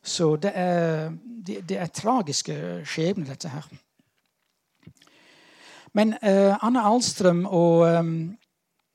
Så 0.05 0.37
det 0.37 0.53
er, 0.55 1.11
det, 1.47 1.63
det 1.69 1.79
er 1.81 1.93
tragiske 1.93 2.57
skjebner, 2.85 3.33
dette 3.33 3.49
her. 3.49 3.69
Men 5.95 6.17
uh, 6.21 6.57
Anne 6.65 6.83
Alstrøm 6.83 7.45
og 7.47 7.85
um, 7.99 8.17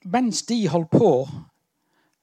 Mens 0.04 0.44
de 0.48 0.68
holdt 0.72 0.90
på, 0.90 1.28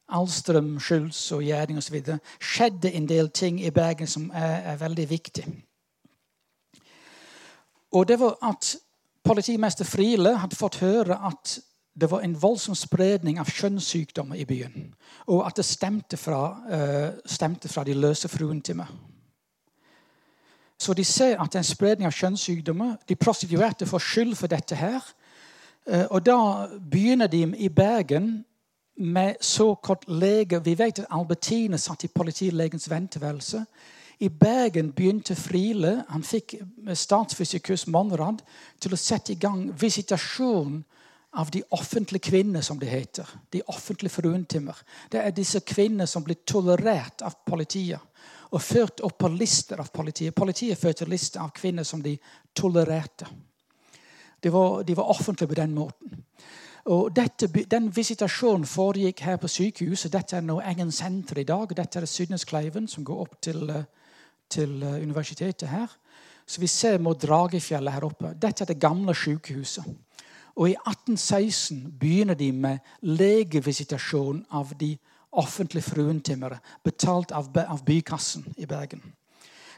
Alstrøm, 0.09 0.78
Schulz 0.80 1.32
og 1.32 1.42
Gjerding 1.44 1.76
osv., 1.78 1.99
skjedde 2.40 2.92
en 2.92 3.09
del 3.09 3.28
ting 3.30 3.59
i 3.61 3.70
Bergen 3.70 4.09
som 4.09 4.30
er, 4.34 4.62
er 4.72 4.78
veldig 4.80 5.05
viktig. 5.11 5.44
Og 7.92 8.09
det 8.09 8.16
var 8.20 8.38
at 8.49 8.76
Politimester 9.27 9.85
Friele 9.85 10.37
hadde 10.39 10.57
fått 10.57 10.81
høre 10.81 11.16
at 11.27 11.59
det 12.01 12.11
var 12.11 12.20
en 12.20 12.37
voldsom 12.43 12.74
spredning 12.77 13.41
av 13.41 13.49
kjønnssykdommer 13.51 14.37
i 14.37 14.45
byen. 14.45 14.91
Og 15.33 15.47
at 15.47 15.57
det 15.57 15.64
stemte 15.64 16.18
fra, 16.20 16.41
uh, 16.68 17.20
stemte 17.24 17.68
fra 17.72 17.85
de 17.85 17.95
løse 17.97 18.29
fruene 18.29 18.62
til 18.62 18.77
meg. 18.83 18.91
Så 20.79 20.93
de 20.95 21.05
ser 21.05 21.41
at 21.41 21.53
det 21.53 21.59
er 21.59 21.64
en 21.64 21.70
spredning 21.74 22.07
av 22.07 22.12
kjønnssykdommer. 22.12 22.99
De 23.09 23.16
prostituerte 23.16 23.89
får 23.89 24.05
skyld 24.05 24.35
for 24.37 24.53
dette 24.53 24.77
her. 24.77 25.01
Uh, 25.89 26.05
og 26.11 26.27
da 26.27 26.39
begynner 26.91 27.33
de 27.33 27.47
i 27.57 27.68
Bergen 27.68 28.45
med 28.97 29.41
såkalt 29.41 30.05
lege. 30.09 30.64
Vi 30.64 30.79
vet 30.79 30.99
at 30.99 31.11
Albertine 31.11 31.79
satt 31.79 32.05
i 32.05 32.12
politilegens 32.12 32.91
venteværelse. 32.91 33.64
I 34.18 34.28
Bergen 34.28 34.92
begynte 34.96 35.34
Friele 35.36 36.04
han 36.08 36.22
fikk 36.24 36.54
statsfysikus 36.96 37.86
Monrad 37.92 38.40
til 38.80 38.94
å 38.96 39.00
sette 39.00 39.34
i 39.34 39.40
gang 39.40 39.66
visitasjon 39.76 40.84
av 41.36 41.50
de 41.52 41.60
offentlige 41.76 42.30
kvinner, 42.30 42.62
som 42.64 42.78
det 42.80 42.88
heter. 42.88 43.28
De 43.52 43.60
offentlige 43.68 44.14
fruentimer. 44.14 44.78
Det 45.12 45.20
er 45.20 45.34
disse 45.36 45.60
kvinnene 45.60 46.06
som 46.08 46.24
blir 46.24 46.40
tolerert 46.48 47.20
av 47.22 47.36
politiet 47.44 48.00
og 48.56 48.62
ført 48.62 49.02
opp 49.04 49.18
på 49.18 49.28
lister 49.34 49.82
av 49.82 49.90
politiet. 49.92 50.34
Politiet 50.34 50.80
førte 50.80 51.04
lister 51.04 51.42
av 51.42 51.52
kvinner 51.52 51.84
som 51.84 52.00
de 52.02 52.14
tolererte. 52.54 53.26
De 54.40 54.52
var, 54.52 54.82
de 54.82 54.96
var 54.96 55.10
offentlige 55.10 55.48
på 55.48 55.58
den 55.60 55.74
måten. 55.74 56.24
Og 56.86 57.10
dette, 57.16 57.48
Den 57.70 57.96
visitasjonen 57.96 58.66
foregikk 58.66 59.20
her 59.20 59.36
på 59.36 59.48
sykehuset. 59.48 60.12
Dette 60.12 60.36
er 60.36 60.40
nå 60.40 60.60
Engen 60.60 60.92
senter 60.92 61.38
i 61.38 61.44
dag. 61.44 61.76
Dette 61.76 61.98
er 61.98 62.06
Sydneskleiven, 62.06 62.88
som 62.88 63.04
går 63.04 63.20
opp 63.20 63.40
til, 63.42 63.70
eh, 63.70 63.84
til 64.51 64.82
eh, 64.82 65.03
universitetet 65.03 65.68
her. 65.68 65.86
Så 66.47 66.61
vi 66.61 66.66
ser 66.66 66.99
mot 66.99 67.22
Dragefjellet 67.22 67.92
her 67.92 68.07
oppe. 68.07 68.34
Dette 68.42 68.64
er 68.64 68.70
det 68.70 68.80
gamle 68.80 69.14
sykehuset. 69.14 69.84
Og 70.57 70.70
i 70.70 70.76
1816 70.78 71.92
begynner 72.01 72.34
de 72.34 72.53
med 72.53 72.78
legevisitasjon 73.03 74.44
av 74.51 74.72
de 74.80 74.94
offentlige 75.36 75.84
fruentimmere, 75.84 76.59
betalt 76.84 77.32
av, 77.32 77.51
av 77.68 77.84
bykassen 77.84 78.47
i 78.57 78.66
Bergen. 78.66 79.03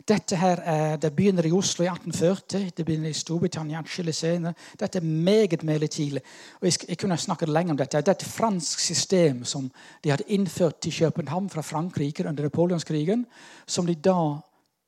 Dette 0.09 0.37
her 0.37 0.61
er, 0.63 0.97
Det 0.97 1.11
begynner 1.13 1.47
i 1.47 1.53
Oslo 1.53 1.85
i 1.85 1.89
1840. 1.89 2.71
Det 2.77 2.85
begynner 2.87 3.11
i 3.11 3.17
Storbritannia 3.17 3.81
atskillig 3.83 4.15
senere. 4.15 4.55
Dette 4.79 4.99
er 4.99 5.05
meget 5.05 5.63
meget 5.63 5.91
tidlig. 5.91 6.23
Og 6.61 6.67
jeg, 6.67 6.89
jeg 6.89 6.99
kunne 6.99 7.17
snakket 7.17 7.49
lenge 7.49 7.71
om 7.71 7.77
dette. 7.77 7.99
Det 7.99 8.09
er 8.09 8.21
et 8.21 8.33
fransk 8.39 8.79
system 8.79 9.45
som 9.45 9.71
de 10.05 10.11
hadde 10.11 10.29
innført 10.29 10.81
til 10.81 10.93
København 10.93 11.51
fra 11.51 11.61
Frankrike 11.61 12.29
under 12.29 12.43
napoleonskrigen, 12.43 13.27
som 13.67 13.87
de 13.87 13.95
da 13.95 14.39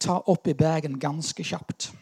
tar 0.00 0.28
opp 0.28 0.48
i 0.48 0.54
Bergen 0.54 0.98
ganske 1.00 1.44
kjapt. 1.44 1.92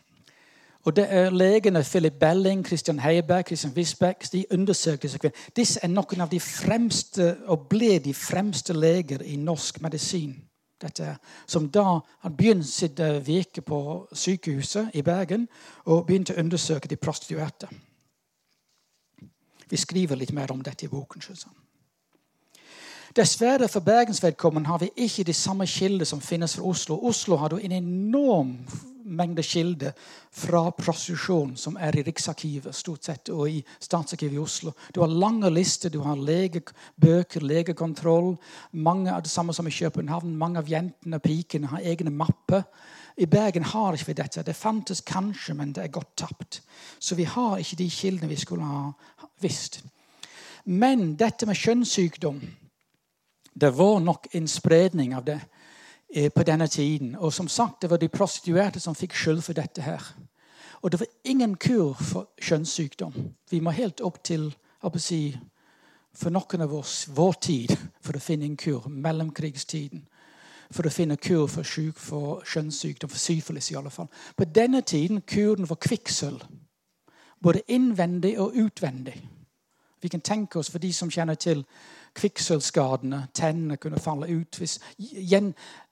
Og 0.87 0.97
det 0.97 1.07
er 1.11 1.31
Legene 1.31 1.83
Philip 1.85 2.15
Belling, 2.21 2.67
Christian 2.67 2.99
Heiberg, 2.99 3.47
Christian 3.47 3.73
Wisbeck 3.77 4.33
de 4.33 4.45
undersøkte 4.51 5.09
kvinnene. 5.19 5.51
Disse 5.57 5.81
er 5.83 5.91
noen 5.93 6.23
av 6.25 6.31
de 6.31 6.41
fremste, 6.41 7.35
og 7.47 7.67
ble 7.69 7.99
de 7.99 8.15
fremste 8.15 8.73
leger 8.73 9.23
i 9.27 9.37
norsk 9.37 9.83
medisin 9.85 10.37
dette, 10.81 11.17
som 11.47 11.69
da 11.71 12.01
han 12.23 12.37
begynte 12.37 12.71
sitt 12.71 13.01
eh, 13.01 13.19
virke 13.27 13.63
på 13.67 13.81
sykehuset 14.13 14.95
i 14.95 15.03
Bergen 15.03 15.49
og 15.87 16.07
begynte 16.07 16.37
å 16.37 16.41
undersøke 16.41 16.89
de 16.89 16.97
prostituerte. 16.97 17.69
Vi 19.69 19.77
skriver 19.77 20.17
litt 20.17 20.33
mer 20.33 20.53
om 20.53 20.63
dette 20.63 20.87
i 20.87 20.93
boken. 20.93 21.23
Dessverre 23.17 23.69
for 23.69 23.81
Bergens 23.81 24.23
vedkommende 24.23 24.69
har 24.69 24.79
vi 24.79 24.91
ikke 24.97 25.25
de 25.25 25.35
samme 25.35 25.67
kilder 25.67 26.05
som 26.05 26.21
finnes 26.21 26.57
for 26.57 26.69
Oslo. 26.69 26.99
Oslo 27.09 27.37
har 27.37 27.55
en 27.57 27.73
enorm 27.73 28.57
mengde 29.09 29.43
kilder 29.43 29.93
fra 30.31 30.69
prostitusjon 30.77 31.55
som 31.57 31.79
er 31.81 31.97
i 31.97 32.03
Riksarkivet 32.05 32.77
stort 32.77 33.09
sett, 33.09 33.31
og 33.33 33.49
i 33.49 33.63
Statsarkivet 33.81 34.37
i 34.37 34.43
Oslo. 34.43 34.75
Du 34.95 35.01
har 35.01 35.09
lange 35.09 35.51
lister, 35.51 35.91
du 35.91 36.01
har 36.05 36.21
legebøker, 36.21 37.41
legekontroll. 37.41 38.35
Mange 38.73 39.15
av 39.15 39.25
det 39.25 39.33
samme 39.33 39.57
som 39.57 39.67
i 39.67 39.73
København. 39.73 40.37
Mange 40.37 40.61
av 40.61 40.69
jentene 40.69 41.17
og 41.17 41.25
pikene 41.25 41.73
har 41.73 41.85
egne 41.85 42.13
mapper. 42.13 42.67
I 43.17 43.27
Bergen 43.27 43.65
har 43.65 43.97
ikke 43.97 44.13
vi 44.13 44.19
dette. 44.21 44.45
Det 44.47 44.57
fantes 44.57 45.01
kanskje, 45.01 45.55
men 45.55 45.73
det 45.73 45.87
er 45.87 45.95
godt 45.97 46.15
tapt. 46.17 46.61
Så 47.01 47.17
vi 47.19 47.25
har 47.25 47.59
ikke 47.59 47.81
de 47.81 47.91
kildene 47.91 48.31
vi 48.31 48.39
skulle 48.39 48.69
ha 48.69 48.93
visst. 49.41 49.81
Men 50.65 51.15
dette 51.17 51.47
med 51.49 51.57
kjønnssykdom 51.57 52.43
Det 53.61 53.73
var 53.75 54.01
nok 54.01 54.29
en 54.33 54.49
spredning 54.49 55.15
av 55.17 55.25
det 55.25 55.41
Eh, 56.15 56.31
på 56.31 56.43
denne 56.43 56.67
tiden. 56.67 57.17
Og 57.17 57.33
som 57.33 57.49
sagt, 57.49 57.83
det 57.83 57.91
var 57.91 57.97
de 57.97 58.09
prostituerte 58.09 58.81
som 58.81 58.95
fikk 58.95 59.13
skyld 59.13 59.43
for 59.43 59.53
dette 59.53 59.83
her. 59.83 60.15
Og 60.83 60.93
det 60.93 61.01
var 61.01 61.07
ingen 61.25 61.57
kur 61.57 61.93
for 61.93 62.29
kjønnssykdom. 62.41 63.13
Vi 63.51 63.61
må 63.61 63.71
helt 63.71 64.01
opp 64.01 64.25
til 64.25 64.55
si, 64.97 65.37
for 66.15 66.31
noen 66.31 66.61
av 66.61 66.75
oss 66.75 67.09
vår 67.09 67.33
tid 67.33 67.77
for 68.01 68.17
å 68.17 68.21
finne 68.21 68.45
en 68.45 68.57
kur. 68.57 68.89
Mellomkrigstiden. 68.89 70.07
For 70.71 70.87
å 70.87 70.91
finne 70.91 71.17
kur 71.17 71.47
for, 71.47 71.63
syk, 71.63 71.99
for 71.99 72.43
kjønnssykdom, 72.45 73.11
for 73.11 73.19
syfilis 73.19 73.71
i 73.71 73.77
alle 73.77 73.91
fall. 73.91 74.09
På 74.37 74.45
denne 74.45 74.81
tiden 74.81 75.21
kuren 75.21 75.69
var 75.69 75.77
kvikksølv. 75.77 76.41
Både 77.43 77.63
innvendig 77.69 78.39
og 78.41 78.57
utvendig. 78.57 79.29
Vi 80.01 80.09
kan 80.09 80.21
tenke 80.21 80.59
oss, 80.59 80.71
for 80.71 80.79
de 80.79 80.93
som 80.93 81.11
kjenner 81.11 81.35
til 81.35 81.67
kvikksølvskadene, 82.15 83.27
tennene 83.35 83.77
kunne 83.77 84.01
falle 84.01 84.29
ut 84.33 84.59
hvis 84.59 84.79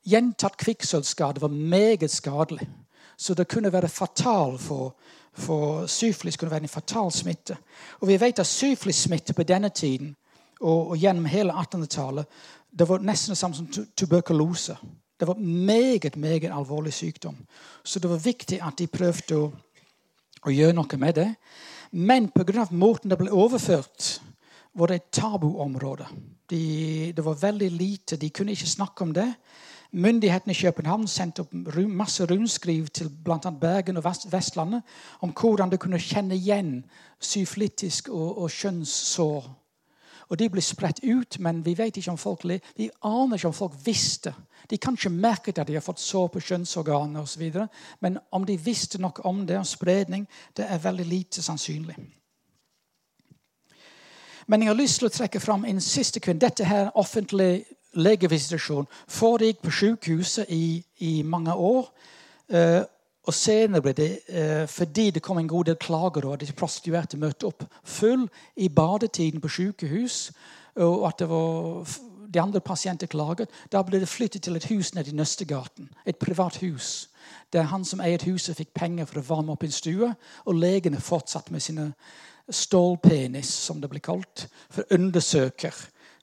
Gjentatt 0.07 0.57
kvikksølvskade 0.57 1.43
var 1.43 1.49
meget 1.49 2.11
skadelig. 2.11 2.69
Så 3.17 3.35
det 3.35 3.49
kunne 3.49 3.73
være 3.73 3.89
fatal 3.89 4.59
for, 4.59 4.95
for 5.33 5.87
syflis 5.87 6.37
kunne 6.37 6.51
være 6.51 6.62
en 6.62 6.69
fatal 6.69 7.12
smitte. 7.12 7.57
Og 8.01 8.09
vi 8.09 8.21
vet 8.21 8.39
at 8.39 8.47
syflissmitte 8.47 9.35
på 9.35 9.43
denne 9.43 9.69
tiden 9.69 10.17
og, 10.61 10.91
og 10.91 10.97
gjennom 10.97 11.25
hele 11.25 11.53
1800-tallet 11.53 12.27
det 12.79 12.89
var 12.89 12.99
nesten 12.99 13.33
det 13.33 13.39
samme 13.39 13.57
som 13.57 13.69
tuberkulose. 13.97 14.77
Det 15.21 15.29
var 15.29 15.39
meget 15.41 16.17
meget 16.17 16.51
alvorlig 16.53 16.93
sykdom. 16.93 17.37
Så 17.85 17.99
det 17.99 18.11
var 18.11 18.17
viktig 18.17 18.61
at 18.62 18.79
de 18.79 18.87
prøvde 18.87 19.37
å, 19.37 19.47
å 20.45 20.53
gjøre 20.53 20.77
noe 20.77 20.99
med 21.01 21.14
det. 21.17 21.29
Men 21.93 22.29
pga. 22.29 22.67
måten 22.71 23.11
det 23.11 23.19
ble 23.19 23.33
overført, 23.33 24.21
var 24.77 24.91
det 24.91 24.97
et 25.01 25.11
tabuområde. 25.12 26.07
De, 26.51 27.12
det 27.16 27.24
var 27.24 27.41
veldig 27.41 27.70
lite. 27.70 28.16
De 28.16 28.31
kunne 28.31 28.53
ikke 28.53 28.68
snakke 28.68 29.03
om 29.03 29.14
det. 29.14 29.29
Myndighetene 29.93 30.53
i 30.53 30.61
København 30.61 31.07
sendte 31.09 31.45
opp 31.45 31.53
masse 31.89 32.24
rundskriv 32.27 32.89
til 32.89 33.09
bl.a. 33.24 33.51
Bergen 33.61 33.97
og 33.97 34.05
Vestlandet 34.33 34.83
om 35.20 35.33
hvordan 35.33 35.70
du 35.70 35.77
kunne 35.77 36.01
kjenne 36.03 36.37
igjen 36.37 36.85
syflitisk 37.20 38.09
og, 38.09 38.43
og 38.43 38.51
kjønnssår. 38.51 39.47
Og 40.29 40.39
De 40.39 40.49
ble 40.51 40.62
spredt 40.62 41.01
ut, 41.05 41.39
men 41.39 41.62
vi 41.64 41.77
vet 41.79 41.97
ikke 41.97 42.11
om 42.11 42.18
folk 42.18 42.45
vi 42.45 42.91
aner 43.05 43.39
ikke 43.39 43.49
om 43.49 43.55
folk 43.55 43.74
visste. 43.85 44.35
De 44.70 44.79
kan 44.79 44.99
ikke 44.99 45.11
merke 45.11 45.55
at 45.55 45.68
de 45.68 45.74
har 45.79 45.85
fått 45.85 46.03
sår 46.03 46.29
på 46.35 46.41
kjønnsorganet 46.41 47.22
osv. 47.22 47.53
Men 48.01 48.18
om 48.33 48.45
de 48.45 48.59
visste 48.59 48.99
nok 48.99 49.20
om 49.24 49.47
det, 49.47 49.59
om 49.59 49.64
spredning, 49.64 50.27
det 50.57 50.66
er 50.68 50.83
veldig 50.83 51.07
lite 51.07 51.43
sannsynlig. 51.43 51.95
Men 54.47 54.62
jeg 54.62 54.70
har 54.70 54.78
lyst 54.78 55.01
til 55.01 55.09
å 55.09 55.14
trekke 55.14 55.40
fram 55.42 55.64
en 55.66 55.80
siste 55.82 56.20
kvinne. 56.22 56.40
Dette 56.40 56.66
her 56.66 56.92
offentlig 56.94 57.64
legevisitasjon 57.97 58.86
foregikk 59.09 59.64
på 59.64 59.72
sykehuset 59.74 60.51
i, 60.55 60.84
i 61.03 61.22
mange 61.26 61.55
år. 61.55 61.88
Uh, 62.53 62.82
og 63.26 63.34
senere 63.34 63.82
ble 63.82 63.92
det, 63.99 64.11
uh, 64.30 64.66
fordi 64.70 65.11
det 65.16 65.22
kom 65.22 65.40
en 65.40 65.51
god 65.51 65.72
del 65.72 65.78
klager 65.82 66.28
og 66.28 66.38
de 66.40 66.53
prostituerte 66.55 67.18
møtte 67.18 67.49
opp 67.49 67.64
full 67.82 68.28
i 68.57 68.68
badetiden 68.68 69.42
på 69.42 69.51
sykehus, 69.51 70.28
og 70.76 71.07
at 71.09 71.18
det 71.18 71.26
var 71.30 71.88
de 72.34 72.40
andre 72.40 72.61
pasienter 72.61 73.07
klaget, 73.07 73.51
da 73.72 73.82
ble 73.82 74.01
det 74.01 74.09
flyttet 74.09 74.42
til 74.42 74.57
et 74.57 74.68
hus 74.70 74.94
nede 74.94 75.11
i 75.11 75.16
Nøstegaten. 75.16 75.88
Et 76.07 76.16
privat 76.16 76.57
hus. 76.57 77.09
Der 77.53 77.62
han 77.62 77.84
som 77.84 78.01
eiet 78.01 78.26
huset, 78.28 78.57
fikk 78.57 78.74
penger 78.74 79.07
for 79.09 79.20
å 79.20 79.26
varme 79.28 79.55
opp 79.55 79.64
en 79.64 79.72
stue. 79.72 80.11
Og 80.44 80.59
legene 80.59 81.01
fortsatte 81.01 81.55
med 81.55 81.64
sine 81.64 81.92
stålpenis, 82.49 83.51
som 83.51 83.80
det 83.80 83.90
blir 83.90 84.05
kalt, 84.05 84.47
for 84.70 84.84
å 84.84 84.99
undersøke, 84.99 85.72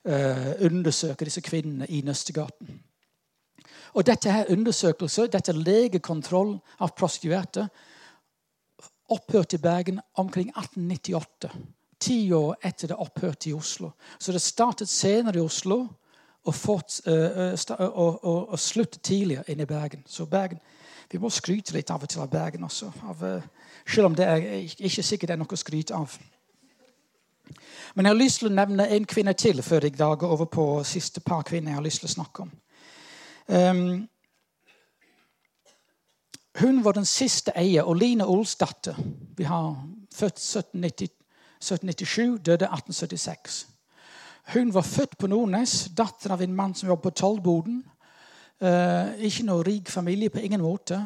uh, 0.08 0.52
undersøke 0.64 1.28
disse 1.28 1.44
kvinnene 1.44 1.88
i 1.90 2.02
Nøstegaten. 2.06 2.80
Og 3.94 4.06
dette 4.06 4.32
her 4.32 4.50
undersøkelse, 4.50 5.28
dette 5.30 5.54
legekontroll 5.54 6.56
av 6.82 6.96
prostituerte, 6.98 7.68
opphørte 9.14 9.60
i 9.60 9.62
Bergen 9.62 10.00
omkring 10.18 10.50
1898. 10.50 11.52
Ti 12.00 12.18
år 12.34 12.56
etter 12.66 12.90
det 12.90 12.98
opphørte 13.00 13.50
i 13.50 13.54
Oslo. 13.54 13.92
Så 14.20 14.32
det 14.32 14.42
startet 14.42 14.90
senere 14.90 15.38
i 15.38 15.44
Oslo 15.44 15.84
og, 16.44 16.56
fort, 16.56 16.98
uh, 17.08 17.54
og, 17.78 18.24
og, 18.24 18.50
og 18.50 18.60
sluttet 18.60 19.04
tidligere 19.04 19.46
enn 19.48 19.62
i 19.64 19.70
Bergen. 19.70 20.04
Så 20.08 20.26
Bergen, 20.26 20.60
Vi 21.14 21.20
må 21.22 21.30
skryte 21.30 21.76
litt 21.76 21.92
av 21.94 22.02
og 22.02 22.10
til 22.10 22.24
av 22.24 22.32
Bergen 22.32 22.64
også. 22.66 22.88
Av, 23.06 23.20
uh, 23.22 23.76
selv 23.86 24.10
om 24.10 24.16
det 24.18 24.26
er 24.26 24.46
ikke 24.66 25.04
sikkert 25.06 25.30
det 25.30 25.36
er 25.36 25.42
noe 25.44 25.54
å 25.54 25.60
skryte 25.62 25.94
av. 25.94 26.16
Men 27.94 28.08
jeg 28.08 28.16
har 28.16 28.18
lyst 28.18 28.42
til 28.42 28.50
å 28.50 28.56
nevne 28.56 28.88
en 28.96 29.06
kvinne 29.06 29.36
til 29.38 29.62
før 29.62 29.86
jeg 29.86 29.94
går 30.00 30.26
over 30.26 30.50
på 30.50 30.66
siste 30.90 31.22
par 31.22 31.46
kvinner 31.46 31.70
jeg 31.70 31.78
har 31.78 31.86
lyst 31.86 32.02
til 32.02 32.10
å 32.10 32.16
snakke 32.16 32.48
om. 32.48 32.56
Um, 33.46 33.84
hun 36.64 36.82
var 36.86 36.98
den 36.98 37.06
siste 37.06 37.54
eier. 37.58 37.86
Oline 37.86 38.26
Olsdatter. 38.26 38.98
Vi 39.38 39.46
har 39.46 39.70
født 40.16 40.42
1790, 40.42 41.14
1797, 41.62 42.42
døde 42.42 42.66
1876. 42.74 43.68
Hun 44.54 44.74
var 44.74 44.82
født 44.82 45.18
på 45.18 45.30
Nordnes, 45.30 45.92
datter 45.94 46.34
av 46.34 46.42
en 46.42 46.56
mann 46.56 46.74
som 46.74 46.90
jobbet 46.90 47.14
på 47.14 47.18
tollboden. 47.22 47.84
Uh, 48.62 49.16
ikke 49.26 49.48
noe 49.48 49.64
rik 49.66 49.90
familie 49.92 50.32
på 50.32 50.44
ingen 50.44 50.62
måte. 50.64 51.02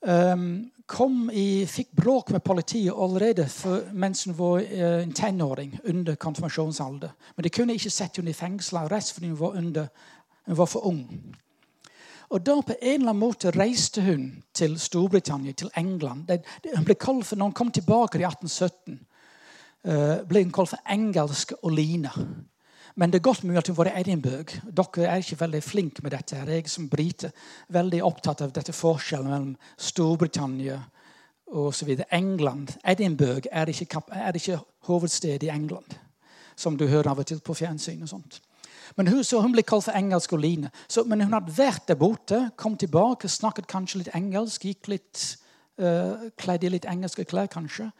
Um, 0.00 0.70
kom 0.86 1.26
i, 1.34 1.66
fikk 1.68 1.90
bråk 1.92 2.30
med 2.32 2.44
politiet 2.46 2.94
allerede 2.94 3.44
for, 3.50 3.90
mens 3.92 4.24
hun 4.24 4.36
var 4.38 4.62
uh, 4.62 5.02
en 5.02 5.12
tenåring 5.12 5.74
under 5.84 6.14
konfirmasjonsalder. 6.16 7.10
Men 7.36 7.44
de 7.44 7.52
kunne 7.52 7.76
ikke 7.76 7.92
sette 7.92 8.22
henne 8.22 8.32
i 8.32 8.38
fengsel 8.38 8.88
rest 8.88 9.12
fordi 9.16 9.32
hun 9.32 9.40
var, 9.40 9.58
under, 9.58 9.90
hun 10.46 10.58
var 10.62 10.70
for 10.70 10.86
ung. 10.88 11.04
Og 12.28 12.44
da 12.44 12.60
på 12.60 12.74
en 12.80 13.00
eller 13.00 13.10
annen 13.10 13.20
måte 13.20 13.52
reiste 13.56 14.02
hun 14.04 14.30
til 14.54 14.78
Storbritannia, 14.80 15.52
til 15.52 15.70
England. 15.76 16.28
Hun 16.74 16.84
ble 16.84 16.94
kalt 16.94 17.26
for, 17.26 17.36
når 17.36 17.50
hun 17.50 17.56
kom 17.56 17.70
tilbake 17.72 18.20
i 18.20 18.24
1817, 18.24 18.98
uh, 19.88 19.92
eh, 19.92 20.16
ble 20.28 20.44
hun 20.44 20.52
kalt 20.52 20.74
for 20.74 20.92
engelsk 20.92 21.52
Olina. 21.62 22.12
Men 22.98 23.12
det 23.12 23.20
er 23.20 23.28
godt 23.28 23.44
mulig 23.46 23.60
at 23.60 23.68
hun 23.70 23.76
var 23.78 23.90
i 23.92 24.00
Edinburgh. 24.00 24.58
Dere 24.74 25.06
er 25.06 25.22
ikke 25.22 25.40
veldig 25.40 25.62
flinke 25.62 26.02
med 26.02 26.10
dette. 26.16 26.40
Jeg 26.48 26.70
som 26.70 26.88
brite 26.90 27.30
veldig 27.70 28.00
opptatt 28.02 28.42
av 28.42 28.52
dette 28.52 28.74
forskjellen 28.74 29.30
mellom 29.30 29.52
Storbritannia 29.78 30.80
og 31.54 31.70
så. 31.74 31.86
England, 32.12 32.74
Edinburgh 32.84 33.46
er 33.52 33.70
ikke, 33.70 34.02
er 34.10 34.36
ikke 34.36 34.58
hovedstedet 34.90 35.46
i 35.46 35.54
England. 35.54 35.98
som 36.58 36.76
du 36.76 36.88
hører 36.90 37.10
av 37.10 37.20
og 37.22 37.26
til 37.26 37.38
på 37.38 37.54
fjernsyn. 37.54 38.02
og 38.02 38.08
sånt. 38.08 38.40
Men 38.96 39.06
hun, 39.06 39.24
så 39.24 39.40
hun 39.40 39.52
ble 39.52 39.62
kalt 39.62 39.84
for 39.84 39.94
engelsk 39.94 40.32
Oline. 40.32 40.70
Så, 40.88 41.04
men 41.04 41.20
hun 41.20 41.32
hadde 41.32 41.54
vært 41.54 41.88
der 41.88 41.94
borte, 41.94 42.50
kom 42.56 42.76
tilbake, 42.76 43.28
snakket 43.28 43.68
kanskje 43.70 43.98
litt 43.98 44.14
engelsk, 44.14 44.64
gikk 44.64 44.88
litt, 44.88 45.38
uh, 45.78 46.26
kledd 46.36 46.64
i 46.64 46.72
litt 46.74 46.88
engelske 46.90 47.24
klær, 47.24 47.46
kanskje. 47.46 47.92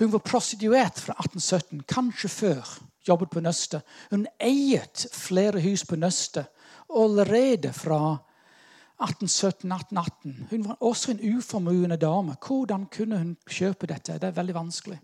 Hun 0.00 0.12
var 0.12 0.22
prostituert 0.24 0.96
fra 0.98 1.12
1817, 1.12 1.82
kanskje 1.84 2.28
før. 2.32 2.68
Jobbet 3.08 3.30
på 3.30 3.40
Nøstet. 3.44 3.84
Hun 4.10 4.26
eiet 4.40 5.06
flere 5.12 5.60
hus 5.60 5.84
på 5.84 5.96
Nøstet 6.00 6.48
allerede 6.88 7.72
fra 7.76 8.16
1817-1818. 9.00 10.48
Hun 10.50 10.64
var 10.64 10.80
også 10.80 11.12
en 11.12 11.36
uformuende 11.36 11.96
dame. 12.00 12.36
Hvordan 12.46 12.86
kunne 12.96 13.18
hun 13.18 13.36
kjøpe 13.48 13.86
dette? 13.86 14.16
Det 14.16 14.28
er 14.28 14.36
veldig 14.40 14.56
vanskelig. 14.56 14.98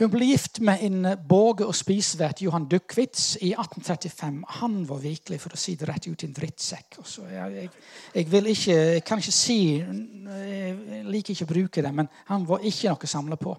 Hun 0.00 0.08
ble 0.08 0.30
gift 0.30 0.62
med 0.64 0.80
en 0.80 1.02
borger- 1.28 1.68
og 1.68 1.74
spisevert, 1.74 2.40
Johan 2.40 2.64
Duckwitz, 2.64 3.36
i 3.36 3.50
1835. 3.52 4.44
Han 4.48 4.88
var 4.88 4.96
virkelig, 4.96 5.40
for 5.40 5.52
å 5.52 5.58
si 5.60 5.74
det 5.76 5.88
rett 5.88 6.06
ut, 6.08 6.24
en 6.24 6.32
drittsekk. 6.32 6.96
Jeg, 7.28 7.52
jeg, 7.52 7.68
jeg, 8.14 8.30
vil 8.32 8.46
ikke, 8.48 8.72
jeg 8.72 9.04
kan 9.04 9.20
ikke 9.20 9.32
si 9.32 9.58
Jeg 9.76 11.04
liker 11.04 11.34
ikke 11.34 11.44
å 11.44 11.52
bruke 11.52 11.84
det, 11.84 11.92
men 11.94 12.08
han 12.30 12.48
var 12.48 12.64
ikke 12.64 12.94
noe 12.94 13.04
å 13.04 13.12
samle 13.12 13.36
på. 13.36 13.52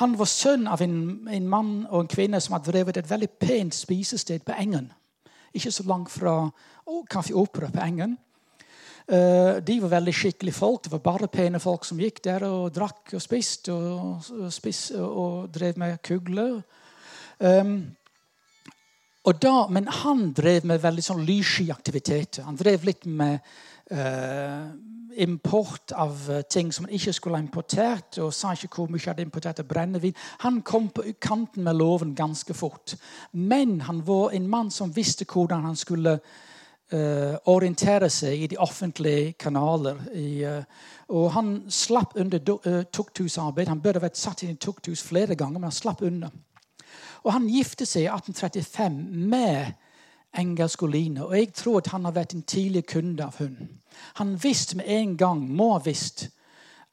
Han 0.00 0.16
var 0.16 0.32
sønn 0.32 0.64
av 0.66 0.80
en, 0.80 1.28
en 1.28 1.48
mann 1.48 1.74
og 1.90 2.06
en 2.06 2.08
kvinne 2.08 2.40
som 2.40 2.56
hadde 2.56 2.72
drevet 2.72 2.96
et 2.96 3.10
veldig 3.10 3.28
pent 3.36 3.76
spisested 3.76 4.48
på 4.48 4.56
Engen. 4.56 4.88
Ikke 5.52 5.72
så 5.72 5.84
langt 5.84 6.08
fra 6.10 6.38
Kaffe 7.10 7.36
Opera 7.36 7.68
på 7.68 7.84
Engen. 7.84 8.16
Uh, 9.06 9.62
de 9.62 9.76
var 9.84 9.92
veldig 9.92 10.14
skikkelige 10.14 10.56
folk. 10.56 10.82
Det 10.84 10.92
var 10.92 11.04
bare 11.04 11.28
pene 11.30 11.60
folk 11.62 11.84
som 11.86 12.00
gikk 12.02 12.24
der 12.24 12.42
og 12.48 12.72
drakk 12.74 13.12
og 13.14 13.22
spiste 13.22 13.70
og, 13.74 14.26
og, 14.34 15.06
og 15.06 15.52
drev 15.54 15.78
med 15.78 16.00
kugler. 16.02 16.58
Um, 17.38 17.78
da, 19.42 19.54
men 19.70 19.86
han 20.02 20.32
drev 20.34 20.66
med 20.66 20.82
veldig 20.82 21.04
sånn 21.06 21.22
lyssky 21.26 21.68
aktiviteter. 21.70 22.46
Han 22.46 22.58
drev 22.58 22.86
litt 22.86 23.06
med 23.06 23.38
uh, 23.94 24.66
import 25.22 25.94
av 25.94 26.18
ting 26.50 26.72
som 26.72 26.86
han 26.86 26.94
ikke 26.94 27.14
skulle 27.14 27.38
ha 27.38 27.44
importert, 27.44 28.18
og 28.22 28.34
sa 28.34 28.52
ikke 28.54 28.72
hvor 28.74 28.90
mye 28.92 29.06
hadde 29.06 29.24
importert 29.24 29.62
brennevin. 29.68 30.18
Han 30.42 30.60
kom 30.66 30.90
på 30.90 31.06
kanten 31.22 31.64
med 31.66 31.78
loven 31.78 32.14
ganske 32.14 32.54
fort. 32.54 32.96
Men 33.32 33.80
han 33.86 34.02
var 34.06 34.34
en 34.34 34.50
mann 34.50 34.70
som 34.74 34.94
visste 34.94 35.26
hvordan 35.30 35.64
han 35.70 35.78
skulle 35.78 36.18
orientere 36.92 38.06
seg 38.10 38.42
i 38.44 38.46
de 38.46 38.58
offentlige 38.62 39.32
kanaler. 39.42 39.98
I, 40.14 40.44
uh, 40.46 40.60
og 41.08 41.32
han 41.34 41.48
slapp 41.70 42.14
under 42.14 42.38
uh, 42.66 42.84
tukthusarbeid. 42.92 43.66
Han 43.68 43.80
burde 43.82 44.04
vært 44.04 44.20
satt 44.20 44.44
inn 44.44 44.54
i 44.54 44.60
tukthus 44.60 45.02
flere 45.02 45.34
ganger, 45.34 45.58
men 45.58 45.70
han 45.70 45.74
slapp 45.74 46.04
under. 46.06 46.30
Og 47.24 47.32
han 47.34 47.48
giftet 47.50 47.90
seg 47.90 48.04
i 48.04 48.12
1835 48.12 49.00
med 49.26 49.74
engelsk 50.38 50.82
Oline. 50.86 51.24
Og 51.26 51.34
jeg 51.34 51.52
tror 51.58 51.80
at 51.80 51.90
han 51.90 52.06
har 52.06 52.14
vært 52.14 52.36
en 52.36 52.46
tidlig 52.46 52.84
kunde 52.86 53.24
av 53.24 53.38
hun. 53.40 53.80
Han 54.20 54.36
visste 54.42 54.76
med 54.78 54.86
en 54.86 55.16
gang, 55.16 55.42
må 55.42 55.72
ha 55.72 55.82
visst, 55.82 56.28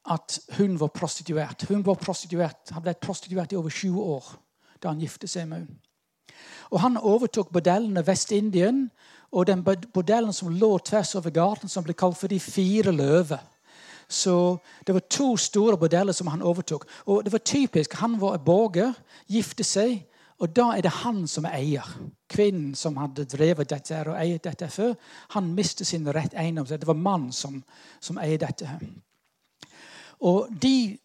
at 0.10 0.40
hun 0.58 0.80
var 0.80 0.92
prostituert. 0.96 1.66
Hun 1.70 1.86
var 1.86 1.96
prostituert, 2.02 2.72
hadde 2.72 2.90
vært 2.90 3.04
prostituert 3.04 3.54
i 3.54 3.60
over 3.60 3.70
20 3.70 4.02
år 4.18 4.34
da 4.84 4.92
han 4.92 5.00
giftet 5.00 5.32
seg 5.32 5.48
med 5.48 5.62
henne. 5.64 5.80
Og 6.74 6.82
Han 6.82 6.98
overtok 6.98 7.54
bordellene 7.54 8.02
Vest-Indien 8.04 8.90
og 9.34 9.48
den 9.50 9.64
bordellen 9.66 10.34
som 10.34 10.54
lå 10.54 10.78
tvers 10.86 11.16
over 11.18 11.34
gaten, 11.34 11.70
som 11.70 11.84
ble 11.84 11.96
kalt 11.98 12.18
for 12.20 12.30
De 12.30 12.40
fire 12.40 12.92
løver. 12.94 13.42
Så 14.08 14.58
Det 14.86 14.94
var 14.94 15.00
to 15.10 15.38
store 15.38 15.78
bordeller 15.78 16.14
som 16.14 16.28
han 16.28 16.42
overtok. 16.42 16.86
Og 17.06 17.24
det 17.24 17.32
var 17.32 17.40
typisk. 17.40 17.94
Han 17.94 18.22
var 18.22 18.38
borger, 18.38 18.94
gifte 19.28 19.64
seg, 19.64 20.04
og 20.40 20.56
da 20.56 20.74
er 20.76 20.82
det 20.82 20.92
han 20.92 21.28
som 21.28 21.46
er 21.46 21.56
eier. 21.58 21.88
Kvinnen 22.30 22.76
som 22.76 22.98
hadde 22.98 23.26
drevet 23.26 23.70
dette 23.70 24.02
og 24.08 24.18
eiet 24.18 24.44
dette 24.44 24.68
før, 24.70 24.94
han 25.30 25.54
mistet 25.56 25.88
sin 25.88 26.08
rett 26.08 26.34
eiendom. 26.34 26.66
Det 26.66 26.88
var 26.88 27.00
mannen 27.00 27.32
som, 27.32 27.64
som 28.02 28.18
eier 28.18 28.38
dette. 28.38 28.70
Og 30.20 30.50
de 30.62 30.98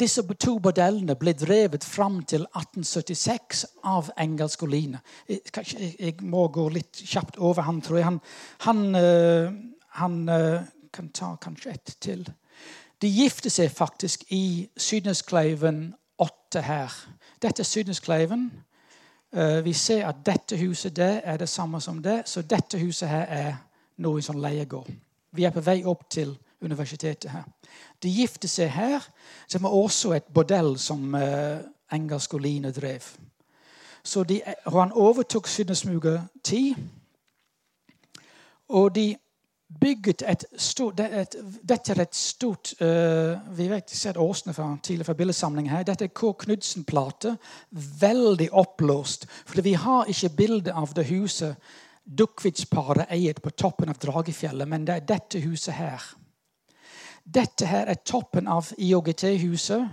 disse 0.00 0.22
to 0.40 0.56
bordellene 0.62 1.16
ble 1.20 1.34
drevet 1.36 1.84
fram 1.84 2.22
til 2.24 2.46
1876 2.56 3.64
av 3.84 4.08
engelsk 4.20 4.62
Oline. 4.64 5.02
Jeg, 5.28 6.14
må 6.22 6.46
gå 6.48 6.68
litt 6.72 7.02
kjapt 7.04 7.36
over 7.38 7.66
han, 7.66 7.80
tror 7.84 7.98
jeg. 7.98 8.06
Han, 8.08 8.20
han, 8.66 8.82
eh, 8.96 9.52
han 10.00 10.16
eh, 10.32 10.70
kan 10.92 11.10
ta 11.12 11.34
kanskje 11.36 11.74
ett 11.74 11.96
til. 12.00 12.24
De 13.02 13.10
gifter 13.10 13.50
seg 13.50 13.72
faktisk 13.74 14.24
i 14.32 14.68
Sydneskleiven 14.76 15.90
8 16.22 16.62
her. 16.62 16.92
Dette 17.42 17.64
er 17.64 17.68
Sydneskleiven. 17.68 18.46
Eh, 19.32 19.60
vi 19.64 19.72
ser 19.72 20.06
at 20.08 20.24
dette 20.26 20.56
huset 20.56 20.96
der 20.96 21.20
er 21.24 21.36
det 21.36 21.48
samme 21.48 21.80
som 21.80 22.02
det, 22.02 22.22
så 22.28 22.42
dette 22.42 22.78
huset 22.78 23.08
her 23.08 23.26
er 23.28 23.52
nå 23.96 24.16
en 24.16 24.24
sånn 24.24 24.40
leiegård. 24.40 24.88
Vi 25.32 25.44
er 25.44 25.52
på 25.52 25.64
vei 25.64 25.82
opp 25.88 26.08
til 26.12 26.34
universitetet 26.62 27.30
her. 27.30 27.44
De 28.02 28.10
gifter 28.10 28.48
seg 28.48 28.70
her, 28.74 29.04
som 29.48 29.64
er 29.64 29.74
også 29.76 30.12
et 30.16 30.30
bordell 30.34 30.76
som 30.78 31.14
uh, 31.14 31.62
engelsk 31.92 32.34
Oline 32.34 32.72
drev. 32.72 33.02
Så 34.02 34.24
de, 34.24 34.40
Han 34.66 34.92
overtok 34.92 35.46
Sydnesmuga 35.48 36.20
10. 36.44 36.74
Og 38.68 38.94
de 38.94 39.16
bygget 39.80 40.22
et 40.28 40.44
stort 40.56 41.00
et, 41.00 41.36
Dette 41.68 41.92
er 41.92 42.02
et 42.02 42.16
stort 42.16 42.74
uh, 42.80 43.38
Vi 43.58 43.68
vet 43.70 43.90
ser 43.90 44.18
åsene 44.20 44.54
fra 44.54 44.66
tidligere 44.82 45.04
fra 45.04 45.18
bildesamling 45.20 45.70
her. 45.70 45.86
Dette 45.86 46.04
er 46.04 46.14
K. 46.14 46.32
Knudsen-plate. 46.44 47.36
Veldig 48.00 48.50
oppblåst. 48.52 49.26
For 49.46 49.62
vi 49.62 49.72
har 49.72 50.10
ikke 50.10 50.34
bilde 50.36 50.74
av 50.74 50.94
det 50.96 51.06
huset 51.10 51.56
Duckwitzparet 52.04 53.06
eiet 53.14 53.38
på 53.42 53.50
toppen 53.54 53.88
av 53.88 53.98
Dragefjellet, 54.02 54.68
men 54.68 54.86
det 54.86 54.94
er 54.96 55.04
dette 55.06 55.40
huset 55.44 55.76
her. 55.76 56.02
Dette 57.24 57.66
her 57.66 57.86
er 57.86 58.00
toppen 58.04 58.48
av 58.48 58.72
IOGT-huset. 58.78 59.88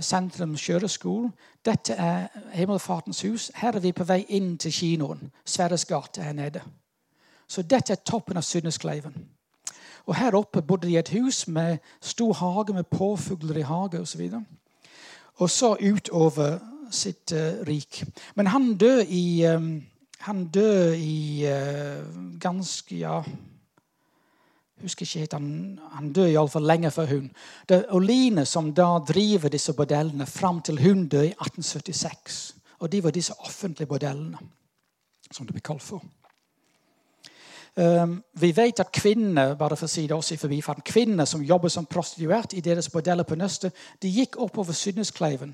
Sentrum 0.00 0.56
kjøreskole. 0.60 1.30
Dette 1.64 1.94
er 1.94 2.26
Himmelfartens 2.52 3.22
hus. 3.22 3.50
Her 3.54 3.76
er 3.76 3.80
vi 3.80 3.92
på 3.96 4.04
vei 4.04 4.24
inn 4.28 4.58
til 4.60 4.72
kinoen. 4.72 5.30
Sverres 5.44 5.86
gate 5.88 6.22
her 6.22 6.36
nede. 6.36 6.60
Så 7.48 7.62
dette 7.62 7.92
er 7.92 8.04
toppen 8.04 8.36
av 8.36 8.44
Synneskleiven. 8.44 9.14
Og 10.06 10.14
Her 10.16 10.36
oppe 10.38 10.62
bodde 10.62 10.86
de 10.86 10.92
i 10.92 11.00
et 11.00 11.08
hus 11.08 11.48
med 11.48 11.78
stor 12.00 12.32
hage 12.32 12.74
med 12.74 12.84
påfugler 12.90 13.56
i 13.56 13.66
hage 13.66 14.00
osv. 14.00 14.20
Og, 14.20 14.42
og 15.36 15.50
så 15.50 15.76
utover 15.80 16.58
sitt 16.90 17.32
uh, 17.32 17.66
rik. 17.66 18.04
Men 18.34 18.46
han 18.46 18.76
døde 18.76 19.06
i, 19.06 19.46
um, 19.46 19.82
han 20.18 20.46
død 20.48 20.94
i 20.94 21.46
uh, 21.50 22.38
ganske 22.40 22.96
ja, 22.96 23.22
husker 24.82 25.06
ikke 25.06 25.18
helt, 25.18 25.32
Han, 25.32 25.78
han 25.92 26.12
døde 26.12 26.32
iallfall 26.32 26.66
lenge 26.66 26.90
før 26.90 27.06
hun. 27.06 27.30
Det 27.68 27.76
er 27.76 27.94
Oline 27.94 28.44
som 28.46 28.72
da 28.74 28.98
driver 29.08 29.48
disse 29.48 29.72
bordellene 29.72 30.26
fram 30.26 30.60
til 30.62 30.82
hun 30.82 31.08
døde 31.08 31.26
i 31.26 31.34
1876. 31.34 32.56
Og 32.78 32.92
de 32.92 33.02
var 33.04 33.10
disse 33.10 33.34
offentlige 33.40 33.88
bordellene, 33.88 34.38
som 35.30 35.46
det 35.46 35.54
blir 35.54 35.64
kalt 35.64 35.82
for. 35.82 36.04
Um, 37.76 38.22
vi 38.40 38.56
vet 38.56 38.80
at 38.80 38.92
kvinner 38.92 39.54
bare 39.54 39.76
for 39.76 39.84
å 39.84 39.92
si 39.92 40.06
det 40.08 40.16
også 40.16 40.34
i 40.34 40.40
forbifarten, 40.40 40.84
kvinner 40.84 41.28
som 41.28 41.44
jobber 41.44 41.68
som 41.68 41.84
prostituert 41.84 42.54
i 42.56 42.62
deres 42.64 42.88
bordeller 42.88 43.24
på 43.28 43.36
Nøstet, 43.36 43.74
de 44.00 44.08
gikk 44.08 44.38
oppover 44.40 44.72
Sydneskleiven. 44.72 45.52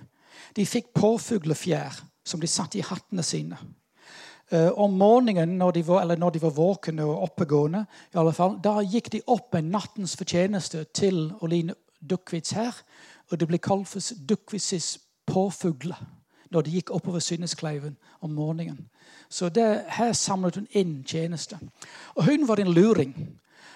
De 0.55 0.67
fikk 0.67 0.93
påfuglefjær 0.95 1.99
som 2.25 2.41
de 2.41 2.47
satte 2.47 2.79
i 2.79 2.85
hattene 2.87 3.25
sine. 3.27 3.59
Uh, 4.53 4.69
om 4.77 4.93
morgenen 5.01 5.57
når 5.59 5.71
de, 5.79 5.87
var, 5.87 6.17
når 6.17 6.31
de 6.31 6.43
var 6.43 6.51
våkne 6.57 7.05
og 7.09 7.23
oppegående, 7.31 7.87
i 8.13 8.19
alle 8.21 8.35
fall, 8.37 8.59
da 8.61 8.83
gikk 8.85 9.09
de 9.15 9.23
opp 9.27 9.55
med 9.57 9.71
nattens 9.73 10.13
fortjeneste 10.21 10.85
til 10.93 11.31
Oline 11.41 11.75
Duckvitz 12.11 12.53
her. 12.53 12.83
Og 13.31 13.41
det 13.41 13.49
ble 13.49 13.59
kalt 13.63 13.89
for 13.89 14.25
Duckwitzes 14.29 14.99
påfugler 15.27 15.97
når 16.53 16.67
de 16.67 16.75
gikk 16.77 16.91
oppover 16.93 17.23
Synneskleiven 17.25 17.97
om 18.21 18.35
morgenen. 18.37 18.89
Så 19.29 19.49
det, 19.49 19.85
her 19.89 20.13
samlet 20.13 20.59
hun 20.61 20.69
inn 20.77 20.99
tjeneste. 21.09 21.57
Og 22.15 22.27
hun 22.29 22.45
var 22.49 22.61
en 22.61 22.73
luring. 22.73 23.15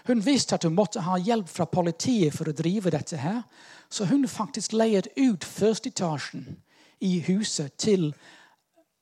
Hun 0.06 0.20
visste 0.26 0.54
at 0.54 0.64
hun 0.68 0.76
måtte 0.76 1.00
ha 1.06 1.16
hjelp 1.16 1.48
fra 1.48 1.64
politiet 1.64 2.36
for 2.36 2.48
å 2.48 2.52
drive 2.52 2.92
dette. 2.92 3.16
her. 3.16 3.42
Så 3.88 4.04
hun 4.04 4.28
faktisk 4.28 4.72
leiet 4.72 5.08
ut 5.16 5.44
førsteetasjen 5.44 6.58
i 7.00 7.20
huset 7.20 7.72
til 7.78 8.14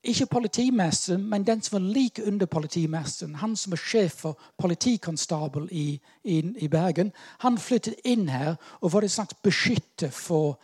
ikke 0.04 0.26
politimesteren, 0.26 1.24
men 1.28 1.46
den 1.46 1.62
som 1.62 1.78
var 1.78 1.88
like 1.88 2.24
under 2.26 2.46
politimesteren. 2.46 3.34
Han 3.34 3.56
som 3.56 3.72
er 3.72 3.80
sjef 3.80 4.20
for 4.24 4.38
politikonstabel 4.58 5.68
i, 5.70 6.00
i, 6.24 6.40
i, 6.58 6.68
Bergen. 6.68 7.12
Han 7.38 7.58
flyttet 7.58 8.00
inn 8.04 8.28
her 8.28 8.56
og 8.80 8.92
var 8.92 9.02
en 9.02 9.14
slags 9.16 9.34
beskytter 9.42 10.10
for 10.10 10.58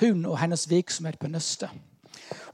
hun 0.00 0.26
og 0.26 0.38
hennes 0.38 0.68
virksomhet 0.70 1.18
på 1.18 1.28
Nøstet. 1.28 1.70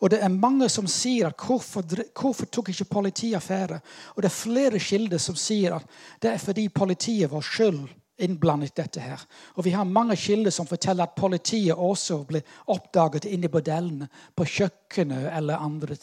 Og 0.01 0.11
det 0.11 0.23
er 0.23 0.33
mange 0.33 0.69
som 0.69 0.87
sier 0.87 1.29
at 1.29 1.47
hvorfor, 1.47 1.85
hvorfor 2.21 2.47
tok 2.47 2.69
ikke 2.69 2.85
politiet 2.85 3.37
affære? 3.37 3.81
Og 4.17 4.23
det 4.23 4.31
er 4.31 4.35
flere 4.35 4.79
kilder 4.79 5.19
som 5.19 5.37
sier 5.37 5.77
at 5.77 5.87
det 6.23 6.33
er 6.33 6.43
fordi 6.43 6.69
politiet 6.69 7.31
var 7.31 7.43
skyld 7.47 7.87
innblandet 8.19 8.75
dette 8.77 9.01
her. 9.01 9.21
Og 9.55 9.65
vi 9.65 9.71
har 9.71 9.85
mange 9.85 10.17
kilder 10.17 10.51
som 10.55 10.67
forteller 10.67 11.07
at 11.07 11.19
politiet 11.19 11.75
også 11.75 12.23
ble 12.29 12.43
oppdaget 12.67 13.29
inne 13.31 13.47
i 13.47 13.53
bordellene 13.53 14.09
på 14.37 14.47
kjøkkenet 14.57 15.31
eller 15.37 15.63
andre 15.63 15.99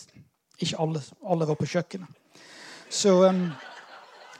Ikke 0.59 0.79
alle, 0.79 1.01
alle 1.23 1.47
var 1.49 1.59
på 1.59 1.67
kjøkkenet. 1.67 2.41
Så, 2.89 3.13
um, 3.25 3.49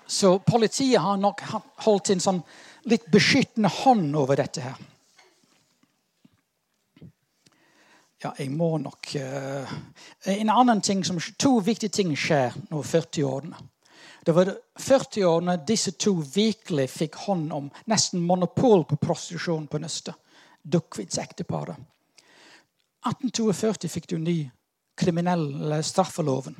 så 0.08 0.38
politiet 0.40 1.02
har 1.02 1.18
nok 1.18 1.42
holdt 1.86 2.14
en 2.14 2.24
sånn 2.24 2.42
litt 2.90 3.08
beskyttende 3.12 3.72
hånd 3.82 4.16
over 4.16 4.40
dette 4.40 4.64
her. 4.64 4.78
Ja, 8.24 8.32
jeg 8.40 8.50
må 8.56 8.78
nok 8.82 9.12
uh, 9.20 9.74
En 10.32 10.50
annen 10.50 10.82
ting 10.82 11.04
som, 11.06 11.20
To 11.38 11.60
viktige 11.62 11.94
ting 11.94 12.16
skjer 12.18 12.56
nå 12.72 12.82
40-årene. 12.82 13.60
Det 14.26 14.34
var 14.34 14.50
40-årene 14.82 15.60
disse 15.68 15.92
to 16.02 16.16
virkelig 16.34 16.88
fikk 16.90 17.20
hånd 17.28 17.52
om 17.54 17.68
nesten 17.92 18.24
monopol 18.26 18.86
på 18.90 18.98
prostitusjon 18.98 19.68
på 19.70 19.82
Nøstet. 19.84 20.16
Duckwids-ekteparet. 20.66 21.78
1842 23.06 23.92
fikk 23.94 24.08
du 24.10 24.18
ny 24.18 24.40
kriminell 24.98 25.82
straffeloven 25.84 26.58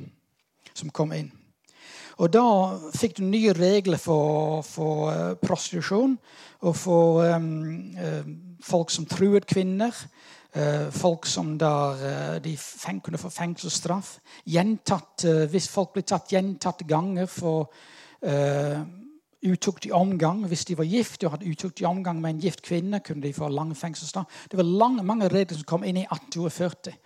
som 0.76 0.92
kom 0.92 1.12
inn. 1.16 1.32
Og 2.16 2.32
da 2.32 2.44
fikk 2.96 3.18
du 3.18 3.26
nye 3.28 3.52
regler 3.56 4.00
for, 4.00 4.62
for 4.64 5.10
uh, 5.12 5.34
prostitusjon 5.36 6.16
og 6.64 6.76
for 6.78 7.20
um, 7.28 7.50
uh, 8.00 8.22
folk 8.64 8.92
som 8.92 9.08
truet 9.08 9.48
kvinner. 9.48 9.92
Uh, 10.56 10.88
folk 10.88 11.28
som 11.28 11.58
der 11.60 12.38
de 12.40 12.54
feng, 12.56 13.02
kunne 13.04 13.20
få 13.20 13.28
fengselsstraff. 13.28 14.14
Gjentatt, 14.48 15.26
hvis 15.52 15.68
folk 15.68 15.92
ble 15.92 16.06
tatt 16.08 16.32
gjentatte 16.32 16.86
ganger 16.88 17.28
for 17.28 17.68
utuktig 19.44 19.92
omgang. 19.94 20.46
Hvis 20.48 20.64
de 20.64 20.78
var 20.78 20.88
gift 20.88 21.24
og 21.24 21.34
hadde 21.34 21.50
utuktig 21.50 21.86
omgang 21.86 22.20
med 22.20 22.34
en 22.34 22.40
gift 22.40 22.62
kvinne, 22.64 23.00
kunne 23.04 23.22
de 23.22 23.34
få 23.36 23.48
lang 23.52 23.76
fengselsstraff. 23.76 24.46
Det 24.50 24.56
var 24.56 24.64
lang, 24.64 24.96
mange 25.04 25.28
regler 25.28 25.58
som 25.58 25.68
kom 25.68 25.84
inn 25.84 26.00
i 26.00 26.06
1842. 26.08 26.96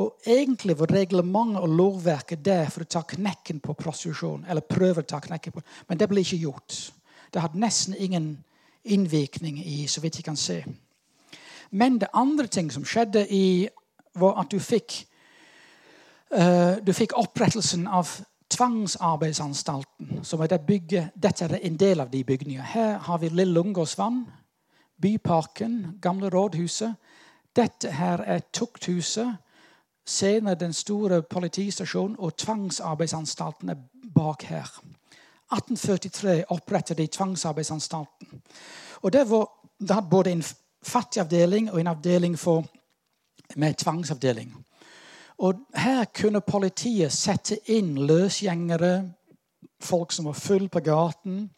Og 0.00 0.16
Egentlig 0.26 0.78
var 0.78 0.92
reglementet 0.94 1.60
og 1.60 1.74
lovverket 1.76 2.44
der 2.44 2.70
for 2.72 2.84
å 2.84 2.88
ta 2.88 3.02
knekken 3.04 3.60
på 3.60 3.74
prostitusjon. 3.76 4.46
eller 4.48 4.60
prøve 4.60 5.02
å 5.02 5.06
ta 5.06 5.20
knekken 5.20 5.52
på, 5.52 5.62
Men 5.88 5.98
det 5.98 6.08
ble 6.08 6.20
ikke 6.20 6.36
gjort. 6.36 6.92
Det 7.32 7.40
hadde 7.40 7.58
nesten 7.58 7.94
ingen 7.98 8.44
innvirkning 8.84 9.58
i, 9.58 9.86
så 9.86 10.00
vidt 10.00 10.16
jeg 10.16 10.24
kan 10.24 10.36
se. 10.36 10.64
Men 11.70 11.98
det 11.98 12.08
andre 12.14 12.46
ting 12.46 12.70
som 12.70 12.84
skjedde, 12.84 13.26
i, 13.30 13.68
var 14.14 14.40
at 14.40 14.50
du 14.50 14.58
fikk, 14.58 15.06
uh, 16.34 16.76
du 16.86 16.92
fikk 16.92 17.12
opprettelsen 17.16 17.86
av 17.86 18.08
Tvangsarbeidsanstalten. 18.50 20.24
som 20.24 20.40
er 20.40 20.46
det 20.46 20.66
bygget, 20.66 21.10
Dette 21.14 21.44
er 21.44 21.58
en 21.62 21.76
del 21.76 22.00
av 22.00 22.10
de 22.10 22.24
bygningene. 22.24 22.64
Her 22.64 22.98
har 22.98 23.18
vi 23.18 23.28
Lille 23.28 23.52
Lungåsvann, 23.52 24.26
Byparken, 25.00 25.98
Gamle 26.02 26.28
rådhuset. 26.28 26.94
Dette 27.56 27.90
her 27.90 28.18
er 28.18 28.40
tukthuset 28.52 29.36
senere 30.10 30.54
den 30.54 30.72
store 30.72 31.22
politistasjonen 31.22 32.16
og 32.18 32.36
tvangsarbeidsanstalten 32.36 33.68
er 33.68 33.78
bak 34.14 34.42
her. 34.42 34.68
1843 35.50 36.44
opprettet 36.48 36.98
de 36.98 37.06
tvangsarbeidsanstalten. 37.06 38.42
Og 39.02 39.12
Det, 39.12 39.30
var, 39.30 39.46
hadde 39.90 40.10
både 40.10 40.32
en 40.32 40.44
fattig 40.82 41.20
avdeling 41.20 41.70
og 41.72 41.80
en 41.80 41.86
avdeling 41.86 42.38
for, 42.38 42.64
med 43.56 43.74
tvangsavdeling. 43.74 44.54
Og 45.38 45.54
Her 45.74 46.04
kunne 46.04 46.40
politiet 46.40 47.12
sette 47.12 47.58
inn 47.72 47.96
løsgjengere, 48.06 49.10
folk 49.80 50.12
som 50.12 50.24
var 50.24 50.32
full 50.32 50.68
på 50.68 50.80
gaten, 50.80 51.50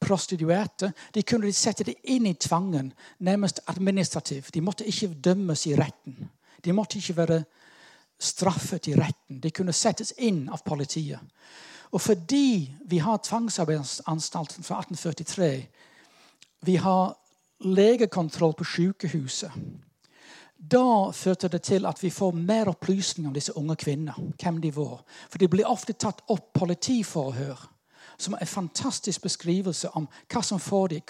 prostituerte. 0.00 0.92
De 1.14 1.22
kunne 1.22 1.52
sette 1.52 1.84
det 1.84 1.94
inn 2.04 2.26
i 2.26 2.34
tvangen, 2.34 2.92
nærmest 3.18 3.60
administrativt. 3.66 4.54
De 4.54 4.60
måtte 4.60 4.86
ikke 4.86 5.14
dømmes 5.14 5.66
i 5.66 5.74
retten. 5.76 6.30
De 6.64 6.72
måtte 6.72 6.98
ikke 6.98 7.16
være 7.16 7.42
straffet 8.18 8.88
i 8.88 8.94
retten. 8.98 9.40
De 9.40 9.50
kunne 9.50 9.72
settes 9.72 10.12
inn 10.18 10.48
av 10.48 10.62
politiet. 10.66 11.20
Og 11.92 12.00
fordi 12.00 12.68
vi 12.84 12.98
har 12.98 13.22
tvangsarbeidsanstalten 13.24 14.64
fra 14.64 14.82
1843, 14.82 15.66
vi 16.60 16.76
har 16.76 17.14
legekontroll 17.64 18.52
på 18.54 18.64
sykehuset, 18.64 19.52
da 20.58 21.10
førte 21.14 21.48
det 21.48 21.62
til 21.62 21.86
at 21.86 22.02
vi 22.02 22.10
får 22.10 22.32
mer 22.34 22.68
opplysning 22.68 23.28
om 23.28 23.34
disse 23.34 23.56
unge 23.56 23.76
kvinnene. 23.76 24.14
hvem 24.42 24.60
de 24.60 24.76
var. 24.76 25.04
For 25.30 25.38
de 25.38 25.48
blir 25.48 25.70
ofte 25.70 25.92
tatt 25.92 26.20
opp 26.28 26.52
politiforhør, 26.52 27.68
som 28.18 28.34
er 28.34 28.38
en 28.40 28.46
fantastisk 28.46 29.22
beskrivelse 29.22 29.88
om 29.94 30.08
hva 30.28 30.42
som 30.42 30.58
får 30.58 30.88
dem, 30.88 31.00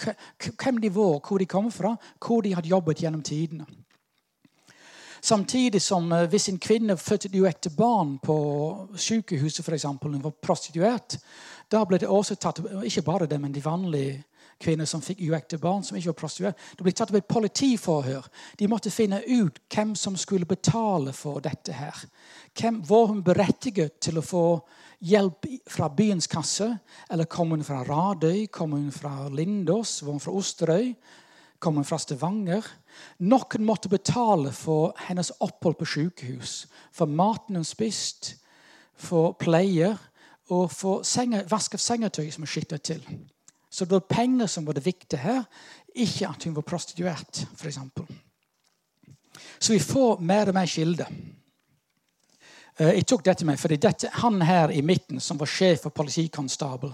hvem 0.63 0.77
de 0.77 0.95
var, 0.95 1.19
hvor 1.27 1.37
de 1.37 1.45
kom 1.45 1.71
fra, 1.71 1.95
hvor 2.19 2.41
de 2.41 2.53
hadde 2.53 2.69
jobbet 2.69 3.01
gjennom 3.01 3.21
tidene. 3.21 3.65
Samtidig 5.21 5.81
som 5.81 6.11
eh, 6.11 6.27
hvis 6.29 6.49
en 6.49 6.59
kvinne 6.59 6.97
fødte 6.97 7.31
uekte 7.33 7.69
barn 7.69 8.17
på 8.23 8.37
sykehuset, 8.95 9.65
f.eks., 9.65 9.85
hun 10.01 10.23
var 10.23 10.35
prostituert, 10.41 11.19
da 11.71 11.83
ble 11.85 11.99
det 12.01 12.09
også 12.09 12.35
tatt 12.35 12.61
ikke 12.83 13.05
bare 13.05 13.27
det, 13.29 13.39
men 13.41 13.53
de 13.53 13.63
vanlige 13.63 14.23
kvinner 14.59 14.87
som 14.89 15.01
fikk 15.03 15.21
uekte 15.29 15.59
barn, 15.61 15.83
som 15.83 15.97
ikke 15.97 16.11
var 16.11 16.19
prostituert, 16.19 16.65
det 16.75 16.83
ble 16.83 16.93
tatt 16.95 17.13
opp 17.13 17.19
et 17.19 17.31
politiforhør. 17.31 18.27
De 18.59 18.67
måtte 18.67 18.91
finne 18.91 19.21
ut 19.27 19.61
hvem 19.71 19.95
som 19.95 20.17
skulle 20.19 20.49
betale 20.49 21.13
for 21.15 21.39
dette. 21.43 21.73
her. 21.73 21.95
Hvem, 22.59 22.81
var 22.87 23.07
hun 23.07 23.23
berettiget 23.23 23.99
til 24.01 24.19
å 24.19 24.25
få 24.25 24.43
hjelp 24.99 25.47
fra 25.69 25.87
byens 25.89 26.27
kasse? 26.27 26.73
Eller 27.09 27.25
kom 27.25 27.51
hun 27.55 27.63
fra 27.63 27.83
Radøy? 27.87 28.47
Kom 28.51 28.75
hun 28.75 28.91
fra 28.91 29.29
Lindås? 29.29 30.01
Var 30.03 30.11
hun 30.11 30.23
fra 30.23 30.35
Osterøy? 30.35 30.93
Kom 31.59 31.75
hun 31.75 31.85
fra 31.87 31.99
Stavanger? 31.99 32.65
Noen 33.19 33.65
måtte 33.67 33.91
betale 33.91 34.51
for 34.55 34.93
hennes 35.07 35.31
opphold 35.43 35.75
på 35.79 35.87
sykehus, 35.87 36.67
for 36.95 37.11
maten 37.11 37.59
hun 37.59 37.67
spiste, 37.67 38.37
for 38.99 39.33
pleier 39.39 39.97
og 40.49 40.71
for 40.71 41.03
senge, 41.07 41.43
vask 41.51 41.75
av 41.75 41.83
sengetøy 41.83 42.29
som 42.31 42.43
hun 42.43 42.51
skittet 42.51 42.83
til. 42.87 43.03
Så 43.69 43.85
det 43.85 43.95
var 43.95 44.07
penger 44.09 44.47
som 44.47 44.65
var 44.65 44.75
det 44.75 44.85
viktige 44.85 45.21
her, 45.21 45.43
ikke 45.95 46.29
at 46.29 46.43
hun 46.43 46.55
var 46.55 46.65
prostituert, 46.67 47.43
f.eks. 47.55 47.79
Så 49.59 49.73
vi 49.73 49.79
får 49.79 50.23
mer 50.25 50.49
og 50.49 50.57
mer 50.57 50.67
kilder. 50.67 51.11
Eh, 52.79 52.95
jeg 52.97 53.07
tok 53.07 53.25
dette 53.25 53.45
med, 53.45 53.59
fordi 53.59 53.77
dette, 53.77 54.09
Han 54.23 54.41
her 54.41 54.71
i 54.71 54.81
midten, 54.81 55.19
som 55.19 55.37
var 55.37 55.47
sjef 55.47 55.83
for 55.83 55.89
politikonstabel, 55.89 56.93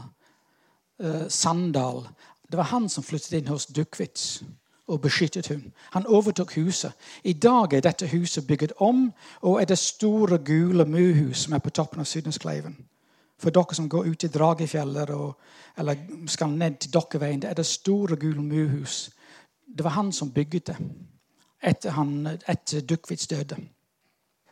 eh, 0.99 1.27
Sandal, 1.29 2.07
det 2.51 2.57
var 2.57 2.63
han 2.63 2.89
som 2.89 3.03
flyttet 3.03 3.33
inn 3.39 3.47
hos 3.47 3.65
Duckwitz 3.65 4.43
og 4.87 5.01
beskyttet 5.01 5.47
hun. 5.47 5.73
Han 5.91 6.05
overtok 6.05 6.55
huset. 6.55 6.91
I 7.23 7.33
dag 7.33 7.73
er 7.73 7.81
dette 7.81 8.07
huset 8.07 8.47
bygget 8.47 8.73
om 8.77 9.13
og 9.41 9.61
er 9.61 9.65
det 9.65 9.77
store, 9.77 10.37
gule 10.37 10.85
muhus 10.85 11.37
som 11.37 11.53
er 11.53 11.59
på 11.59 11.69
toppen 11.69 11.99
av 11.99 12.05
Sydneskleiven. 12.05 12.77
For 13.39 13.49
dere 13.49 13.75
som 13.75 13.89
går 13.89 14.05
ut 14.05 14.23
i 14.23 14.27
Dragefjellet 14.31 15.09
eller 15.77 15.95
skal 16.27 16.49
ned 16.49 16.77
til 16.79 16.93
Dokkeveien, 16.93 17.41
det 17.41 17.49
er 17.49 17.53
det 17.53 17.65
store, 17.65 18.15
gule 18.15 18.41
muhus. 18.41 19.09
Det 19.77 19.83
var 19.83 19.97
han 19.97 20.11
som 20.11 20.31
bygget 20.31 20.67
det 20.67 20.77
etter, 21.65 22.37
etter 22.47 22.81
Duckvitz 22.81 23.27
døde. 23.27 23.57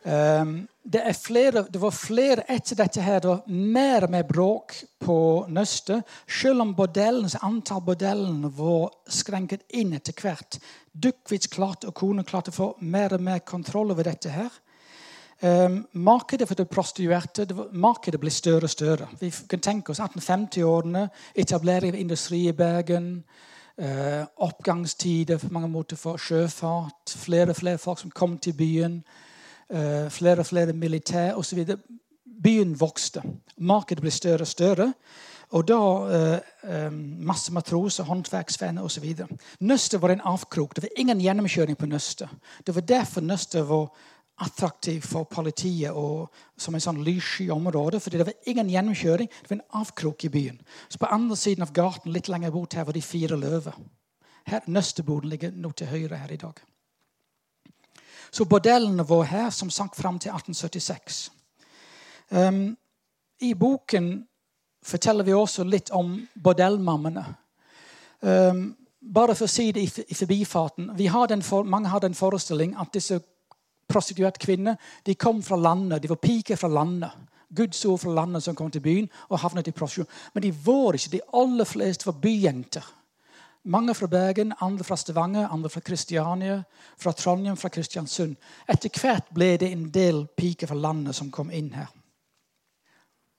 Um, 0.04 0.66
det, 0.82 1.16
flere, 1.16 1.64
det, 1.70 1.78
var 1.78 1.90
flere 1.90 2.42
etter 2.52 2.76
dette 2.76 3.00
her. 3.00 3.20
Det 3.20 3.28
var 3.28 3.46
mer 3.48 4.08
mer 4.12 4.26
bråk 4.28 4.74
på 5.00 5.46
Nøstet. 5.48 6.04
Selv 6.28 6.60
om 6.60 6.74
bordellens, 6.76 7.38
antall 7.40 7.80
bordellene 7.86 8.50
var 8.52 8.92
skrenket 9.08 9.64
inn 9.72 9.96
etter 9.96 10.12
hvert. 10.20 10.60
Duckvitz 10.92 11.48
klarte 11.48 11.88
og 11.88 11.96
kone 11.96 12.26
klarte 12.28 12.52
å 12.52 12.58
få 12.58 12.68
mer 12.84 13.16
og 13.16 13.24
mer 13.24 13.40
kontroll 13.48 13.96
over 13.96 14.04
dette. 14.04 14.28
her. 14.28 14.52
Um, 15.40 15.86
markedet 15.92 16.48
for 16.48 16.54
de 16.54 16.64
prostituerte 16.64 17.48
var, 17.50 17.72
markedet 17.72 18.20
ble 18.20 18.30
større 18.30 18.68
og 18.68 18.70
større. 18.70 19.08
Vi 19.20 19.32
kan 19.48 19.60
tenke 19.60 19.92
oss 19.92 20.00
1850-årene, 20.00 21.08
etablering 21.34 21.92
av 21.92 22.00
industri 22.00 22.46
i 22.48 22.52
Bergen. 22.52 23.24
Uh, 23.80 24.22
oppgangstider 24.36 25.40
på 25.40 25.50
mange 25.50 25.68
måter 25.68 25.96
for 25.96 26.20
sjøfart. 26.20 27.16
Flere 27.24 27.50
og 27.50 27.56
flere 27.56 27.78
folk 27.78 28.04
som 28.04 28.12
kom 28.12 28.38
til 28.38 28.52
byen. 28.52 29.00
Eh, 29.74 30.10
flere 30.10 30.38
og 30.44 30.46
flere 30.46 30.72
militær 30.72 31.34
osv. 31.34 31.64
Byen 32.44 32.74
vokste. 32.78 33.22
Markedet 33.58 34.04
ble 34.04 34.10
større 34.14 34.46
og 34.46 34.50
større. 34.50 34.92
Og 35.54 35.66
da 35.66 35.78
eh, 36.14 36.90
masse 37.26 37.52
matroser, 37.52 38.06
håndverksvenner 38.06 38.86
osv. 38.86 39.06
Nøstet 39.60 40.02
var 40.02 40.14
en 40.14 40.22
avkrok. 40.30 40.76
Det 40.76 40.84
var 40.84 40.98
ingen 40.98 41.20
gjennomkjøring 41.20 41.78
på 41.78 41.88
Nøstet. 41.90 42.30
Det 42.66 42.74
var 42.74 42.86
derfor 42.86 43.26
Nøstet 43.26 43.66
var 43.68 43.88
attraktiv 44.44 45.02
for 45.06 45.28
politiet 45.30 45.94
og 45.94 46.30
som 46.58 46.74
en 46.74 46.82
sånn 46.82 47.02
lyssky 47.06 47.48
område. 47.50 48.00
fordi 48.00 48.18
det 48.18 48.26
var 48.26 48.50
ingen 48.50 48.70
gjennomkjøring. 48.70 49.28
Det 49.28 49.50
var 49.50 49.56
en 49.58 49.80
avkrok 49.82 50.24
i 50.24 50.28
byen. 50.28 50.60
Så 50.88 50.98
På 50.98 51.06
andre 51.06 51.36
siden 51.36 51.62
av 51.62 51.72
gaten 51.72 52.12
litt 52.12 52.28
lenger 52.28 52.50
bort 52.50 52.74
her 52.74 52.84
var 52.84 52.92
de 52.92 53.02
fire 53.02 53.36
løver. 53.36 53.74
Her, 54.46 54.60
Nøsteboden 54.66 55.30
ligger 55.30 55.50
nå 55.50 55.70
til 55.72 55.86
høyre 55.86 56.16
her 56.16 56.32
i 56.32 56.36
dag. 56.36 56.60
Så 58.34 58.44
bordellene 58.44 59.04
var 59.06 59.28
her, 59.30 59.50
som 59.50 59.70
sank 59.70 59.94
fram 59.94 60.18
til 60.18 60.32
1876. 60.34 61.30
Um, 62.34 62.76
I 63.40 63.52
boken 63.54 64.08
forteller 64.82 65.24
vi 65.24 65.36
også 65.38 65.62
litt 65.64 65.92
om 65.94 66.16
bordellmammene. 66.34 67.22
Um, 68.20 68.64
bare 68.98 69.36
for 69.38 69.46
å 69.46 69.52
si 69.52 69.68
det 69.76 69.84
i 69.86 70.16
forbifarten 70.18 70.90
har 71.12 71.42
for, 71.42 71.62
Mange 71.62 71.88
har 71.88 72.00
den 72.00 72.14
forestilling 72.14 72.74
at 72.74 72.90
disse 72.92 73.20
prostituerte 73.86 74.40
kvinner 74.42 74.76
de 75.06 75.14
kom 75.14 75.42
fra 75.42 75.56
landet. 75.56 76.02
De 76.02 76.08
var 76.08 76.16
piker 76.16 76.56
fra 76.56 76.68
landet. 76.68 77.12
Guds 77.54 77.84
ord 77.84 78.00
fra 78.00 78.10
landet 78.10 78.42
som 78.42 78.54
kom 78.54 78.70
til 78.70 78.82
byen 78.82 79.08
og 79.28 79.38
havnet 79.38 79.68
i 79.68 79.70
prostitusjon. 79.70 80.10
Men 80.34 80.42
de 80.42 80.54
var 80.66 80.94
ikke. 80.94 81.12
De 81.12 81.20
aller 81.32 81.64
fleste 81.64 82.06
var 82.06 82.18
byjenter. 82.18 82.82
Mange 83.64 83.94
fra 83.94 84.06
Bergen, 84.06 84.52
andre 84.60 84.84
fra 84.84 84.96
Stavanger, 84.96 85.48
andre 85.48 85.70
fra 85.70 85.80
Kristiania, 85.80 86.62
fra 86.98 87.12
Trondheim, 87.12 87.56
fra 87.56 87.68
Kristiansund. 87.68 88.36
Etter 88.68 89.00
hvert 89.00 89.30
ble 89.34 89.56
det 89.56 89.70
en 89.72 89.86
del 89.90 90.26
piker 90.36 90.68
fra 90.68 90.76
landet 90.76 91.16
som 91.16 91.30
kom 91.30 91.50
inn 91.50 91.70
her. 91.72 91.88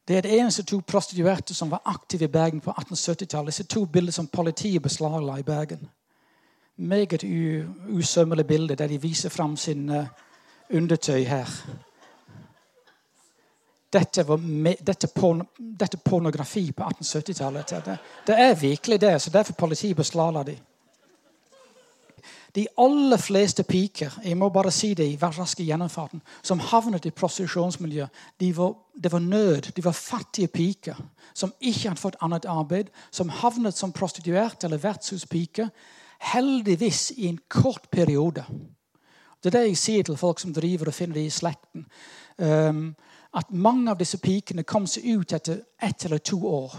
Det 0.07 0.17
er 0.17 0.21
det 0.21 0.39
eneste 0.39 0.63
to 0.63 0.81
prostituerte 0.87 1.53
som 1.53 1.71
var 1.71 1.81
aktive 1.85 2.25
i 2.25 2.33
Bergen 2.33 2.61
på 2.61 2.71
1870-tallet. 2.71 3.53
Disse 3.53 3.63
to 3.63 3.85
bilder 3.85 4.11
som 4.11 4.27
politiet 4.27 4.81
beslagla 4.81 5.37
i 5.37 5.43
Bergen. 5.43 5.89
Meget 6.77 7.23
usømmelig 7.89 8.47
bilde 8.47 8.75
der 8.75 8.87
de 8.87 9.01
viser 9.01 9.29
fram 9.29 9.57
sin 9.57 9.89
uh, 9.89 10.05
undertøy 10.73 11.23
her. 11.23 11.49
Dette, 13.95 14.25
var 14.27 14.41
dette, 14.83 15.07
porno, 15.07 15.45
dette 15.55 15.97
pornografi 16.03 16.65
på 16.75 16.83
1870-tallet. 16.83 17.75
Det, 17.85 17.97
det, 18.27 18.35
er 18.35 18.55
virkelig 18.59 19.01
det. 19.01 19.13
så 19.21 19.31
Derfor 19.31 19.53
politiet 19.53 19.95
beslagla 19.95 20.43
de. 20.43 20.57
De 22.55 22.67
aller 22.79 23.19
fleste 23.19 23.63
piker 23.67 24.13
jeg 24.23 24.37
må 24.39 24.47
bare 24.49 24.71
si 24.71 24.93
det 24.95 25.07
i 25.11 25.17
raske 25.19 25.63
gjennomfarten, 25.63 26.21
som 26.41 26.59
havnet 26.59 27.05
i 27.05 27.11
prostitusjonsmiljø, 27.11 28.07
de 28.39 28.51
var, 28.57 28.73
det 28.95 29.11
var 29.11 29.19
nød. 29.19 29.71
De 29.75 29.83
var 29.83 29.91
fattige 29.91 30.47
piker 30.47 30.95
som 31.33 31.51
ikke 31.59 31.89
hadde 31.89 31.99
fått 31.99 32.19
annet 32.23 32.47
arbeid, 32.47 32.91
som 33.11 33.29
havnet 33.29 33.75
som 33.75 33.91
prostituerte 33.91 34.67
eller 34.67 34.79
vertshuspiker, 34.79 35.67
heldigvis 36.31 37.11
i 37.17 37.27
en 37.27 37.39
kort 37.49 37.89
periode. 37.91 38.45
Det 39.43 39.51
er 39.51 39.59
det 39.59 39.67
jeg 39.67 39.77
sier 39.77 40.05
til 40.07 40.17
folk 40.17 40.39
som 40.39 40.53
driver 40.55 40.89
og 40.89 40.95
finner 40.95 41.19
det 41.19 41.25
i 41.27 41.33
slekten. 41.33 41.83
Um, 42.39 42.95
at 43.35 43.51
mange 43.51 43.91
av 43.91 43.99
disse 43.99 44.17
pikene 44.23 44.63
kom 44.63 44.85
seg 44.87 45.05
ut 45.17 45.33
etter 45.35 45.59
ett 45.83 46.05
eller 46.07 46.21
to 46.23 46.37
år. 46.47 46.75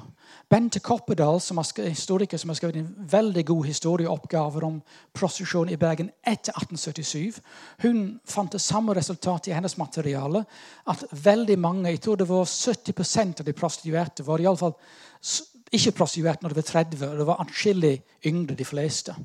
Bente 0.49 0.81
Koppedal, 0.81 1.41
som 1.41 1.59
er 1.61 1.89
historiker 1.91 2.39
som 2.41 2.51
har 2.51 2.57
skrevet 2.59 2.79
en 2.81 3.09
veldig 3.11 3.45
god 3.47 3.67
historieoppgave 3.67 4.63
om 4.65 4.79
prostitusjon 5.15 5.73
i 5.75 5.79
Bergen 5.81 6.09
etter 6.23 6.57
1877, 6.57 7.43
hun 7.85 8.01
fant 8.25 8.55
det 8.57 8.63
samme 8.65 8.95
resultatet 8.97 9.51
i 9.51 9.57
hennes 9.57 9.77
materiale. 9.77 10.45
At 10.89 11.05
veldig 11.13 11.59
mange, 11.59 11.91
jeg 11.91 12.01
tror 12.01 12.17
det 12.17 12.29
var 12.31 12.49
70% 12.49 13.43
av 13.43 13.47
de 13.47 13.57
prostituerte, 13.57 14.27
var 14.27 14.41
iallfall 14.41 14.75
ikke 15.75 15.97
prostituerte 15.99 16.47
når 16.47 16.55
de 16.55 16.63
var 16.63 16.71
30. 16.73 17.05
Det 17.21 17.27
var 17.27 17.43
atskillig 17.43 17.95
yngre, 18.25 18.55
de 18.55 18.65
fleste. 18.65 19.17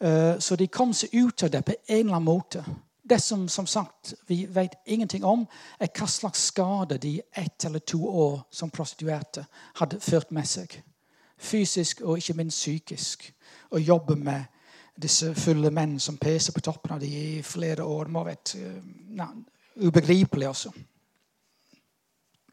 Eh, 0.00 0.38
så 0.38 0.56
de 0.56 0.66
kom 0.66 0.92
seg 0.94 1.14
ut 1.14 1.42
av 1.42 1.50
det 1.54 1.64
på 1.66 1.74
en 1.86 1.98
eller 1.98 2.16
annen 2.16 2.30
måte. 2.32 2.64
Det 3.08 3.20
som, 3.20 3.48
som 3.48 3.66
sagt, 3.66 4.14
vi 4.26 4.46
vet 4.46 4.74
ingenting 4.86 5.24
om, 5.24 5.46
er 5.80 5.88
hva 5.96 6.06
slags 6.10 6.42
skade 6.50 6.98
de 7.00 7.14
ett 7.32 7.64
eller 7.64 7.80
to 7.80 8.02
år 8.04 8.42
som 8.50 8.70
prostituerte 8.70 9.46
hadde 9.80 10.00
ført 10.04 10.30
med 10.34 10.48
seg. 10.48 10.74
Fysisk 11.38 12.02
og 12.04 12.18
ikke 12.18 12.36
minst 12.36 12.60
psykisk. 12.60 13.24
Å 13.72 13.80
jobbe 13.80 14.16
med 14.16 14.44
disse 14.98 15.30
fulle 15.38 15.70
menn 15.70 15.96
som 16.02 16.18
peser 16.20 16.52
på 16.52 16.60
toppen 16.60 16.96
av 16.96 17.00
de 17.00 17.08
i 17.08 17.42
flere 17.42 17.86
år. 17.86 18.08
må 18.12 18.24
være 18.26 18.60
ja, 19.16 19.28
ubegripelig, 19.76 20.48
også. 20.48 20.72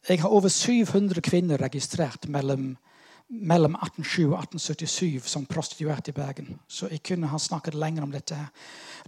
Jeg 0.07 0.21
har 0.21 0.29
over 0.29 0.49
700 0.49 1.21
kvinner 1.21 1.57
registrert 1.57 2.27
mellom 2.29 2.75
mellom 3.29 3.75
1807 3.75 4.27
og 4.29 4.39
1877 4.39 5.29
som 5.29 5.45
prostituert 5.49 6.07
i 6.07 6.13
Bergen. 6.13 6.59
Så 6.67 6.87
jeg 6.91 7.01
kunne 7.03 7.27
ha 7.27 7.39
snakket 7.41 7.73
lenger 7.73 8.03
om 8.03 8.11
dette. 8.11 8.35
her. 8.35 8.47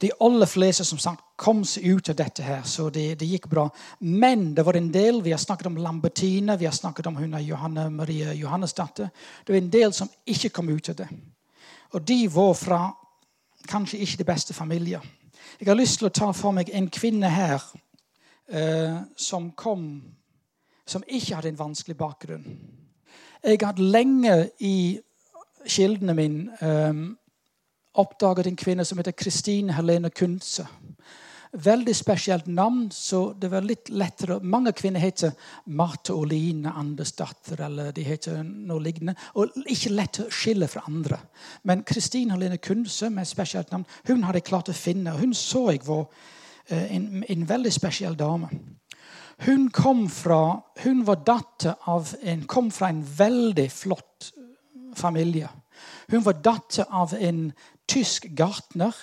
De 0.02 0.12
aller 0.20 0.46
fleste 0.46 0.86
som 0.86 1.00
sagt, 1.00 1.24
kom 1.36 1.64
seg 1.66 1.86
ut 1.86 2.10
av 2.10 2.16
dette, 2.16 2.44
her, 2.44 2.64
så 2.64 2.90
det, 2.90 3.20
det, 3.20 3.26
gikk 3.26 3.48
bra. 3.50 3.68
Men 4.00 4.54
det 4.56 4.66
var 4.66 4.78
en 4.78 4.92
del 4.92 5.22
Vi 5.22 5.32
har 5.32 5.38
snakket 5.38 5.68
om 5.68 5.78
Lambertine, 5.78 6.58
vi 6.58 6.66
har 6.66 6.74
snakket 6.74 7.08
om 7.08 7.16
hun 7.16 7.34
er 7.34 7.46
Johanne 7.46 7.90
Marie 7.90 8.34
Johannesdatter. 8.34 9.10
Det 9.46 9.54
var 9.54 9.62
en 9.62 9.70
del 9.70 9.94
som 9.94 10.10
ikke 10.26 10.50
kom 10.50 10.70
ut 10.70 10.90
av 10.90 10.96
det. 10.96 11.10
Og 11.94 12.02
de 12.02 12.28
var 12.28 12.54
fra 12.54 12.82
kanskje 13.68 14.00
ikke 14.00 14.18
de 14.18 14.24
beste 14.24 14.54
familier. 14.54 15.02
Jeg 15.60 15.68
har 15.68 15.78
lyst 15.78 16.00
til 16.00 16.10
å 16.10 16.14
ta 16.14 16.32
for 16.34 16.54
meg 16.54 16.70
en 16.74 16.90
kvinne 16.90 17.30
her 17.30 17.62
uh, 18.54 19.02
som 19.16 19.52
kom 19.52 20.14
Som 20.88 21.04
ikke 21.04 21.36
hadde 21.36 21.50
en 21.50 21.58
vanskelig 21.60 21.98
bakgrunn. 22.00 22.46
Jeg 23.48 23.62
hadde 23.64 23.84
lenge 23.84 24.34
i 24.60 25.00
kildene 25.72 26.14
mine 26.18 26.58
um, 26.60 27.04
oppdaget 27.96 28.50
en 28.50 28.58
kvinne 28.60 28.84
som 28.86 29.00
heter 29.00 29.16
Kristine 29.16 29.72
Helene 29.78 30.10
Kunze. 30.12 30.66
Veldig 31.56 31.94
spesielt 31.96 32.50
navn, 32.52 32.90
så 32.92 33.22
det 33.40 33.48
var 33.54 33.64
litt 33.64 33.88
lettere. 33.90 34.42
Mange 34.44 34.74
kvinner 34.76 35.00
heter 35.00 35.32
Marte 35.80 36.12
Oline 36.12 36.74
Andersdatter 36.76 37.64
eller 37.70 37.96
de 37.96 38.04
heter 38.04 38.44
noe 38.44 38.84
lignende. 38.84 39.16
Og 39.40 39.56
ikke 39.64 39.94
lett 39.96 40.20
å 40.26 40.28
skille 40.28 40.68
fra 40.68 40.84
andre. 40.92 41.22
Men 41.64 41.86
Kristine 41.88 42.36
Helene 42.36 42.60
Kunze 42.60 43.08
med 43.10 43.32
spesielt 43.32 43.72
navn, 43.72 43.88
hun 44.12 44.28
hadde 44.28 44.42
jeg 44.42 44.50
klart 44.52 44.74
å 44.74 44.76
finne. 44.76 45.16
Hun 45.16 45.32
så 45.32 45.70
jeg 45.72 45.86
var 45.88 46.04
uh, 46.04 46.84
en, 46.84 47.24
en 47.24 47.48
veldig 47.56 47.72
spesiell 47.72 48.20
dame. 48.20 48.52
Hun, 49.46 49.70
fra, 50.10 50.62
hun 50.84 51.04
var 51.06 51.22
datter 51.26 51.76
av 51.86 52.16
en, 52.22 52.46
kom 52.48 52.72
fra 52.72 52.90
en 52.90 53.04
veldig 53.18 53.68
flott 53.72 54.32
familie. 54.98 55.50
Hun 56.10 56.24
var 56.26 56.40
datter 56.42 56.88
av 56.90 57.14
en 57.14 57.52
tysk 57.88 58.26
gartner 58.36 58.96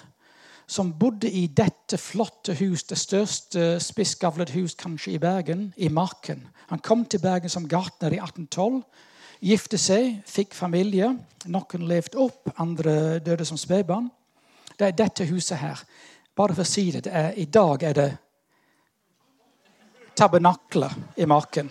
som 0.66 0.92
bodde 0.98 1.30
i 1.30 1.46
dette 1.46 1.98
flotte 2.00 2.54
hus, 2.58 2.84
det 2.88 2.98
største 2.98 3.78
spissgavlet 3.80 4.54
hus 4.56 4.74
kanskje 4.80 5.14
i 5.14 5.20
Bergen, 5.22 5.68
i 5.76 5.88
Marken. 5.88 6.46
Han 6.72 6.82
kom 6.82 7.04
til 7.04 7.20
Bergen 7.20 7.52
som 7.52 7.68
gartner 7.68 8.16
i 8.16 8.18
1812. 8.18 8.82
Gifte 9.44 9.78
seg, 9.78 10.22
fikk 10.26 10.54
familie. 10.56 11.10
Noen 11.46 11.86
levde 11.86 12.18
opp, 12.18 12.48
andre 12.56 13.20
døde 13.20 13.44
som 13.44 13.60
spedbarn. 13.60 14.08
Det 14.74 14.88
er 14.88 14.98
dette 14.98 15.28
huset 15.28 15.60
her. 15.60 15.82
Bare 16.34 16.56
for 16.56 16.64
å 16.64 16.68
si 16.68 16.88
det, 16.90 17.04
det 17.06 17.12
er, 17.14 17.34
I 17.36 17.44
dag 17.44 17.82
er 17.84 17.94
det 17.94 18.08
tabernaklet 20.16 21.18
i 21.20 21.26
marken. 21.26 21.70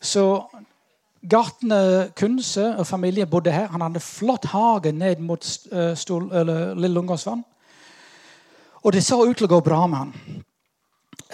Så 0.00 0.44
Gartner 1.24 2.10
Kunse 2.16 2.66
og 2.76 2.86
familien 2.86 3.28
bodde 3.30 3.52
her. 3.52 3.70
Han 3.72 3.80
hadde 3.80 4.00
flott 4.04 4.44
hage 4.52 4.92
ned 4.92 5.22
mot 5.24 5.44
Stol, 5.96 6.28
eller, 6.32 6.74
Lille 6.74 6.94
Lungåsvann. 6.94 7.44
Og 8.84 8.92
det 8.92 9.04
så 9.04 9.22
ut 9.24 9.36
til 9.36 9.46
å 9.48 9.54
gå 9.54 9.60
bra 9.64 9.86
med 9.88 10.02
han. 10.02 10.42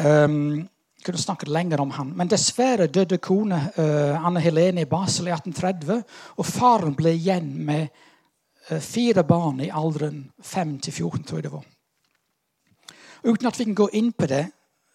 Um, 0.00 0.68
kunne 1.02 1.18
snakket 1.18 1.50
lenger 1.50 1.80
om 1.82 1.90
han. 1.96 2.12
Men 2.16 2.30
dessverre 2.30 2.86
døde 2.86 3.18
kone 3.18 3.58
uh, 3.74 4.26
Anne 4.26 4.42
Helene 4.44 4.84
i 4.84 4.88
Basel 4.88 5.26
i 5.26 5.34
1830. 5.34 6.04
Og 6.38 6.46
faren 6.46 6.94
ble 6.94 7.16
igjen 7.16 7.50
med 7.66 7.88
uh, 8.70 8.78
fire 8.78 9.24
barn 9.26 9.58
i 9.64 9.72
alderen 9.74 10.28
5 10.46 10.78
til 10.86 10.94
14, 10.94 11.24
tror 11.24 11.40
jeg 11.40 11.48
det 11.48 11.54
var. 11.56 11.66
Uten 13.26 13.50
at 13.50 13.58
vi 13.58 13.66
kan 13.66 13.80
gå 13.82 13.90
inn 13.98 14.12
på 14.16 14.30
det, 14.30 14.44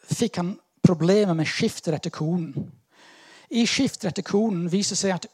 fikk 0.06 0.42
han 0.42 0.56
problemer 0.86 1.34
med 1.34 1.50
skifter 1.50 1.98
etter 1.98 2.14
konen. 2.14 2.54
I 3.50 3.66
skifter 3.70 4.10
etter 4.10 4.26
konen 4.26 4.68
viser 4.70 4.98
seg 5.00 5.16
at 5.16 5.28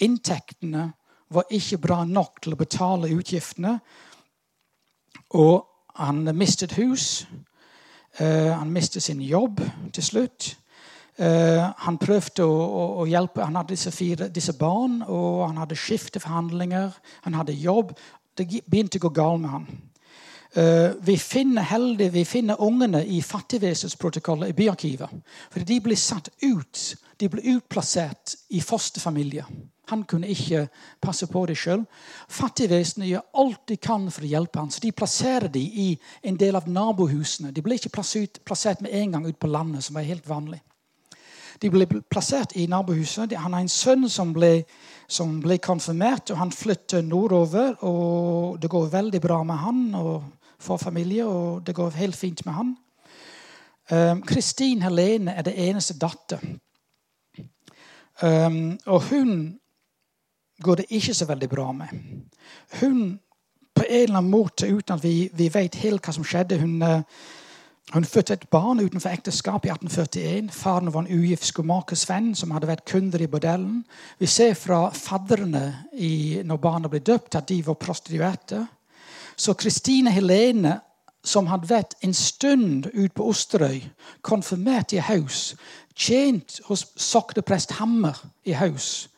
inntektene 0.00 0.90
var 1.30 1.52
ikke 1.54 1.78
bra 1.80 2.02
nok 2.04 2.40
til 2.42 2.54
å 2.54 2.60
betale 2.60 3.12
utgiftene. 3.14 3.76
Og 5.36 5.66
han 6.00 6.24
mistet 6.36 6.74
hus. 6.78 7.26
Uh, 8.18 8.50
han 8.56 8.72
mistet 8.74 9.04
sin 9.04 9.20
jobb 9.22 9.60
til 9.94 10.04
slutt. 10.04 10.56
Uh, 11.20 11.70
han 11.84 11.98
prøvde 12.00 12.46
å, 12.46 12.56
å, 13.02 13.04
hjelpe 13.06 13.44
Han 13.44 13.58
hadde 13.58 13.74
disse, 13.74 13.92
fire, 13.92 14.30
disse 14.32 14.54
barn, 14.56 15.02
og 15.06 15.44
han 15.46 15.60
hadde 15.62 15.78
skifteforhandlinger. 15.78 16.96
Han 17.26 17.38
hadde 17.38 17.54
jobb. 17.54 17.92
Det 18.34 18.48
begynte 18.66 18.98
å 18.98 19.06
gå 19.06 19.12
galt 19.14 19.44
med 19.44 19.54
han. 19.54 19.68
Eh, 20.52 20.90
vi 21.00 21.18
finner 21.18 21.62
heldig, 21.62 22.10
vi 22.12 22.24
finner 22.24 22.60
ungene 22.60 23.04
i 23.04 23.22
fattigvesensprotokollet 23.22 24.50
i 24.50 24.52
byarkivet. 24.52 25.10
For 25.50 25.60
de 25.60 25.80
blir 25.80 25.96
satt 25.96 26.28
ut. 26.42 26.96
De 27.16 27.28
blir 27.28 27.56
utplassert 27.56 28.34
i 28.48 28.60
fosterfamilier. 28.60 29.46
Han 29.90 30.04
kunne 30.04 30.30
ikke 30.30 30.68
passe 31.02 31.26
på 31.26 31.44
det 31.46 31.56
sjøl. 31.58 31.84
Fattigvesenet 32.30 33.08
gjør 33.10 33.26
alt 33.42 33.62
de 33.68 33.76
kan 33.76 34.08
for 34.10 34.26
å 34.26 34.30
hjelpe 34.30 34.58
ham. 34.58 34.70
Så 34.70 34.82
de 34.82 34.92
plasserer 34.94 35.50
de 35.50 35.62
i 35.62 35.88
en 36.22 36.38
del 36.38 36.58
av 36.58 36.68
nabohusene. 36.70 37.52
De 37.54 37.62
ble 37.62 37.78
ikke 37.78 37.92
plassert, 37.94 38.82
med 38.82 38.94
en 38.94 39.16
gang 39.16 39.26
ut 39.26 39.38
på 39.38 39.50
landet, 39.50 39.84
som 39.84 39.98
var 39.98 40.06
helt 40.06 40.28
vanlig. 40.28 40.60
De 41.60 41.68
ble 41.70 41.86
plassert 42.08 42.54
i 42.56 42.66
nabohuset. 42.70 43.34
Han 43.36 43.52
har 43.52 43.60
en 43.60 43.68
sønn 43.68 44.08
som 44.08 44.32
ble, 44.32 44.64
som 45.10 45.40
ble 45.42 45.58
konfirmert, 45.58 46.30
og 46.30 46.38
han 46.38 46.54
flytter 46.54 47.02
nordover. 47.02 47.74
og 47.84 48.60
Det 48.60 48.70
går 48.70 48.92
veldig 48.94 49.20
bra 49.20 49.42
med 49.44 49.56
han. 49.56 49.94
og 49.94 50.39
for 50.60 50.76
familie, 50.76 51.26
og 51.26 51.66
det 51.66 51.74
går 51.74 51.96
helt 51.98 52.16
fint 52.16 52.44
med 52.46 52.54
han. 52.54 52.76
Kristin 54.22 54.84
Helene 54.84 55.32
er 55.34 55.42
det 55.42 55.56
eneste 55.58 55.96
datter. 55.98 56.38
Um, 58.22 58.78
og 58.86 59.02
hun 59.08 59.60
går 60.62 60.74
det 60.74 60.84
ikke 60.88 61.14
så 61.14 61.24
veldig 61.24 61.48
bra 61.48 61.72
med. 61.72 61.86
Hun 62.80 63.20
på 63.74 63.84
en 63.88 64.02
eller 64.02 64.18
annen 64.18 64.30
måte, 64.30 64.66
uten 64.66 64.94
at 64.94 65.04
vi, 65.04 65.30
vi 65.32 65.48
vet 65.52 65.78
helt 65.80 66.04
hva 66.04 66.12
som 66.12 66.24
skjedde 66.26 66.58
Hun, 66.60 66.82
eh, 66.82 67.00
hun 67.94 68.04
fødte 68.04 68.32
et 68.32 68.48
barn 68.50 68.80
utenfor 68.80 69.08
ekteskap 69.10 69.64
i 69.64 69.70
1841. 69.72 70.50
Faren 70.52 70.92
var 70.92 71.00
en 71.06 71.18
ugift 71.18 71.46
skomakersvenn 71.48 72.34
som 72.34 72.50
hadde 72.50 72.68
vært 72.68 72.84
kunder 72.84 73.22
i 73.22 73.26
bordellen. 73.26 73.80
Vi 74.18 74.26
ser 74.26 74.54
fra 74.54 74.90
fadderne 74.94 75.64
når 76.44 76.60
barna 76.60 76.88
ble 76.88 77.00
døpt, 77.00 77.34
at 77.34 77.48
de 77.48 77.62
var 77.66 77.80
prostituerte. 77.80 78.66
Så 79.40 79.54
Kristine 79.54 80.10
Helene, 80.12 80.80
som 81.24 81.46
hadde 81.48 81.70
vært 81.70 81.94
en 82.04 82.12
stund 82.12 82.90
ute 82.92 83.14
på 83.16 83.24
Osterøy, 83.24 83.78
konfirmert 84.20 84.92
i 84.92 85.00
Haus, 85.00 85.54
tjent 85.96 86.58
hos 86.66 86.82
sokneprest 87.00 87.72
Hammer 87.78 88.18
i 88.44 88.52
Haus 88.52 89.08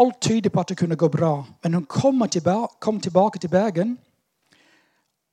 Alt 0.00 0.22
tyder 0.24 0.48
på 0.48 0.60
at 0.60 0.70
det 0.72 0.78
kunne 0.80 0.96
gå 0.96 1.08
bra. 1.12 1.44
Men 1.62 1.74
hun 1.74 1.84
kom 1.84 3.00
tilbake 3.00 3.38
til 3.38 3.50
Bergen. 3.52 3.98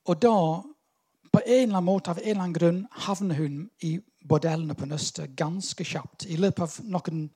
Og 0.05 0.21
da, 0.21 0.34
på 1.32 1.39
en 1.45 1.61
eller 1.61 1.77
annen 1.77 1.86
måte, 1.88 2.11
av 2.11 2.19
en 2.19 2.27
eller 2.27 2.41
annen 2.41 2.57
grunn, 2.57 2.82
havner 2.91 3.39
hun 3.39 3.69
i 3.80 3.93
bordellene 4.27 4.75
på 4.75 4.89
Nøstet 4.91 5.32
ganske 5.39 5.84
kjapt. 5.88 6.27
I 6.27 6.36
løpet 6.36 6.65
av 6.65 6.75
noen, 6.84 7.30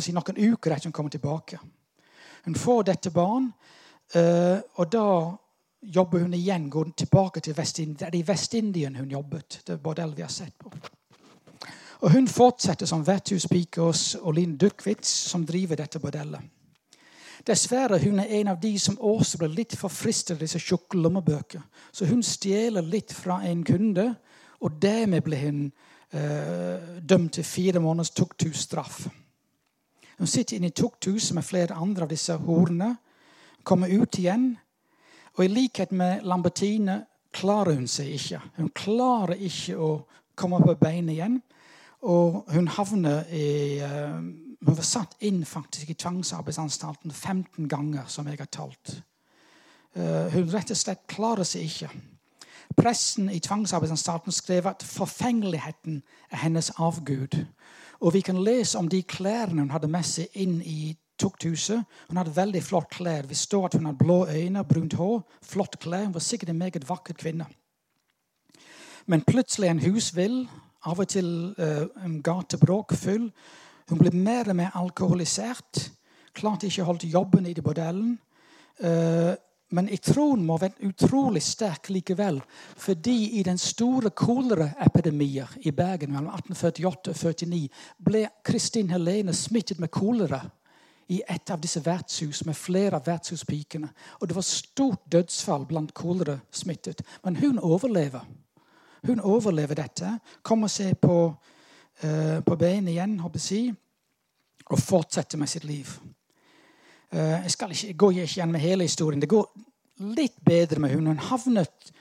si, 0.00 0.10
noen 0.10 0.42
uker 0.42 0.74
etter 0.74 0.90
hun 0.90 0.96
kommer 0.98 1.14
tilbake. 1.14 1.62
Hun 2.44 2.58
får 2.58 2.82
dette 2.90 3.14
barn, 3.14 3.52
eh, 4.10 4.58
og 4.74 4.90
da 4.90 5.06
jobber 5.84 6.18
hun 6.24 6.34
igjen, 6.34 6.70
går 6.70 6.92
tilbake 6.96 7.40
til 7.40 7.56
Vest-Indien. 7.56 7.96
Det 7.98 8.06
er 8.08 8.18
i 8.18 8.26
Vest-Indien 8.26 8.96
hun 8.96 9.10
jobbet. 9.10 9.60
det 9.66 9.72
er 9.72 9.82
bordell 9.82 10.14
vi 10.16 10.22
har 10.22 10.32
sett 10.32 10.58
på. 10.58 10.72
Og 12.00 12.12
Hun 12.12 12.28
fortsetter 12.28 12.86
som 12.86 13.06
vertshuspike 13.06 13.80
hos 13.80 14.16
Olin 14.20 14.56
Duckwitz, 14.56 15.08
som 15.08 15.46
driver 15.46 15.76
dette 15.76 15.98
bordellet. 15.98 16.40
Dessverre 17.46 17.98
hun 17.98 18.18
er 18.18 18.40
en 18.40 18.48
av 18.48 18.60
de 18.60 18.78
som 18.78 18.98
også 19.00 19.38
blir 19.38 19.52
litt 19.52 19.76
for 19.76 19.92
fristet 19.92 20.34
av 20.36 20.40
disse 20.40 20.58
tjukke 20.58 20.98
lommebøker. 20.98 21.60
Så 21.92 22.06
hun 22.08 22.22
stjeler 22.22 22.82
litt 22.82 23.12
fra 23.12 23.42
en 23.44 23.64
kunde, 23.64 24.14
og 24.60 24.78
dermed 24.82 25.24
blir 25.24 25.42
hun 25.44 25.60
eh, 26.12 27.00
dømt 27.00 27.32
til 27.32 27.44
fire 27.44 27.80
måneders 27.80 28.10
tukthusstraff. 28.16 29.06
Hun 30.18 30.30
sitter 30.30 30.56
inne 30.56 30.70
i 30.70 30.76
tukthuset 30.76 31.34
med 31.34 31.44
flere 31.44 31.74
andre 31.74 32.06
av 32.06 32.12
disse 32.12 32.36
horene. 32.46 32.94
Kommer 33.64 33.88
ut 33.92 34.18
igjen. 34.18 34.54
Og 35.34 35.44
i 35.44 35.50
likhet 35.50 35.92
med 35.92 36.22
Lambertine 36.22 37.04
klarer 37.34 37.74
hun 37.74 37.88
seg 37.90 38.12
ikke. 38.14 38.40
Hun 38.56 38.70
klarer 38.74 39.34
ikke 39.34 39.76
å 39.78 39.90
komme 40.38 40.60
på 40.62 40.76
beina 40.78 41.12
igjen. 41.12 41.40
Og 42.04 42.44
hun 42.52 42.68
havner 42.68 43.24
i 43.32 43.48
eh, 43.82 44.18
hun 44.64 44.76
var 44.76 44.86
satt 44.86 45.16
inn 45.20 45.42
faktisk 45.44 45.90
i 45.90 45.96
tvangsarbeidsanstalten 46.00 47.12
15 47.12 47.68
ganger, 47.68 48.06
som 48.08 48.28
jeg 48.28 48.38
har 48.40 48.48
talt. 48.48 48.94
Eh, 49.92 50.32
hun 50.32 50.48
rett 50.52 50.72
og 50.72 50.78
slett 50.78 51.04
klarer 51.10 51.44
seg 51.44 51.66
ikke. 51.68 51.90
Pressen 52.74 53.28
i 53.30 53.42
tvangsarbeidsanstalten 53.44 54.32
skrev 54.32 54.70
at 54.70 54.82
forfengeligheten 54.82 56.00
er 56.30 56.42
hennes 56.46 56.70
avgud. 56.80 57.36
Og 58.00 58.14
vi 58.14 58.22
kan 58.24 58.40
lese 58.40 58.78
om 58.78 58.88
de 58.88 59.02
klærne 59.02 59.60
hun 59.60 59.74
hadde 59.74 59.90
med 59.92 60.06
seg 60.08 60.32
inn 60.32 60.60
i 60.64 60.94
tukthuset. 61.20 61.84
Hun 62.08 62.20
hadde 62.20 62.34
veldig 62.36 62.62
flott 62.62 62.90
klær. 62.94 63.28
Vi 63.28 63.36
står 63.38 63.68
at 63.68 63.76
hun 63.78 63.88
hadde 63.88 64.00
blå 64.00 64.24
øyne, 64.26 64.64
brunt 64.68 64.96
hår, 64.98 65.22
flott 65.42 65.78
klær. 65.82 66.08
Hun 66.08 66.16
var 66.16 66.24
sikkert 66.24 66.52
en 66.52 66.58
meget 66.58 66.88
vakker 66.88 67.16
kvinne. 67.18 67.46
Men 69.06 69.24
plutselig 69.26 69.68
en 69.68 69.82
husvill, 69.84 70.44
av 70.84 71.00
og 71.00 71.08
til 71.08 71.28
uh, 71.58 71.86
en 72.04 72.20
gatebråk 72.24 72.92
full. 72.96 73.30
Hun 73.88 74.00
ble 74.00 74.12
mer 74.16 74.50
og 74.52 74.58
mer 74.58 74.76
alkoholisert. 74.76 75.88
Klarte 76.36 76.68
ikke 76.68 76.84
å 76.84 76.90
holde 76.92 77.10
jobben 77.12 77.48
i 77.48 77.56
bordellen. 77.56 78.16
Uh, 78.80 79.32
men 79.74 79.88
jeg 79.90 80.02
tror 80.06 80.36
må 80.38 80.56
være 80.60 80.86
utrolig 80.86 81.42
sterk 81.42 81.88
likevel. 81.90 82.40
Fordi 82.76 83.38
i 83.40 83.42
den 83.46 83.58
store 83.58 84.12
koleraepidemien 84.14 85.64
i 85.64 85.72
Bergen 85.74 86.12
mellom 86.12 86.34
1848 86.36 87.10
og 87.10 87.16
1849 87.16 87.62
ble 88.06 88.26
Kristin 88.44 88.92
Helene 88.92 89.34
smittet 89.34 89.80
med 89.82 89.92
kolera 89.94 90.44
i 91.08 91.20
et 91.28 91.50
av 91.50 91.60
disse 91.60 91.80
vertshus 91.84 92.44
med 92.46 92.56
flere 92.56 92.96
av 92.96 93.06
vertshuspikene. 93.06 93.88
Og 94.20 94.28
det 94.28 94.36
var 94.36 94.46
stort 94.46 95.04
dødsfall 95.12 95.66
blant 95.68 95.94
kolerasmittet. 95.94 97.02
Men 97.24 97.36
hun 97.36 97.58
overlever. 97.58 98.24
Hun 99.06 99.20
overlever 99.20 99.74
dette. 99.74 100.18
Kommer 100.42 100.68
seg 100.72 100.96
på 101.00 101.18
uh, 102.04 102.40
på 102.46 102.56
beina 102.56 102.90
igjen 102.90 103.18
håper 103.20 103.42
jeg, 103.50 103.74
og 104.70 104.80
fortsetter 104.80 105.38
med 105.38 105.48
sitt 105.48 105.64
liv. 105.64 105.90
Uh, 107.12 107.44
jeg, 107.44 107.50
skal 107.50 107.74
ikke, 107.76 107.92
går 107.94 108.10
ikke 108.10 108.40
igjen 108.40 108.52
med 108.52 108.64
hele 108.64 108.88
historien. 108.88 109.20
Det 109.20 109.28
går 109.28 109.46
litt 110.16 110.40
bedre 110.44 110.80
med 110.80 110.94
hun. 110.96 111.12
Hun 111.12 111.28
havnet 111.30 111.92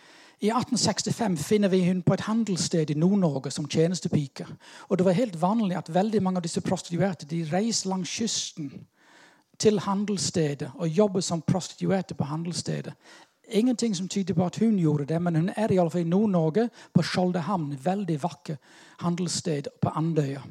i 0.44 0.50
1865 0.50 1.38
finner 1.40 1.70
vi 1.72 1.84
hun 1.86 2.02
på 2.04 2.14
et 2.14 2.26
handelssted 2.28 2.90
i 2.92 2.98
Nord-Norge 3.00 3.52
som 3.52 3.68
tjenestepike. 3.70 4.48
Og 4.90 4.98
det 4.98 5.06
var 5.06 5.16
helt 5.16 5.38
vanlig 5.42 5.78
at 5.80 5.94
veldig 5.94 6.24
mange 6.24 6.42
av 6.42 6.44
disse 6.44 6.62
prostituerte 6.62 7.28
de 7.30 7.46
reiste 7.52 7.88
langs 7.88 8.12
kysten 8.12 8.72
til 9.60 9.80
handelsstedet 9.80 10.72
og 10.76 10.88
jobbet 10.88 11.24
som 11.24 11.42
prostituerte 11.42 12.14
på 12.14 12.24
handelsstedet. 12.24 12.94
Ingenting 13.48 13.96
som 13.96 14.08
tyder 14.08 14.34
på 14.34 14.46
at 14.46 14.60
hun 14.60 14.78
gjorde 14.80 15.06
det, 15.06 15.22
men 15.22 15.36
hun 15.36 15.50
er 15.56 15.72
i 15.72 15.78
alle 15.78 15.92
fall 15.92 16.02
i 16.02 16.10
Nord-Norge, 16.10 16.70
på 16.94 17.04
Skjoldehamn. 17.04 17.78
Veldig 17.84 18.24
vakker 18.24 18.56
handelssted 19.00 19.68
på 19.82 19.90
Andøya. 19.90 20.42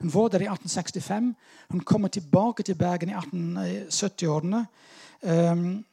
Hun 0.00 0.14
var 0.14 0.28
der 0.28 0.40
i 0.40 0.48
1865. 0.48 1.34
Hun 1.70 1.80
kommer 1.80 2.08
tilbake 2.08 2.62
til 2.62 2.74
Bergen 2.74 3.08
i 3.08 3.12
1870-årene. 3.12 4.66
Um, 5.22 5.30
ehm, 5.30 5.84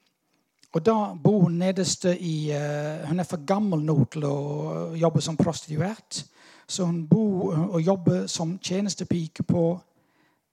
og 0.73 0.85
da 0.85 1.13
bor 1.23 1.39
hun 1.39 1.57
nederste 1.57 2.19
i 2.19 2.51
uh, 2.51 3.07
Hun 3.07 3.19
er 3.19 3.23
for 3.23 3.45
gammel 3.45 3.83
nå 3.83 4.05
til 4.11 4.23
å 4.23 4.95
jobbe 4.95 5.21
som 5.21 5.37
prostituert. 5.37 6.25
Så 6.67 6.85
hun 6.85 7.07
bor 7.07 7.55
og 7.55 7.81
jobber 7.81 8.27
som 8.27 8.57
tjenestepike 8.59 9.43
på, 9.43 9.79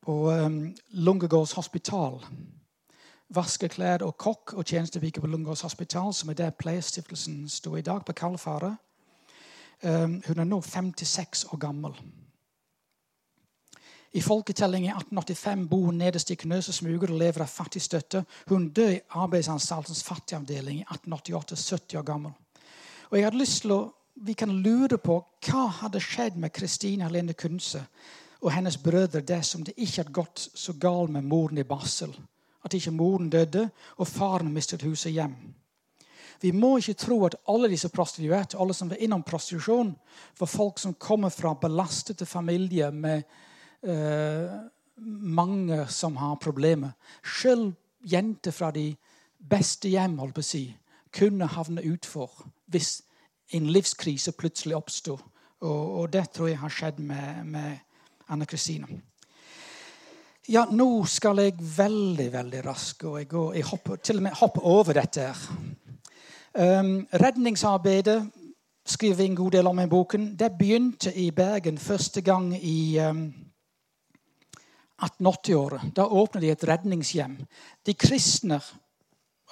på 0.05 0.18
um, 0.30 0.59
Lungegårds 0.92 1.57
hospital 1.57 2.20
vaske 3.34 3.68
klær 3.68 4.05
og 4.05 4.16
kokk 4.20 4.55
og 4.59 4.66
tjenestepike 4.66 5.22
på 5.22 5.30
Lungegårds 5.30 5.64
hospital, 5.64 6.12
som 6.14 6.30
er 6.30 6.38
der 6.38 6.50
Pleiestiftelsen 6.50 7.48
står 7.48 7.76
i 7.76 7.86
dag, 7.86 8.05
på 8.05 8.12
Kalfaret. 8.12 8.76
Um, 9.82 10.20
hun 10.26 10.38
er 10.38 10.44
nå 10.44 10.61
56 10.62 11.44
år 11.52 11.59
gammel. 11.59 11.96
I 14.14 14.20
folketellingen 14.22 14.92
i 14.92 14.94
1885 14.94 15.68
bor 15.68 15.88
hun 15.88 15.98
nederst 15.98 16.30
i 16.30 16.38
Knøse 16.38 16.72
smuger 16.72 17.11
og 17.11 17.18
lever 17.18 17.42
av 17.42 17.50
fattigstøtte. 17.50 18.22
Hun 18.48 18.68
døde 18.70 19.00
i 19.00 19.02
Arbeidsanstaltens 19.11 20.05
fattigavdeling 20.07 20.78
i 20.78 20.86
1888, 20.86 21.57
70 21.57 21.98
år 21.98 22.07
gammel. 22.07 22.32
Og 23.11 23.18
jeg 23.18 23.26
hadde 23.26 23.42
lyst 23.42 23.62
til 23.64 23.78
å, 23.78 23.82
Vi 24.14 24.32
kan 24.38 24.62
lure 24.62 24.94
på 24.94 25.16
hva 25.42 25.64
hadde 25.80 25.98
skjedd 25.98 26.36
med 26.38 26.52
Kristine 26.55 27.02
Helene 27.02 27.32
Kunze 27.34 27.80
og 28.45 28.53
hennes 28.53 28.76
brødre 28.76 29.24
det 29.24 29.40
som 29.49 29.64
det 29.64 29.74
ikke 29.76 30.03
hadde 30.03 30.16
gått 30.20 30.47
så 30.55 30.76
galt 30.76 31.11
med 31.11 31.24
moren 31.24 31.59
i 31.59 31.66
barsel 31.66 32.12
at 32.64 32.74
ikke 32.74 32.90
moren 32.90 33.30
døde 33.30 33.68
og 33.97 34.09
faren 34.09 34.53
mistet 34.53 34.82
huset 34.82 35.12
hjem. 35.12 35.34
Vi 36.40 36.51
må 36.51 36.76
ikke 36.76 36.97
tro 36.99 37.18
at 37.24 37.36
alle 37.49 37.68
disse 37.72 37.88
prostituerte, 37.88 38.59
alle 38.61 38.74
som 38.74 38.90
var 38.90 39.01
innom 39.01 39.22
prostitusjon, 39.22 39.94
var 40.39 40.51
folk 40.51 40.78
som 40.78 40.94
kommer 40.94 41.28
fra 41.28 41.55
belastede 41.55 42.27
familier 42.27 42.90
med 42.90 43.23
uh, 43.86 44.64
mange 44.97 45.86
som 45.89 46.16
har 46.16 46.35
problemer. 46.35 46.90
Selv 47.40 47.73
jenter 48.01 48.51
fra 48.51 48.70
de 48.70 48.94
beste 49.39 49.89
hjem 49.89 50.19
holdt 50.19 50.35
på 50.35 50.44
å 50.44 50.48
si, 50.48 50.64
kunne 51.14 51.47
havne 51.47 51.85
utfor 51.86 52.31
hvis 52.66 53.02
en 53.55 53.70
livskrise 53.70 54.32
plutselig 54.32 54.77
oppsto. 54.77 55.19
Og, 55.60 56.01
og, 56.01 56.12
det 56.12 56.31
tror 56.35 56.48
jeg 56.48 56.59
har 56.59 56.73
skjedd 56.73 56.98
med, 57.01 57.44
med 57.44 57.78
Anne 58.28 58.46
Kristine. 58.46 58.88
Ja, 60.48 60.66
nå 60.70 61.05
skal 61.09 61.40
jeg 61.40 61.56
veldig, 61.59 62.26
veldig 62.32 62.62
raskt, 62.66 63.05
og 63.09 63.18
jeg, 63.18 63.28
går, 63.28 63.55
jeg 63.56 63.64
hopper, 63.64 63.96
til 63.96 64.20
og 64.20 64.26
med 64.26 64.36
hopper 64.40 64.66
over 64.68 64.92
dette. 64.92 65.20
her. 65.20 66.80
Um, 66.80 67.06
redningsarbeidet 67.12 68.18
skriver 68.86 69.16
vi 69.16 69.24
en 69.24 69.36
god 69.36 69.51
del 69.51 69.66
om 69.66 69.80
i 69.80 69.86
boken. 69.86 70.34
Det 70.38 70.52
begynte 70.59 71.14
i 71.14 71.30
Bergen 71.30 71.78
første 71.78 72.20
gang 72.20 72.52
i 72.55 72.98
um, 73.01 73.26
1880-året. 75.02 75.90
Da 75.96 76.05
åpnet 76.05 76.42
de 76.42 76.51
et 76.52 76.68
redningshjem. 76.68 77.38
De 77.86 77.94
kristne 77.94 78.60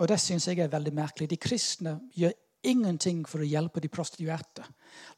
og 0.03 0.09
det 0.09 0.21
synes 0.21 0.49
jeg 0.49 0.59
er 0.59 0.73
veldig 0.73 0.95
merkelig, 0.95 1.31
de 1.31 1.37
kristne 1.37 1.99
gjør 2.17 2.33
ingenting 2.63 3.25
for 3.29 3.43
å 3.43 3.49
hjelpe 3.49 3.81
de 3.83 3.91
prostituerte. 3.93 4.65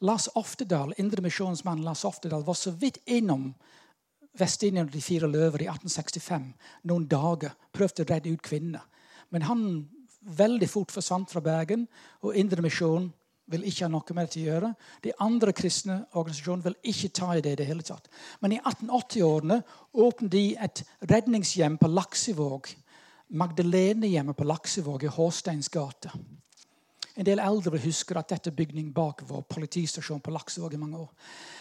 Lars 0.06 0.28
Oftedal, 0.34 0.94
indremisjonsmannen 0.98 1.84
Lars 1.84 2.04
Oftedal 2.04 2.44
var 2.46 2.58
så 2.58 2.72
vidt 2.78 3.00
innom 3.06 3.52
Vestinien 4.38 4.88
og 4.88 4.94
de 4.94 5.02
fire 5.02 5.28
løver 5.30 5.62
i 5.62 5.68
1865 5.70 6.46
noen 6.90 7.08
dager. 7.10 7.54
Prøvde 7.72 8.02
å 8.02 8.08
redde 8.08 8.32
ut 8.34 8.42
kvinner. 8.42 8.82
Men 9.30 9.46
han 9.46 9.66
veldig 10.24 10.68
fort 10.70 10.94
forsvant 10.94 11.30
fra 11.30 11.42
Bergen, 11.44 11.86
og 12.24 12.36
Indremisjonen 12.38 13.10
vil 13.52 13.66
ikke 13.68 13.84
ha 13.84 13.90
noe 13.92 14.16
med 14.16 14.30
det 14.32 14.40
å 14.40 14.46
gjøre. 14.46 14.70
De 15.04 15.12
andre 15.20 15.52
kristne 15.56 15.98
organisasjonene 16.16 16.70
vil 16.70 16.92
ikke 16.94 17.10
ta 17.18 17.34
i 17.34 17.42
det 17.44 17.54
i 17.54 17.58
det 17.60 17.66
hele 17.68 17.84
tatt. 17.84 18.08
Men 18.40 18.56
i 18.56 18.60
1880-årene 18.62 19.58
åpnet 20.00 20.32
de 20.32 20.44
et 20.56 20.84
redningshjem 21.12 21.76
på 21.80 21.90
Laksevåg. 21.92 22.72
Magdalenehjemmet 23.36 24.36
på 24.38 24.48
Laksevåg 24.48 25.04
i 25.04 25.12
Håsteins 25.12 25.68
gate. 25.72 26.12
En 27.14 27.26
del 27.26 27.38
eldre 27.38 27.78
husker 27.78 28.18
at 28.18 28.32
dette 28.32 28.50
er 28.50 28.56
bygning 28.58 28.90
bak 28.94 29.22
vår 29.28 29.44
politistasjon 29.46 30.20
på 30.20 30.32
Laksevåg 30.34 30.74
i 30.74 30.80
mange 30.80 30.98
år. 30.98 31.10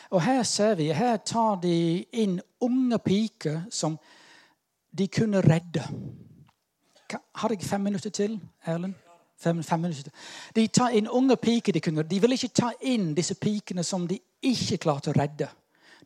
Og 0.09 0.21
Her 0.21 0.43
ser 0.43 0.75
vi, 0.75 0.91
her 0.91 1.17
tar 1.17 1.59
de 1.61 2.05
inn 2.11 2.39
unge 2.61 2.99
piker 2.99 3.61
som 3.69 3.97
de 4.97 5.07
kunne 5.07 5.41
redde. 5.41 5.83
Har 7.35 7.49
jeg 7.49 7.61
fem 7.61 7.81
minutter 7.81 8.09
til, 8.09 8.39
Erlend? 8.65 8.93
Fem, 9.37 9.63
fem 9.63 9.79
minutter. 9.79 10.11
De 10.55 10.67
tar 10.67 10.93
inn 10.95 11.09
unge 11.09 11.35
piker. 11.37 11.73
De, 11.73 11.81
kunne, 11.81 12.03
de 12.03 12.19
vil 12.21 12.33
ikke 12.33 12.53
ta 12.55 12.71
inn 12.81 13.11
disse 13.13 13.35
pikene 13.35 13.83
som 13.83 14.07
de 14.07 14.17
ikke 14.41 14.79
klarte 14.85 15.11
å 15.11 15.17
redde. 15.17 15.49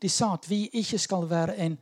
De 0.02 0.08
sa 0.08 0.32
at 0.34 0.48
vi 0.50 0.64
ikke 0.80 0.98
skal 0.98 1.28
være 1.30 1.56
en 1.64 1.78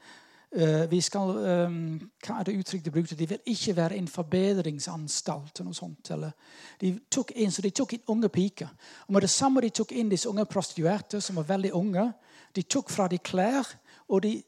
vi 0.90 1.00
skal, 1.04 1.30
um, 1.68 2.10
Hva 2.24 2.38
er 2.38 2.46
det 2.48 2.54
uttrykket 2.56 2.84
de 2.84 2.90
brukte? 2.90 3.16
De 3.18 3.28
vil 3.28 3.50
ikke 3.52 3.76
være 3.76 3.96
en 3.96 4.08
forbedringsanstalt. 4.08 5.60
noe 5.64 5.74
sånt. 5.74 6.10
Eller, 6.10 6.32
de 6.80 6.94
tok 7.10 7.32
inn, 7.36 7.52
så 7.52 7.62
de 7.62 7.70
tok 7.70 7.92
inn 7.92 8.06
unge 8.08 8.28
piker. 8.28 8.68
Og 9.06 9.12
med 9.12 9.20
det 9.20 9.30
samme 9.30 9.60
de 9.60 9.70
tok 9.70 9.92
inn 9.92 10.08
disse 10.08 10.28
unge 10.28 10.46
prostituerte, 10.46 11.20
som 11.20 11.36
var 11.36 11.48
veldig 11.50 11.72
unge, 11.74 12.12
de 12.56 12.62
tok 12.62 12.90
fra 12.90 13.08
de 13.08 13.18
klær, 13.18 13.68
og 14.08 14.22
de 14.22 14.42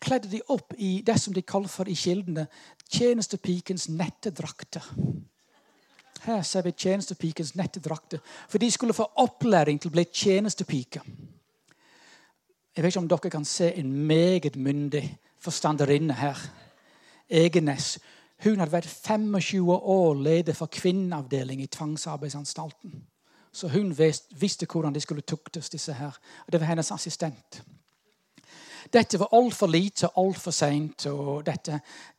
kledde 0.00 0.30
de 0.30 0.40
opp 0.48 0.74
i 0.78 1.02
det 1.06 1.20
som 1.20 1.34
de 1.34 1.42
kaller 1.42 1.68
for 1.68 1.88
i 1.88 1.94
kildene 1.94 2.46
tjenestepikens 2.88 3.88
nettedrakter. 3.88 4.84
Her 6.24 6.42
ser 6.42 6.62
vi 6.62 6.72
tjenestepikens 6.72 7.54
nettedrakter. 7.54 8.18
For 8.48 8.58
de 8.58 8.70
skulle 8.70 8.96
få 8.96 9.06
opplæring 9.16 9.80
til 9.80 9.90
å 9.90 9.96
bli 9.96 10.04
tjenestepiker. 10.04 11.04
Jeg 12.78 12.84
vet 12.84 12.92
ikke 12.92 13.00
om 13.02 13.08
dere 13.10 13.30
kan 13.30 13.44
se 13.44 13.72
en 13.74 13.88
meget 14.06 14.56
myndig 14.56 15.18
forstanderinne 15.42 16.14
her. 16.14 16.38
Egenes. 17.28 17.98
Hun 18.44 18.60
hadde 18.62 18.72
vært 18.72 18.86
25 18.86 19.72
år 19.74 20.14
leder 20.14 20.54
for 20.54 20.70
kvinneavdeling 20.70 21.62
i 21.62 21.66
tvangsarbeidsanstalten. 21.66 22.92
Så 23.52 23.68
hun 23.68 23.90
visste 24.38 24.66
hvordan 24.70 24.94
de 24.94 25.00
skulle 25.00 25.26
tuktes, 25.26 25.70
disse 25.70 25.92
her. 25.92 26.20
Og 26.46 26.52
det 26.52 26.60
var 26.60 26.66
hennes 26.66 26.90
assistent. 26.90 27.62
Dette 28.92 29.18
var 29.18 29.34
altfor 29.34 29.66
lite, 29.66 30.12
altfor 30.16 30.54
seint. 30.54 31.08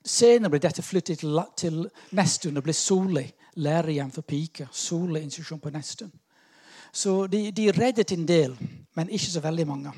Senere 0.06 0.52
ble 0.52 0.60
dette 0.60 0.84
flyttet 0.84 1.24
til, 1.56 1.88
Nestun 2.12 2.58
og 2.58 2.68
ble 2.68 2.74
Soli 2.74 3.24
lærerhjem 3.56 4.12
for 4.12 4.28
piker. 4.28 4.68
Soli 4.72 5.24
institusjon 5.24 5.64
på 5.64 5.70
Nestun. 5.70 6.12
Så 6.92 7.28
de, 7.28 7.52
de, 7.52 7.72
reddet 7.72 8.12
en 8.12 8.28
del, 8.28 8.60
men 8.96 9.10
ikke 9.10 9.32
så 9.32 9.40
veldig 9.40 9.68
mange. 9.68 9.96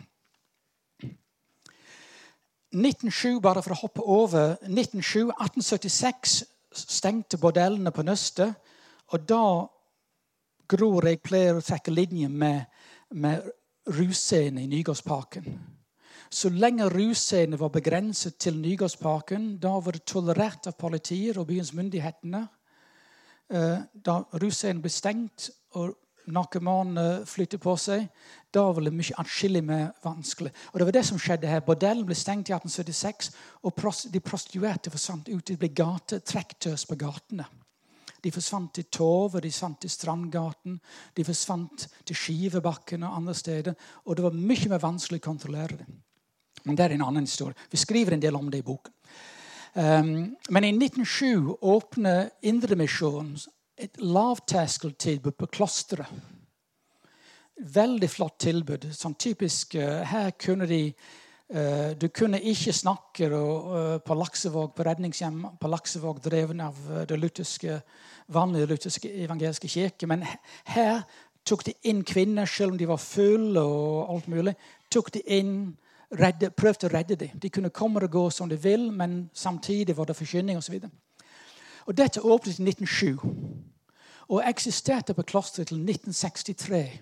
1907, 2.72 3.42
bare 3.44 3.62
for 3.64 3.76
å 3.76 3.82
hoppe 3.82 4.04
over 4.08 4.56
1907, 4.64 5.32
1876 5.36 6.38
stengte 6.72 7.40
bordellene 7.42 7.92
på 7.92 8.06
Nøstet. 8.08 8.56
Og 9.12 9.26
da 9.28 9.44
gror 10.72 11.08
jeg 11.10 11.20
pleier 11.24 11.60
å 11.60 11.66
trekke 11.66 11.92
linjer 11.92 12.32
med, 12.32 12.64
med 13.12 13.44
russcenen 13.92 14.64
i 14.64 14.70
Nygårdsparken. 14.72 15.50
Så 16.32 16.48
lenge 16.56 16.88
russcenen 16.88 17.60
var 17.60 17.74
begrenset 17.74 18.38
til 18.40 18.56
Nygårdsparken, 18.62 19.58
da 19.60 19.74
var 19.84 19.98
det 19.98 20.06
tolerert 20.08 20.70
av 20.72 20.78
politiet 20.80 21.36
og 21.36 21.50
byens 21.50 21.74
myndighetene. 21.76 22.46
Eh, 23.52 23.82
da 23.92 24.16
russcenen 24.40 24.80
ble 24.80 24.94
stengt 24.96 25.50
og 25.76 25.98
narkomane 26.28 27.24
flyttet 27.26 27.62
på 27.64 27.74
seg, 27.80 28.06
da 28.52 28.66
var 28.68 28.84
det 28.84 28.94
mye 28.94 29.18
atskillig 29.22 29.64
mer 29.64 29.88
vanskelig. 30.04 30.52
Og 30.74 30.80
Det 30.80 30.86
var 30.86 30.98
det 30.98 31.06
som 31.08 31.20
skjedde 31.20 31.48
her. 31.48 31.64
Bordellen 31.66 32.06
ble 32.06 32.16
stengt 32.16 32.50
i 32.50 32.54
1876, 32.54 33.32
og 33.64 33.74
de 34.12 34.20
prostituerte 34.20 34.92
forsvant 34.92 35.30
ut. 35.30 35.46
De 35.46 35.58
ble 35.58 35.72
gatetrekktøs 35.74 36.86
på 36.86 37.00
gatene. 37.00 37.48
De 38.22 38.32
forsvant 38.32 38.70
til 38.74 38.86
Tove, 38.94 39.42
de 39.42 39.50
forsvant 39.50 39.80
til 39.82 39.90
Strandgaten, 39.90 40.78
de 41.18 41.26
forsvant 41.26 41.88
til 42.06 42.16
Skivebakken 42.16 43.04
og 43.04 43.16
andre 43.18 43.34
steder. 43.34 43.74
Og 44.06 44.16
det 44.16 44.24
var 44.24 44.38
mye 44.38 44.70
mer 44.70 44.84
vanskelig 44.84 45.22
å 45.24 45.26
kontrollere 45.26 45.80
det. 45.80 45.88
Men 46.66 46.78
det 46.78 46.86
er 46.86 46.96
en 46.96 47.08
annen 47.08 47.26
historie. 47.26 47.58
Vi 47.72 47.80
skriver 47.82 48.14
en 48.14 48.22
del 48.22 48.36
om 48.38 48.52
det 48.52 48.62
i 48.62 48.66
boken. 48.68 48.94
Um, 49.74 50.36
men 50.52 50.68
i 50.68 50.74
1907 50.76 51.58
åpner 51.64 52.30
Indremisjonen 52.44 53.40
et 53.82 53.98
lavterskeltilbud 54.02 55.36
på 55.38 55.50
klosteret. 55.58 56.08
Veldig 57.62 58.10
flott 58.10 58.40
tilbud. 58.42 58.88
Sånn 58.96 59.18
typisk 59.22 59.76
uh, 59.78 60.02
Her 60.08 60.32
kunne 60.40 60.66
de 60.70 60.80
uh, 60.90 61.92
Du 62.00 62.08
kunne 62.10 62.40
ikke 62.40 62.74
snakke 62.74 63.28
uh, 63.30 63.98
på 64.02 64.18
Laksevåg, 64.18 64.72
på 64.76 64.86
redningshjem 64.88 65.44
på 65.62 65.70
Laksevåg, 65.70 66.22
dreven 66.26 66.64
av 66.66 66.80
det 67.10 67.20
lutherske, 67.20 67.82
vanlige 68.34 68.72
lutherske 68.72 69.12
evangeliske 69.26 69.70
kirke. 69.70 70.10
Men 70.10 70.26
her 70.74 71.04
tok 71.46 71.68
de 71.68 71.76
inn 71.90 72.02
kvinner, 72.08 72.50
selv 72.50 72.74
om 72.74 72.82
de 72.82 72.90
var 72.90 73.02
fulle 73.02 73.62
og 73.62 74.16
alt 74.16 74.32
mulig. 74.32 74.56
tok 74.90 75.14
de 75.14 75.22
inn 75.38 75.54
redde, 76.18 76.50
prøvde 76.52 76.90
å 76.90 76.94
redde 76.94 77.16
dem. 77.16 77.38
De 77.40 77.50
kunne 77.50 77.70
komme 77.70 78.02
og 78.02 78.12
gå 78.12 78.30
som 78.30 78.50
de 78.50 78.58
vil, 78.60 78.90
men 78.92 79.30
samtidig 79.34 79.96
var 79.98 80.10
det 80.10 80.18
forkynning 80.18 80.58
osv. 80.58 80.82
Dette 81.92 82.22
åpnet 82.22 82.60
i 82.60 82.70
1907 82.70 83.71
og 84.32 84.44
eksisterte 84.48 85.14
på 85.14 85.24
klosteret 85.28 85.68
til 85.72 85.80
1963. 85.84 87.02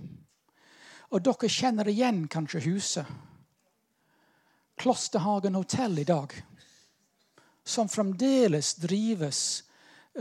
Og 1.09 1.23
dere 1.25 1.49
kjenner 1.49 1.87
igjen 1.89 2.27
kanskje 2.29 2.61
huset. 2.65 3.05
Klosterhagen 4.79 5.55
hotell 5.57 5.99
i 5.99 6.03
dag. 6.07 6.43
Som 7.65 7.89
fremdeles 7.89 8.75
drives 8.81 9.63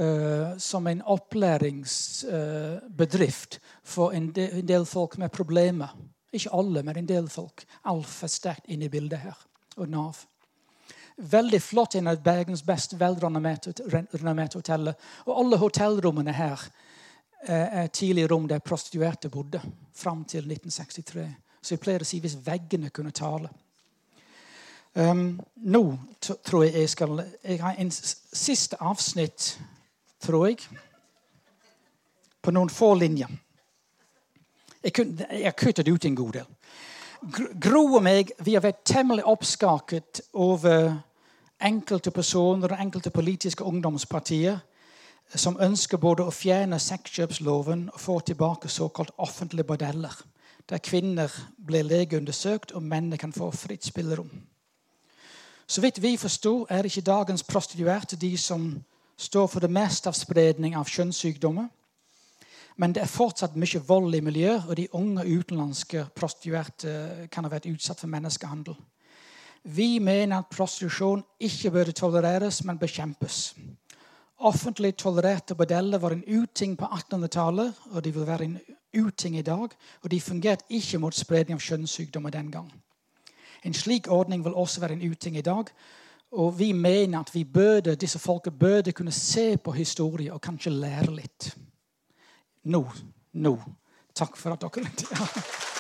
uh, 0.00 0.58
som 0.58 0.86
en 0.86 1.02
opplæringsbedrift 1.02 3.54
uh, 3.56 3.60
for 3.84 4.12
en 4.12 4.32
del, 4.36 4.58
en 4.60 4.68
del 4.68 4.86
folk 4.86 5.18
med 5.18 5.28
problemer. 5.32 5.88
Ikke 6.32 6.52
alle, 6.52 6.82
men 6.82 6.96
en 6.96 7.08
del 7.08 7.28
folk. 7.32 7.64
Altfor 7.84 8.26
sterkt 8.28 8.66
inne 8.68 8.84
i 8.84 8.88
bildet 8.92 9.18
her. 9.24 9.36
Og 9.76 9.88
Nav. 9.88 10.16
Veldig 11.16 11.62
flott. 11.62 11.94
En 11.94 12.06
av 12.06 12.22
Bergens 12.22 12.62
best 12.62 13.00
velrenommerte 13.00 14.58
hoteller. 14.58 14.92
Og 15.24 15.40
alle 15.40 15.56
hotellrommene 15.56 16.32
her 16.36 16.60
eh, 17.46 17.82
er 17.82 17.86
tidligere 17.86 18.34
rom 18.34 18.48
der 18.48 18.58
prostituerte 18.58 19.28
bodde. 19.28 19.60
Fram 19.94 20.24
til 20.24 20.44
1963. 20.46 21.26
Så 21.62 21.74
jeg 21.74 21.80
pleier 21.80 22.02
å 22.02 22.08
si 22.08 22.20
hvis 22.22 22.38
veggene 22.46 22.90
kunne 22.90 23.14
tale. 23.14 23.50
Um, 24.94 25.40
nå 25.54 25.82
tror 26.24 26.64
jeg 26.64 26.74
jeg 26.74 26.90
skal 26.90 27.20
Jeg 27.44 27.60
har 27.60 27.76
en 27.78 27.90
siste 27.90 28.76
avsnitt, 28.80 29.60
tror 30.20 30.46
jeg, 30.48 30.64
på 32.42 32.50
noen 32.50 32.70
få 32.72 32.94
linjer. 32.94 33.28
Jeg, 34.82 34.92
kunne, 34.92 35.26
jeg 35.30 35.56
kuttet 35.56 35.88
ut 35.88 36.04
en 36.04 36.16
god 36.16 36.32
del. 36.32 36.48
Gro 37.60 37.82
og 37.98 38.02
meg 38.02 38.32
vi 38.46 38.54
har 38.54 38.62
vært 38.62 38.84
temmelig 38.86 39.26
oppskaket 39.26 40.20
over 40.32 40.94
enkelte 41.58 42.10
personer 42.14 42.72
og 42.72 42.80
enkelte 42.80 43.10
politiske 43.10 43.64
ungdomspartier 43.64 44.60
som 45.34 45.58
ønsker 45.60 46.00
både 46.00 46.24
å 46.24 46.32
fjerne 46.32 46.78
sexkjøpsloven 46.80 47.88
og 47.92 48.00
få 48.00 48.20
tilbake 48.20 48.68
såkalt 48.68 49.10
offentlige 49.18 49.66
bordeller, 49.68 50.14
der 50.68 50.78
kvinner 50.78 51.32
blir 51.66 51.84
legeundersøkt 51.84 52.72
og 52.72 52.82
mennene 52.82 53.18
kan 53.18 53.32
få 53.32 53.50
fritt 53.50 53.84
spillerom. 53.84 54.30
Så 55.66 55.80
vidt 55.80 56.02
vi 56.02 56.16
forstår, 56.16 56.66
er 56.70 56.84
ikke 56.84 57.04
dagens 57.04 57.42
prostituerte 57.42 58.16
de 58.16 58.36
som 58.36 58.70
står 59.16 59.46
for 59.46 59.60
det 59.60 59.70
meste 59.70 60.08
av 60.08 60.16
spredning 60.16 60.76
av 60.76 60.88
kjønnssykdommer. 60.88 61.66
Men 62.78 62.94
det 62.94 63.02
er 63.02 63.10
fortsatt 63.10 63.56
mye 63.58 63.80
vold 63.84 64.14
i 64.14 64.20
miljøet, 64.22 64.68
og 64.68 64.76
de 64.76 64.86
unge 64.94 65.24
utenlandske 65.26 66.06
prostituerte 66.14 67.28
kan 67.32 67.44
ha 67.44 67.50
vært 67.50 67.66
utsatt 67.66 68.00
for 68.00 68.12
menneskehandel. 68.12 68.76
Vi 69.64 69.98
mener 69.98 70.38
at 70.38 70.52
prostitusjon 70.54 71.24
ikke 71.42 71.72
bør 71.74 71.90
tolereres, 71.90 72.62
men 72.64 72.78
bekjempes. 72.78 73.56
Offentlig 74.38 74.96
tolererte 74.96 75.54
bordeller 75.54 75.98
var 75.98 76.14
en 76.14 76.24
uting 76.24 76.76
på 76.78 76.86
1800-tallet, 76.86 77.72
og 77.90 78.04
de 78.04 78.12
vil 78.14 78.26
være 78.26 78.44
en 78.44 78.58
uting 78.94 79.38
i 79.38 79.42
dag. 79.42 79.68
Og 80.02 80.10
de 80.10 80.20
fungerte 80.20 80.64
ikke 80.70 80.98
mot 81.02 81.14
spredning 81.14 81.58
av 81.58 81.64
kjønnssykdommer 81.64 82.30
den 82.30 82.52
gang. 82.54 82.68
En 83.66 83.74
slik 83.74 84.06
ordning 84.10 84.44
vil 84.44 84.54
også 84.54 84.80
være 84.80 84.94
en 84.94 85.10
uting 85.10 85.36
i 85.36 85.42
dag. 85.42 85.72
Og 86.30 86.58
vi 86.58 86.72
mener 86.72 87.20
at 87.20 87.34
vi 87.34 87.44
burde, 87.44 87.96
disse 87.96 88.18
folka 88.18 88.50
burde 88.50 88.92
kunne 88.92 89.12
se 89.12 89.56
på 89.56 89.72
historie 89.72 90.32
og 90.32 90.40
kanskje 90.40 90.70
lære 90.70 91.14
litt. 91.16 91.50
Nå. 92.64 92.84
Nå. 93.32 93.56
Takk 94.14 94.36
for 94.36 94.54
at 94.54 94.62
dere 94.62 94.86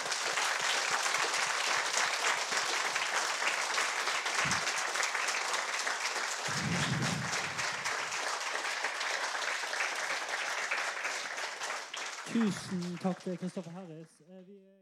Tusen 12.38 12.98
takk 13.02 13.18
Kristoffer 13.36 13.72
Harris. 13.72 14.10
Eh, 14.20 14.77